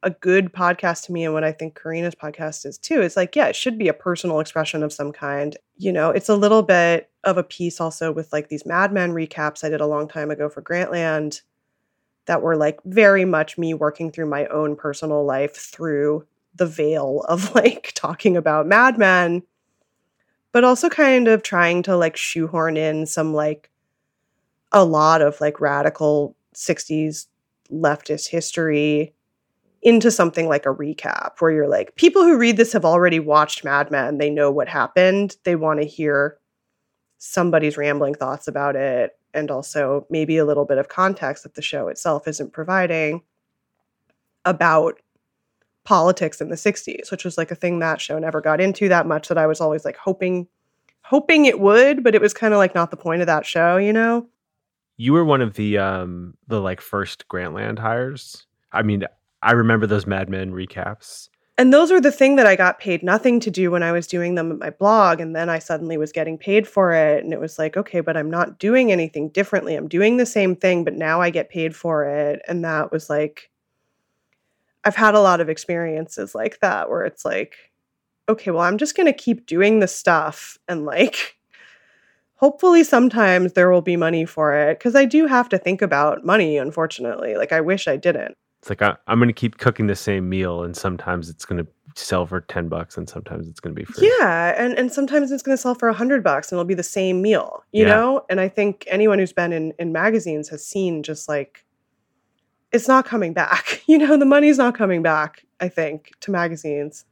a 0.04 0.12
good 0.12 0.54
podcast 0.54 1.06
to 1.06 1.12
me 1.12 1.24
and 1.24 1.34
what 1.34 1.44
I 1.44 1.52
think 1.52 1.80
Karina's 1.80 2.14
podcast 2.14 2.66
is 2.66 2.78
too 2.78 3.02
is 3.02 3.16
like, 3.16 3.36
yeah, 3.36 3.48
it 3.48 3.56
should 3.56 3.78
be 3.78 3.88
a 3.88 3.94
personal 3.94 4.40
expression 4.40 4.84
of 4.84 4.94
some 4.94 5.12
kind. 5.12 5.58
You 5.78 5.92
know, 5.92 6.10
it's 6.12 6.30
a 6.30 6.36
little 6.36 6.62
bit 6.62 7.10
of 7.24 7.38
a 7.38 7.44
piece 7.44 7.80
also 7.80 8.12
with 8.12 8.32
like 8.34 8.50
these 8.50 8.66
Mad 8.66 8.92
Men 8.92 9.12
recaps 9.12 9.64
I 9.64 9.70
did 9.70 9.82
a 9.82 9.88
long 9.88 10.08
time 10.08 10.30
ago 10.30 10.50
for 10.50 10.62
Grantland 10.62 11.42
that 12.26 12.42
were 12.42 12.56
like 12.56 12.80
very 12.86 13.26
much 13.26 13.58
me 13.58 13.74
working 13.74 14.12
through 14.12 14.28
my 14.28 14.46
own 14.48 14.76
personal 14.76 15.26
life 15.26 15.56
through 15.56 16.26
the 16.56 16.68
veil 16.68 17.26
of 17.28 17.56
like 17.56 17.92
talking 17.96 18.38
about 18.38 18.68
Mad 18.68 18.98
Men, 18.98 19.44
but 20.52 20.64
also 20.64 20.90
kind 20.90 21.28
of 21.28 21.44
trying 21.44 21.82
to 21.84 21.96
like 21.96 22.18
shoehorn 22.18 22.78
in 22.78 23.06
some 23.06 23.34
like 23.34 23.70
a 24.72 24.84
lot 24.84 25.22
of 25.22 25.40
like 25.40 25.62
radical 25.62 26.36
60s 26.56 27.28
leftist 27.72 28.28
history 28.28 29.14
into 29.84 30.12
something 30.12 30.48
like 30.48 30.66
a 30.66 30.74
recap 30.74 31.40
where 31.40 31.52
you're 31.52 31.68
like, 31.68 31.96
people 31.96 32.24
who 32.24 32.38
read 32.38 32.58
this 32.58 32.74
have 32.74 32.86
already 32.86 33.20
watched 33.20 33.64
Mad 33.64 33.92
Men. 33.92 34.18
They 34.18 34.30
know 34.30 34.52
what 34.52 34.68
happened. 34.68 35.38
They 35.44 35.56
want 35.56 35.82
to 35.82 35.88
hear 35.88 36.38
somebody's 37.18 37.78
rambling 37.78 38.16
thoughts 38.16 38.48
about 38.48 38.76
it 38.76 39.18
and 39.34 39.50
also 39.50 40.06
maybe 40.10 40.38
a 40.38 40.46
little 40.46 40.66
bit 40.66 40.78
of 40.78 40.90
context 40.90 41.44
that 41.44 41.56
the 41.56 41.62
show 41.62 41.88
itself 41.88 42.28
isn't 42.28 42.54
providing 42.54 43.22
about 44.46 45.00
politics 45.84 46.40
in 46.40 46.50
the 46.50 46.56
60s, 46.56 47.12
which 47.12 47.26
was 47.26 47.38
like 47.38 47.52
a 47.52 47.56
thing 47.56 47.80
that 47.80 48.00
show 48.00 48.18
never 48.20 48.42
got 48.42 48.62
into 48.62 48.88
that 48.90 49.08
much 49.08 49.28
that 49.28 49.38
I 49.38 49.48
was 49.48 49.62
always 49.62 49.86
like 49.86 49.98
hoping 49.98 50.48
hoping 51.06 51.46
it 51.46 51.60
would, 51.60 52.02
but 52.04 52.16
it 52.16 52.22
was 52.22 52.34
kind 52.34 52.54
of 52.54 52.58
like 52.58 52.74
not 52.74 52.90
the 52.90 52.98
point 52.98 53.22
of 53.22 53.28
that 53.28 53.46
show, 53.46 53.76
you 53.76 53.92
know? 53.92 54.28
you 54.98 55.14
were 55.14 55.26
one 55.26 55.42
of 55.42 55.54
the 55.56 55.78
um 55.78 56.36
the 56.48 56.62
like 56.62 56.82
first 56.82 57.28
grantland 57.28 57.80
hires 57.80 58.46
i 58.72 58.82
mean 58.82 59.06
i 59.44 59.52
remember 59.52 59.86
those 59.88 60.08
mad 60.08 60.30
men 60.30 60.52
recaps 60.52 61.30
And 61.58 61.72
those 61.72 61.92
were 61.92 62.02
the 62.02 62.12
thing 62.12 62.36
that 62.38 62.48
I 62.48 62.56
got 62.56 62.80
paid 62.80 63.04
nothing 63.04 63.40
to 63.42 63.52
do 63.52 63.70
when 63.70 63.84
I 63.84 63.92
was 63.92 64.08
doing 64.08 64.34
them 64.34 64.52
at 64.52 64.58
my 64.58 64.72
blog. 64.72 65.20
And 65.22 65.36
then 65.36 65.50
I 65.50 65.60
suddenly 65.60 65.98
was 65.98 66.12
getting 66.12 66.36
paid 66.38 66.68
for 66.68 66.94
it. 66.94 67.24
And 67.24 67.32
it 67.32 67.40
was 67.40 67.60
like, 67.60 67.78
okay, 67.78 68.02
but 68.02 68.18
I'm 68.18 68.32
not 68.32 68.58
doing 68.58 68.92
anything 68.92 69.30
differently. 69.30 69.76
I'm 69.76 69.88
doing 69.88 70.18
the 70.18 70.26
same 70.26 70.56
thing, 70.56 70.84
but 70.84 70.96
now 70.96 71.22
I 71.22 71.30
get 71.30 71.50
paid 71.52 71.76
for 71.76 72.06
it. 72.06 72.42
And 72.48 72.66
that 72.66 72.92
was 72.92 73.08
like, 73.08 73.52
I've 74.84 74.96
had 74.96 75.16
a 75.16 75.22
lot 75.22 75.42
of 75.42 75.50
experiences 75.50 76.34
like 76.36 76.60
that 76.62 76.90
where 76.90 77.06
it's 77.06 77.24
like, 77.24 77.56
okay, 78.28 78.52
well, 78.52 78.64
I'm 78.64 78.78
just 78.78 78.96
going 78.98 79.06
to 79.08 79.14
keep 79.14 79.46
doing 79.46 79.80
the 79.80 79.88
stuff 79.88 80.58
and 80.68 80.86
like, 80.86 81.38
hopefully 82.36 82.84
sometimes 82.84 83.54
there 83.54 83.70
will 83.72 83.82
be 83.82 83.96
money 83.96 84.26
for 84.26 84.54
it. 84.56 84.80
Cause 84.80 84.96
I 84.96 85.06
do 85.06 85.28
have 85.28 85.50
to 85.50 85.58
think 85.58 85.82
about 85.82 86.26
money, 86.26 86.58
unfortunately. 86.58 87.36
Like, 87.36 87.52
I 87.52 87.62
wish 87.62 87.88
I 87.88 87.96
didn't. 87.98 88.36
It's 88.64 88.70
like 88.70 88.82
I, 88.82 88.96
I'm 89.08 89.20
going 89.20 89.28
to 89.28 89.34
keep 89.34 89.58
cooking 89.58 89.88
the 89.88 89.96
same 89.96 90.30
meal, 90.30 90.64
and 90.64 90.74
sometimes 90.74 91.30
it's 91.30 91.44
going 91.44 91.62
to 91.66 91.70
sell 92.02 92.26
for 92.26 92.40
ten 92.40 92.70
bucks, 92.70 92.96
and 92.96 93.10
sometimes 93.10 93.46
it's 93.46 93.60
going 93.60 93.76
to 93.76 93.78
be 93.78 93.84
free. 93.84 94.10
Yeah, 94.22 94.54
and 94.58 94.74
and 94.80 94.90
sometimes 94.90 95.34
it's 95.34 95.44
going 95.44 95.58
to 95.58 95.62
sell 95.62 95.76
for 95.76 95.90
a 95.90 95.94
hundred 95.94 96.24
bucks, 96.24 96.50
and 96.50 96.56
it'll 96.56 96.64
be 96.64 96.74
the 96.74 96.82
same 96.82 97.22
meal, 97.22 97.62
you 97.74 97.84
Yeah. 97.84 97.90
know. 97.90 98.26
And 98.30 98.40
I 98.40 98.48
think 98.48 98.86
anyone 98.88 99.20
who's 99.20 99.34
been 99.34 99.52
in 99.52 99.74
in 99.80 99.92
magazines 99.92 100.48
has 100.48 100.66
seen 100.66 101.04
just 101.04 101.28
like 101.28 101.66
it's 102.72 102.88
not 102.88 103.04
coming 103.06 103.34
back. 103.34 103.82
You 103.88 103.98
know, 103.98 104.16
the 104.16 104.26
money's 104.26 104.58
not 104.58 104.76
coming 104.76 105.02
back. 105.04 105.44
I 105.60 105.68
think 105.68 106.12
to 106.22 106.32
magazines. 106.32 107.04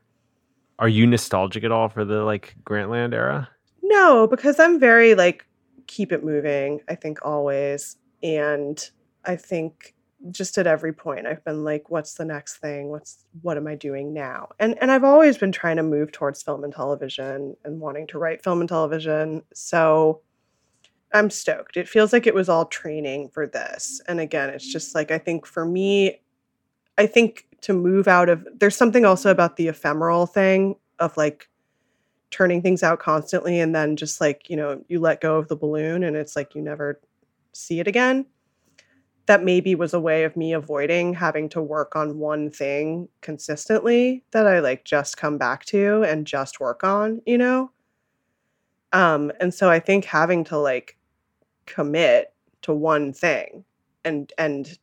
Are 0.79 0.87
you 0.87 1.05
nostalgic 1.05 1.65
at 1.65 1.71
all 1.73 1.89
for 1.89 2.05
the 2.05 2.23
like 2.23 2.55
Grantland 2.63 3.13
era? 3.13 3.49
No, 3.83 4.25
because 4.25 4.57
I'm 4.57 4.79
very 4.79 5.15
like 5.15 5.45
keep 5.87 6.13
it 6.13 6.23
moving. 6.23 6.79
I 6.87 6.95
think 6.95 7.19
always, 7.25 7.97
and 8.23 8.89
I 9.25 9.35
think 9.35 9.93
just 10.29 10.57
at 10.57 10.67
every 10.67 10.93
point 10.93 11.25
I've 11.25 11.43
been 11.43 11.63
like, 11.63 11.89
what's 11.89 12.13
the 12.13 12.25
next 12.25 12.57
thing? 12.57 12.89
What's 12.89 13.25
what 13.41 13.57
am 13.57 13.67
I 13.67 13.75
doing 13.75 14.13
now? 14.13 14.49
And 14.59 14.77
and 14.81 14.91
I've 14.91 15.03
always 15.03 15.37
been 15.37 15.51
trying 15.51 15.77
to 15.77 15.83
move 15.83 16.11
towards 16.11 16.43
film 16.43 16.63
and 16.63 16.73
television 16.73 17.55
and 17.65 17.79
wanting 17.79 18.07
to 18.07 18.19
write 18.19 18.43
film 18.43 18.59
and 18.59 18.69
television. 18.69 19.43
So 19.53 20.21
I'm 21.13 21.29
stoked. 21.29 21.77
It 21.77 21.89
feels 21.89 22.13
like 22.13 22.27
it 22.27 22.35
was 22.35 22.49
all 22.49 22.65
training 22.65 23.29
for 23.29 23.47
this. 23.47 24.01
And 24.07 24.19
again, 24.19 24.49
it's 24.49 24.71
just 24.71 24.93
like 24.93 25.11
I 25.11 25.17
think 25.17 25.45
for 25.45 25.65
me, 25.65 26.21
I 26.97 27.07
think 27.07 27.47
to 27.61 27.73
move 27.73 28.07
out 28.07 28.29
of 28.29 28.47
there's 28.59 28.75
something 28.75 29.05
also 29.05 29.31
about 29.31 29.57
the 29.57 29.67
ephemeral 29.67 30.25
thing 30.27 30.75
of 30.99 31.15
like 31.17 31.47
turning 32.31 32.61
things 32.61 32.81
out 32.81 32.99
constantly 32.99 33.59
and 33.59 33.75
then 33.75 33.95
just 33.95 34.21
like, 34.21 34.49
you 34.49 34.55
know, 34.55 34.83
you 34.87 34.99
let 34.99 35.21
go 35.21 35.37
of 35.37 35.47
the 35.47 35.55
balloon 35.55 36.03
and 36.03 36.15
it's 36.15 36.35
like 36.35 36.55
you 36.55 36.61
never 36.61 36.99
see 37.53 37.79
it 37.79 37.87
again. 37.87 38.25
That 39.27 39.43
maybe 39.43 39.75
was 39.75 39.93
a 39.93 39.99
way 39.99 40.23
of 40.23 40.35
me 40.35 40.51
avoiding 40.53 41.13
having 41.13 41.47
to 41.49 41.61
work 41.61 41.95
on 41.95 42.17
one 42.19 42.49
thing 42.49 43.07
consistently 43.21 44.23
that 44.31 44.47
I 44.47 44.59
like 44.59 44.83
just 44.83 45.17
come 45.17 45.37
back 45.37 45.63
to 45.65 46.03
and 46.03 46.25
just 46.27 46.59
work 46.59 46.83
on, 46.83 47.21
you 47.25 47.37
know? 47.37 47.71
Um 48.93 49.31
and 49.39 49.53
so 49.53 49.69
I 49.69 49.79
think 49.79 50.05
having 50.05 50.43
to 50.45 50.57
like 50.57 50.97
commit 51.65 52.33
to 52.63 52.73
one 52.73 53.13
thing 53.13 53.65
and 54.05 54.31
and 54.37 54.77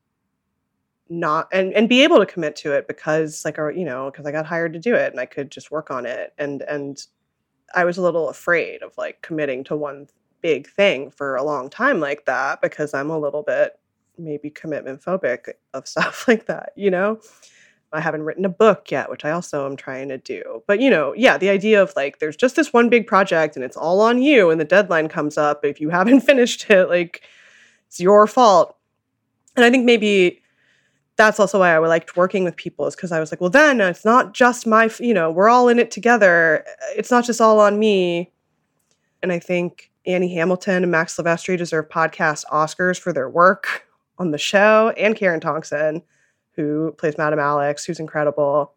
not 1.11 1.49
and 1.53 1.73
and 1.73 1.89
be 1.89 2.03
able 2.03 2.19
to 2.19 2.27
commit 2.27 2.55
to 2.55 2.73
it 2.73 2.87
because 2.87 3.45
like 3.45 3.59
or 3.59 3.71
you 3.71 3.85
know 3.85 4.11
because 4.11 4.27
I 4.27 4.33
got 4.33 4.45
hired 4.47 4.75
to 4.75 4.79
do 4.79 4.95
it 4.95 5.11
and 5.11 5.21
I 5.21 5.25
could 5.27 5.51
just 5.51 5.71
work 5.71 5.91
on 5.91 6.05
it 6.05 6.35
and 6.39 6.63
and 6.63 7.03
I 7.75 7.85
was 7.85 7.99
a 7.99 8.03
little 8.03 8.29
afraid 8.31 8.83
of 8.83 8.97
like 8.99 9.23
committing 9.23 9.65
to 9.67 9.77
one 9.77 10.09
big 10.43 10.69
thing 10.69 11.11
for 11.11 11.37
a 11.37 11.45
long 11.45 11.71
time 11.71 12.01
like 12.01 12.27
that 12.27 12.63
because 12.63 12.95
I'm 12.95 13.11
a 13.11 13.19
little 13.19 13.43
bit 13.45 13.78
maybe 14.19 14.51
commitment 14.51 15.03
phobic 15.03 15.53
of 15.75 15.87
stuff 15.89 16.27
like 16.29 16.47
that, 16.47 16.73
you 16.77 16.91
know? 16.91 17.21
I 17.93 18.01
haven't 18.01 18.25
written 18.25 18.45
a 18.45 18.51
book 18.51 18.91
yet, 18.91 19.09
which 19.09 19.25
I 19.25 19.31
also 19.31 19.65
am 19.65 19.77
trying 19.77 20.09
to 20.09 20.19
do. 20.19 20.63
But 20.67 20.81
you 20.81 20.91
know, 20.91 21.15
yeah, 21.17 21.39
the 21.39 21.49
idea 21.49 21.83
of 21.83 21.93
like 21.97 22.19
there's 22.19 22.37
just 22.37 22.57
this 22.57 22.73
one 22.73 22.91
big 22.91 23.07
project 23.07 23.57
and 23.57 23.65
it's 23.65 23.77
all 23.77 24.01
on 24.01 24.21
you 24.21 24.51
and 24.51 24.61
the 24.61 24.65
deadline 24.65 25.09
comes 25.09 25.39
up 25.39 25.65
if 25.65 25.81
you 25.81 25.89
haven't 25.91 26.21
finished 26.21 26.69
it, 26.71 26.89
like 26.89 27.23
it's 27.87 28.01
your 28.01 28.27
fault. 28.27 28.77
And 29.57 29.65
I 29.65 29.71
think 29.71 29.85
maybe 29.85 30.43
that's 31.17 31.41
also 31.41 31.59
why 31.59 31.75
I 31.75 31.79
liked 31.79 32.17
working 32.17 32.45
with 32.45 32.57
people 32.57 32.87
is 32.87 32.95
because 32.95 33.11
I 33.11 33.19
was 33.21 33.33
like, 33.33 33.41
well, 33.41 33.51
then 33.51 33.81
it's 33.81 34.05
not 34.05 34.35
just 34.35 34.67
my, 34.67 34.91
you 35.01 35.15
know, 35.15 35.31
we're 35.31 35.49
all 35.49 35.69
in 35.69 35.79
it 35.79 35.91
together. 35.91 36.65
It's 36.97 37.11
not 37.11 37.25
just 37.25 37.41
all 37.41 37.59
on 37.59 37.79
me. 37.79 38.31
And 39.21 39.33
I 39.33 39.41
think 39.41 39.91
Annie 40.07 40.33
Hamilton 40.33 40.85
and 40.85 40.93
Max 40.93 41.17
Silvestri 41.17 41.59
deserve 41.59 41.89
podcast 41.89 42.45
Oscars 42.53 43.01
for 43.01 43.13
their 43.13 43.29
work 43.29 43.88
on 44.19 44.31
the 44.31 44.39
show, 44.39 44.93
and 44.97 45.17
Karen 45.17 45.41
Thompson, 45.41 46.03
who 46.53 46.95
plays 46.99 47.17
Madame 47.17 47.39
Alex, 47.39 47.85
who's 47.85 48.01
incredible. 48.01 48.75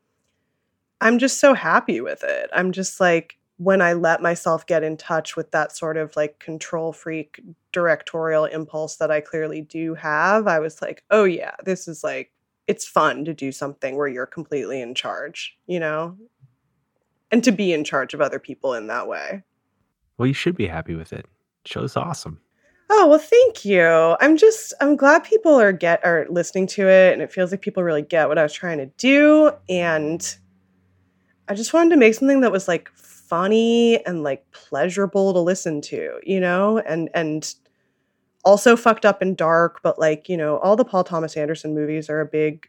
I'm 1.02 1.18
just 1.18 1.40
so 1.40 1.54
happy 1.54 2.00
with 2.00 2.24
it. 2.24 2.50
I'm 2.54 2.72
just 2.72 3.00
like, 3.00 3.38
when 3.58 3.82
I 3.82 3.94
let 3.94 4.22
myself 4.22 4.66
get 4.66 4.84
in 4.84 4.98
touch 4.98 5.36
with 5.36 5.52
that 5.52 5.76
sort 5.76 5.98
of 5.98 6.16
like 6.16 6.40
control 6.40 6.94
freak 6.94 7.40
directorial 7.72 8.46
impulse 8.46 8.96
that 8.98 9.12
I 9.12 9.22
clearly 9.22 9.62
do 9.62 9.94
have, 9.96 10.48
I 10.48 10.60
was 10.60 10.82
like, 10.82 11.04
oh 11.12 11.26
yeah, 11.26 11.56
this 11.64 11.88
is 11.88 12.04
like, 12.04 12.32
it's 12.68 12.88
fun 12.88 13.26
to 13.26 13.34
do 13.34 13.52
something 13.52 13.98
where 13.98 14.08
you're 14.08 14.26
completely 14.26 14.82
in 14.82 14.96
charge, 14.96 15.58
you 15.68 15.80
know? 15.80 16.18
And 17.32 17.44
to 17.44 17.52
be 17.52 17.72
in 17.72 17.84
charge 17.84 18.14
of 18.14 18.22
other 18.22 18.40
people 18.40 18.74
in 18.74 18.88
that 18.88 19.08
way. 19.08 19.44
Well, 20.18 20.28
you 20.28 20.34
should 20.34 20.56
be 20.56 20.68
happy 20.68 20.96
with 20.96 21.14
it. 21.14 21.26
Show's 21.66 21.96
awesome. 21.96 22.40
Oh, 22.94 23.08
well, 23.08 23.20
thank 23.20 23.64
you. 23.64 24.18
I'm 24.20 24.36
just 24.36 24.74
I'm 24.82 24.98
glad 24.98 25.24
people 25.24 25.54
are 25.54 25.72
get 25.72 26.04
are 26.06 26.26
listening 26.30 26.68
to 26.68 26.88
it 26.90 27.14
and 27.14 27.22
it 27.22 27.32
feels 27.32 27.52
like 27.52 27.62
people 27.62 27.84
really 27.84 28.02
get 28.02 28.28
what 28.28 28.38
I 28.38 28.44
was 28.44 28.52
trying 28.54 28.80
to 28.80 28.88
do 28.98 29.52
and 29.70 30.36
I 31.48 31.56
just 31.56 31.74
wanted 31.74 31.92
to 31.92 31.98
make 31.98 32.14
something 32.14 32.42
that 32.42 32.52
was 32.52 32.68
like 32.68 32.90
funny 32.96 34.06
and 34.06 34.24
like 34.24 34.50
pleasurable 34.52 35.34
to 35.34 35.40
listen 35.40 35.82
to, 35.82 36.20
you 36.24 36.40
know? 36.40 36.80
And 36.80 37.10
and 37.14 37.54
also 38.46 38.76
fucked 38.76 39.06
up 39.06 39.22
and 39.22 39.38
dark, 39.38 39.82
but 39.84 40.00
like, 40.00 40.30
you 40.30 40.38
know, 40.38 40.58
all 40.60 40.76
the 40.76 40.86
Paul 40.86 41.04
Thomas 41.04 41.38
Anderson 41.38 41.76
movies 41.76 42.10
are 42.10 42.22
a 42.22 42.26
big 42.26 42.68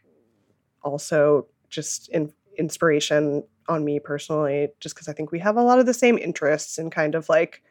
also 0.83 1.47
just 1.69 2.09
in, 2.09 2.31
inspiration 2.57 3.43
on 3.69 3.85
me 3.85 3.99
personally 3.99 4.69
just 4.79 4.95
because 4.95 5.07
I 5.07 5.13
think 5.13 5.31
we 5.31 5.39
have 5.39 5.57
a 5.57 5.63
lot 5.63 5.79
of 5.79 5.85
the 5.87 5.93
same 5.93 6.17
interests 6.17 6.77
and 6.77 6.91
kind 6.91 7.15
of 7.15 7.29
like 7.29 7.63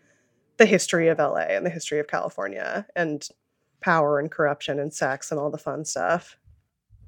the 0.56 0.66
history 0.66 1.08
of 1.08 1.18
LA 1.18 1.46
and 1.48 1.64
the 1.64 1.70
history 1.70 1.98
of 1.98 2.08
California 2.08 2.86
and 2.94 3.28
power 3.80 4.18
and 4.18 4.30
corruption 4.30 4.78
and 4.78 4.92
sex 4.92 5.30
and 5.30 5.40
all 5.40 5.50
the 5.50 5.58
fun 5.58 5.84
stuff. 5.84 6.36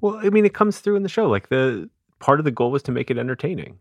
Well, 0.01 0.19
I 0.21 0.29
mean, 0.29 0.45
it 0.45 0.53
comes 0.53 0.79
through 0.79 0.97
in 0.97 1.03
the 1.03 1.09
show. 1.09 1.27
Like 1.27 1.49
the 1.49 1.89
part 2.19 2.39
of 2.39 2.45
the 2.45 2.51
goal 2.51 2.71
was 2.71 2.83
to 2.83 2.91
make 2.91 3.09
it 3.09 3.17
entertaining. 3.17 3.79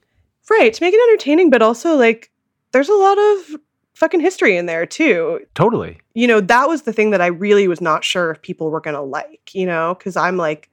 Right, 0.50 0.72
to 0.72 0.82
make 0.82 0.94
it 0.94 1.10
entertaining, 1.10 1.50
but 1.50 1.62
also 1.62 1.96
like 1.96 2.30
there's 2.72 2.88
a 2.88 2.94
lot 2.94 3.18
of 3.18 3.56
fucking 3.94 4.20
history 4.20 4.56
in 4.56 4.66
there 4.66 4.86
too. 4.86 5.40
Totally. 5.54 5.98
You 6.14 6.26
know, 6.26 6.40
that 6.40 6.68
was 6.68 6.82
the 6.82 6.92
thing 6.92 7.10
that 7.10 7.20
I 7.20 7.26
really 7.26 7.68
was 7.68 7.80
not 7.80 8.04
sure 8.04 8.30
if 8.30 8.42
people 8.42 8.70
were 8.70 8.80
going 8.80 8.96
to 8.96 9.00
like, 9.00 9.54
you 9.54 9.66
know, 9.66 9.94
cuz 9.94 10.16
I'm 10.16 10.36
like 10.36 10.70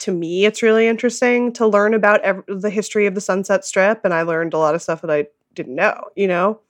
to 0.00 0.12
me 0.12 0.44
it's 0.44 0.62
really 0.62 0.86
interesting 0.86 1.52
to 1.52 1.66
learn 1.66 1.94
about 1.94 2.20
ev- 2.22 2.44
the 2.48 2.70
history 2.70 3.06
of 3.06 3.14
the 3.14 3.20
Sunset 3.20 3.64
Strip 3.64 4.04
and 4.04 4.14
I 4.14 4.22
learned 4.22 4.54
a 4.54 4.58
lot 4.58 4.74
of 4.74 4.82
stuff 4.82 5.00
that 5.02 5.10
I 5.10 5.26
didn't 5.54 5.74
know, 5.74 6.04
you 6.16 6.28
know. 6.28 6.60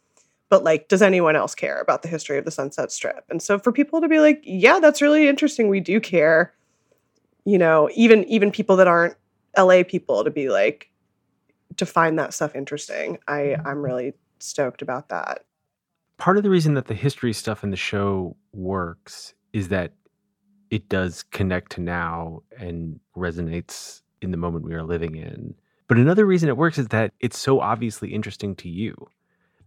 But 0.54 0.62
like 0.62 0.86
does 0.86 1.02
anyone 1.02 1.34
else 1.34 1.52
care 1.52 1.80
about 1.80 2.02
the 2.02 2.08
history 2.08 2.38
of 2.38 2.44
the 2.44 2.52
Sunset 2.52 2.92
Strip? 2.92 3.24
And 3.28 3.42
so 3.42 3.58
for 3.58 3.72
people 3.72 4.00
to 4.00 4.06
be 4.06 4.20
like, 4.20 4.40
yeah, 4.44 4.78
that's 4.78 5.02
really 5.02 5.26
interesting, 5.26 5.66
we 5.66 5.80
do 5.80 5.98
care. 5.98 6.54
You 7.44 7.58
know, 7.58 7.90
even 7.96 8.22
even 8.26 8.52
people 8.52 8.76
that 8.76 8.86
aren't 8.86 9.16
LA 9.58 9.82
people 9.82 10.22
to 10.22 10.30
be 10.30 10.50
like 10.50 10.92
to 11.76 11.84
find 11.84 12.16
that 12.20 12.34
stuff 12.34 12.54
interesting. 12.54 13.18
I 13.26 13.38
mm-hmm. 13.38 13.66
I'm 13.66 13.82
really 13.82 14.12
stoked 14.38 14.80
about 14.80 15.08
that. 15.08 15.44
Part 16.18 16.36
of 16.36 16.44
the 16.44 16.50
reason 16.50 16.74
that 16.74 16.86
the 16.86 16.94
history 16.94 17.32
stuff 17.32 17.64
in 17.64 17.70
the 17.70 17.76
show 17.76 18.36
works 18.52 19.34
is 19.52 19.70
that 19.70 19.90
it 20.70 20.88
does 20.88 21.24
connect 21.24 21.72
to 21.72 21.80
now 21.80 22.44
and 22.56 23.00
resonates 23.16 24.02
in 24.22 24.30
the 24.30 24.36
moment 24.36 24.64
we 24.64 24.74
are 24.74 24.84
living 24.84 25.16
in. 25.16 25.56
But 25.88 25.98
another 25.98 26.24
reason 26.24 26.48
it 26.48 26.56
works 26.56 26.78
is 26.78 26.86
that 26.90 27.12
it's 27.18 27.40
so 27.40 27.58
obviously 27.58 28.14
interesting 28.14 28.54
to 28.54 28.68
you. 28.68 28.94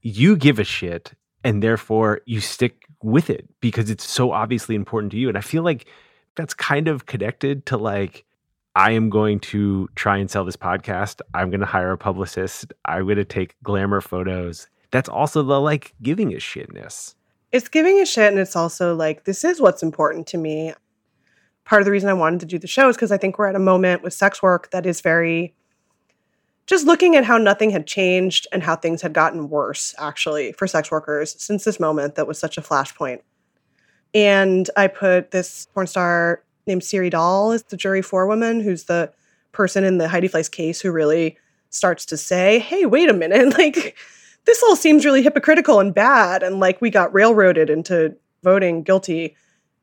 You 0.01 0.35
give 0.35 0.59
a 0.59 0.63
shit 0.63 1.13
and 1.43 1.61
therefore 1.61 2.21
you 2.25 2.41
stick 2.41 2.85
with 3.01 3.29
it 3.29 3.47
because 3.61 3.89
it's 3.89 4.09
so 4.09 4.31
obviously 4.31 4.75
important 4.75 5.11
to 5.11 5.17
you. 5.17 5.29
And 5.29 5.37
I 5.37 5.41
feel 5.41 5.63
like 5.63 5.87
that's 6.35 6.53
kind 6.53 6.87
of 6.87 7.05
connected 7.05 7.65
to 7.67 7.77
like 7.77 8.25
I 8.75 8.91
am 8.91 9.09
going 9.09 9.39
to 9.39 9.89
try 9.95 10.17
and 10.17 10.29
sell 10.29 10.45
this 10.45 10.55
podcast. 10.55 11.21
I'm 11.33 11.49
going 11.49 11.61
to 11.61 11.65
hire 11.65 11.91
a 11.91 11.97
publicist. 11.97 12.73
I'm 12.85 13.05
going 13.05 13.17
to 13.17 13.25
take 13.25 13.55
glamour 13.63 14.01
photos. 14.01 14.67
That's 14.91 15.09
also 15.09 15.41
the 15.41 15.59
like 15.59 15.95
giving 16.01 16.31
a 16.33 16.37
shitness. 16.37 17.15
It's 17.51 17.69
giving 17.69 17.99
a 17.99 18.05
shit 18.05 18.31
and 18.31 18.39
it's 18.39 18.55
also 18.55 18.95
like 18.95 19.23
this 19.23 19.43
is 19.43 19.59
what's 19.59 19.81
important 19.81 20.27
to 20.27 20.37
me. 20.37 20.73
Part 21.65 21.81
of 21.81 21.85
the 21.85 21.91
reason 21.91 22.09
I 22.09 22.13
wanted 22.13 22.41
to 22.41 22.45
do 22.45 22.59
the 22.59 22.67
show 22.67 22.87
is 22.87 22.95
because 22.95 23.11
I 23.11 23.17
think 23.17 23.37
we're 23.37 23.47
at 23.47 23.55
a 23.55 23.59
moment 23.59 24.03
with 24.03 24.13
sex 24.13 24.43
work 24.43 24.69
that 24.71 24.85
is 24.85 25.01
very 25.01 25.55
just 26.67 26.85
looking 26.85 27.15
at 27.15 27.23
how 27.23 27.37
nothing 27.37 27.69
had 27.69 27.87
changed 27.87 28.45
and 28.51 28.61
how 28.61 28.75
things 28.75 29.01
had 29.01 29.13
gotten 29.13 29.49
worse 29.49 29.95
actually 29.97 30.51
for 30.51 30.67
sex 30.67 30.91
workers 30.91 31.35
since 31.39 31.63
this 31.63 31.79
moment 31.79 32.15
that 32.15 32.27
was 32.27 32.37
such 32.37 32.57
a 32.57 32.61
flashpoint. 32.61 33.21
And 34.13 34.69
I 34.75 34.87
put 34.87 35.31
this 35.31 35.67
porn 35.73 35.87
star 35.87 36.43
named 36.67 36.83
Siri 36.83 37.09
Dahl 37.09 37.51
as 37.53 37.63
the 37.63 37.77
jury 37.77 38.01
forewoman, 38.01 38.59
who's 38.59 38.83
the 38.83 39.11
person 39.53 39.83
in 39.85 39.97
the 39.97 40.09
Heidi 40.09 40.27
Fleiss 40.27 40.51
case 40.51 40.81
who 40.81 40.91
really 40.91 41.37
starts 41.69 42.05
to 42.07 42.17
say, 42.17 42.59
hey, 42.59 42.85
wait 42.85 43.09
a 43.09 43.13
minute, 43.13 43.53
like 43.57 43.95
this 44.45 44.61
all 44.63 44.75
seems 44.75 45.05
really 45.05 45.21
hypocritical 45.21 45.79
and 45.79 45.93
bad. 45.93 46.43
And 46.43 46.59
like 46.59 46.81
we 46.81 46.89
got 46.89 47.13
railroaded 47.13 47.69
into 47.69 48.15
voting 48.43 48.83
guilty. 48.83 49.35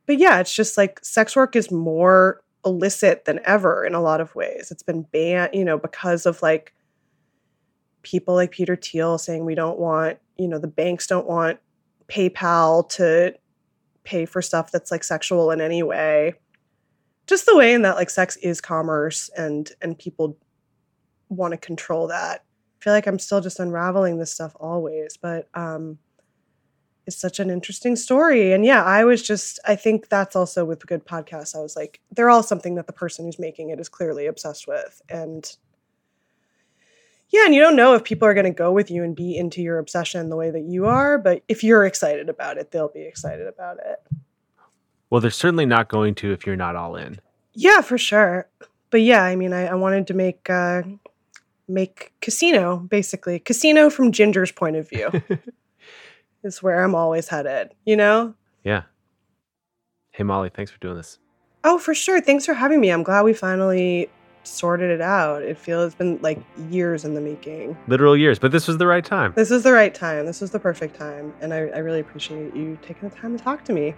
But 0.06 0.18
yeah, 0.18 0.38
it's 0.40 0.54
just 0.54 0.76
like 0.76 1.02
sex 1.02 1.34
work 1.34 1.56
is 1.56 1.70
more 1.70 2.42
illicit 2.66 3.24
than 3.24 3.40
ever 3.44 3.84
in 3.84 3.94
a 3.94 4.02
lot 4.02 4.20
of 4.20 4.34
ways. 4.34 4.70
It's 4.70 4.82
been 4.82 5.02
banned, 5.02 5.54
you 5.54 5.64
know, 5.64 5.78
because 5.78 6.26
of 6.26 6.42
like 6.42 6.73
people 8.04 8.34
like 8.34 8.52
Peter 8.52 8.76
Thiel 8.76 9.18
saying 9.18 9.44
we 9.44 9.54
don't 9.56 9.78
want, 9.78 10.18
you 10.38 10.46
know, 10.48 10.58
the 10.58 10.68
banks 10.68 11.06
don't 11.08 11.26
want 11.26 11.58
PayPal 12.08 12.88
to 12.90 13.34
pay 14.04 14.26
for 14.26 14.42
stuff 14.42 14.70
that's 14.70 14.90
like 14.92 15.02
sexual 15.04 15.50
in 15.50 15.60
any 15.60 15.82
way. 15.82 16.34
just 17.26 17.46
the 17.46 17.56
way 17.56 17.74
in 17.74 17.82
that 17.82 17.96
like 17.96 18.10
sex 18.10 18.36
is 18.36 18.60
commerce 18.60 19.30
and 19.36 19.72
and 19.80 19.98
people 19.98 20.36
want 21.28 21.52
to 21.52 21.58
control 21.58 22.08
that. 22.08 22.44
I 22.80 22.84
feel 22.84 22.92
like 22.92 23.06
I'm 23.06 23.18
still 23.18 23.40
just 23.40 23.60
unraveling 23.60 24.18
this 24.18 24.32
stuff 24.32 24.54
always, 24.60 25.16
but 25.16 25.48
um 25.54 25.98
it's 27.06 27.16
such 27.20 27.38
an 27.38 27.50
interesting 27.50 27.96
story. 27.96 28.52
And 28.52 28.64
yeah, 28.64 28.82
I 28.82 29.04
was 29.04 29.22
just 29.22 29.58
I 29.66 29.76
think 29.76 30.08
that's 30.08 30.36
also 30.36 30.64
with 30.64 30.86
good 30.86 31.04
podcasts. 31.06 31.56
I 31.56 31.60
was 31.60 31.76
like, 31.76 32.00
they're 32.12 32.30
all 32.30 32.42
something 32.42 32.76
that 32.76 32.86
the 32.86 32.92
person 32.94 33.24
who's 33.26 33.38
making 33.38 33.70
it 33.70 33.80
is 33.80 33.88
clearly 33.88 34.26
obsessed 34.26 34.66
with. 34.68 35.02
And 35.08 35.50
yeah, 37.30 37.44
and 37.44 37.54
you 37.54 37.60
don't 37.60 37.76
know 37.76 37.94
if 37.94 38.04
people 38.04 38.28
are 38.28 38.34
going 38.34 38.44
to 38.44 38.50
go 38.50 38.72
with 38.72 38.90
you 38.90 39.02
and 39.02 39.16
be 39.16 39.36
into 39.36 39.62
your 39.62 39.78
obsession 39.78 40.28
the 40.28 40.36
way 40.36 40.50
that 40.50 40.62
you 40.62 40.86
are, 40.86 41.18
but 41.18 41.42
if 41.48 41.64
you're 41.64 41.84
excited 41.84 42.28
about 42.28 42.58
it, 42.58 42.70
they'll 42.70 42.88
be 42.88 43.02
excited 43.02 43.46
about 43.46 43.78
it. 43.78 44.00
Well, 45.10 45.20
they're 45.20 45.30
certainly 45.30 45.66
not 45.66 45.88
going 45.88 46.14
to 46.16 46.32
if 46.32 46.46
you're 46.46 46.56
not 46.56 46.76
all 46.76 46.96
in. 46.96 47.20
Yeah, 47.52 47.80
for 47.80 47.98
sure. 47.98 48.48
But 48.90 49.02
yeah, 49.02 49.22
I 49.22 49.36
mean, 49.36 49.52
I, 49.52 49.66
I 49.66 49.74
wanted 49.74 50.06
to 50.08 50.14
make 50.14 50.48
uh, 50.48 50.82
make 51.66 52.12
casino 52.20 52.76
basically 52.76 53.38
casino 53.38 53.90
from 53.90 54.12
Ginger's 54.12 54.52
point 54.52 54.76
of 54.76 54.88
view 54.88 55.10
is 56.44 56.62
where 56.62 56.84
I'm 56.84 56.94
always 56.94 57.28
headed. 57.28 57.74
You 57.84 57.96
know? 57.96 58.34
Yeah. 58.62 58.82
Hey, 60.12 60.22
Molly, 60.22 60.50
thanks 60.54 60.70
for 60.70 60.78
doing 60.78 60.96
this. 60.96 61.18
Oh, 61.64 61.78
for 61.78 61.94
sure. 61.94 62.20
Thanks 62.20 62.46
for 62.46 62.54
having 62.54 62.80
me. 62.80 62.90
I'm 62.90 63.02
glad 63.02 63.22
we 63.22 63.32
finally 63.32 64.08
sorted 64.44 64.90
it 64.90 65.00
out. 65.00 65.42
It 65.42 65.58
feels 65.58 65.86
it's 65.86 65.94
been 65.94 66.18
like 66.22 66.38
years 66.70 67.04
in 67.04 67.14
the 67.14 67.20
making. 67.20 67.76
Literal 67.86 68.16
years, 68.16 68.38
but 68.38 68.52
this 68.52 68.68
was 68.68 68.78
the 68.78 68.86
right 68.86 69.04
time. 69.04 69.32
This 69.36 69.50
was 69.50 69.62
the 69.62 69.72
right 69.72 69.94
time. 69.94 70.26
This 70.26 70.40
was 70.40 70.50
the 70.50 70.60
perfect 70.60 70.96
time, 70.96 71.34
and 71.40 71.52
I, 71.52 71.58
I 71.58 71.78
really 71.78 72.00
appreciate 72.00 72.54
you 72.54 72.78
taking 72.82 73.08
the 73.08 73.14
time 73.14 73.36
to 73.36 73.42
talk 73.42 73.64
to 73.64 73.72
me. 73.72 73.94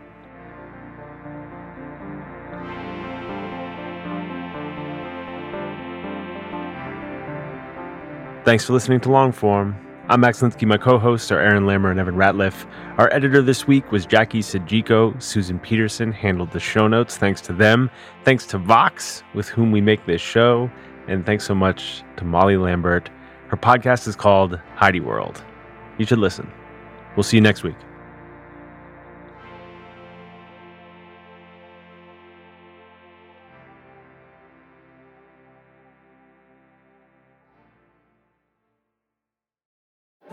Thanks 8.45 8.65
for 8.65 8.75
listening 8.75 9.01
to 9.01 9.09
Longform. 9.09 9.86
I'm 10.09 10.21
Max 10.21 10.41
Linsky. 10.41 10.69
My 10.69 10.79
co-hosts 10.79 11.33
are 11.33 11.41
Aaron 11.41 11.65
Lammer 11.65 11.91
and 11.91 11.99
Evan 11.99 12.15
Ratliff. 12.15 12.65
Our 12.97 13.13
editor 13.13 13.43
this 13.43 13.67
week 13.67 13.91
was 13.91 14.07
Jackie 14.07 14.41
Sajiko. 14.41 15.21
Susan 15.21 15.59
Peterson 15.59 16.13
handled 16.13 16.53
the 16.53 16.61
show 16.61 16.87
notes. 16.87 17.17
Thanks 17.17 17.41
to 17.41 17.53
them. 17.53 17.91
Thanks 18.25 18.47
to 18.47 18.59
Vox, 18.59 19.25
with 19.35 19.49
whom 19.49 19.73
we 19.73 19.81
make 19.81 20.07
this 20.07 20.21
show. 20.21 20.71
And 21.09 21.27
thanks 21.27 21.45
so 21.45 21.57
much 21.57 22.05
to 22.19 22.25
Molly 22.25 22.57
Lambert. 22.57 23.11
Her 23.49 23.57
podcast 23.57 24.07
is 24.07 24.15
called 24.15 24.61
Heidi 24.77 25.01
World. 25.01 25.43
You 25.99 26.07
should 26.07 26.21
listen. 26.21 26.49
We'll 27.17 27.25
see 27.25 27.39
you 27.39 27.41
next 27.41 27.65
week. 27.65 27.75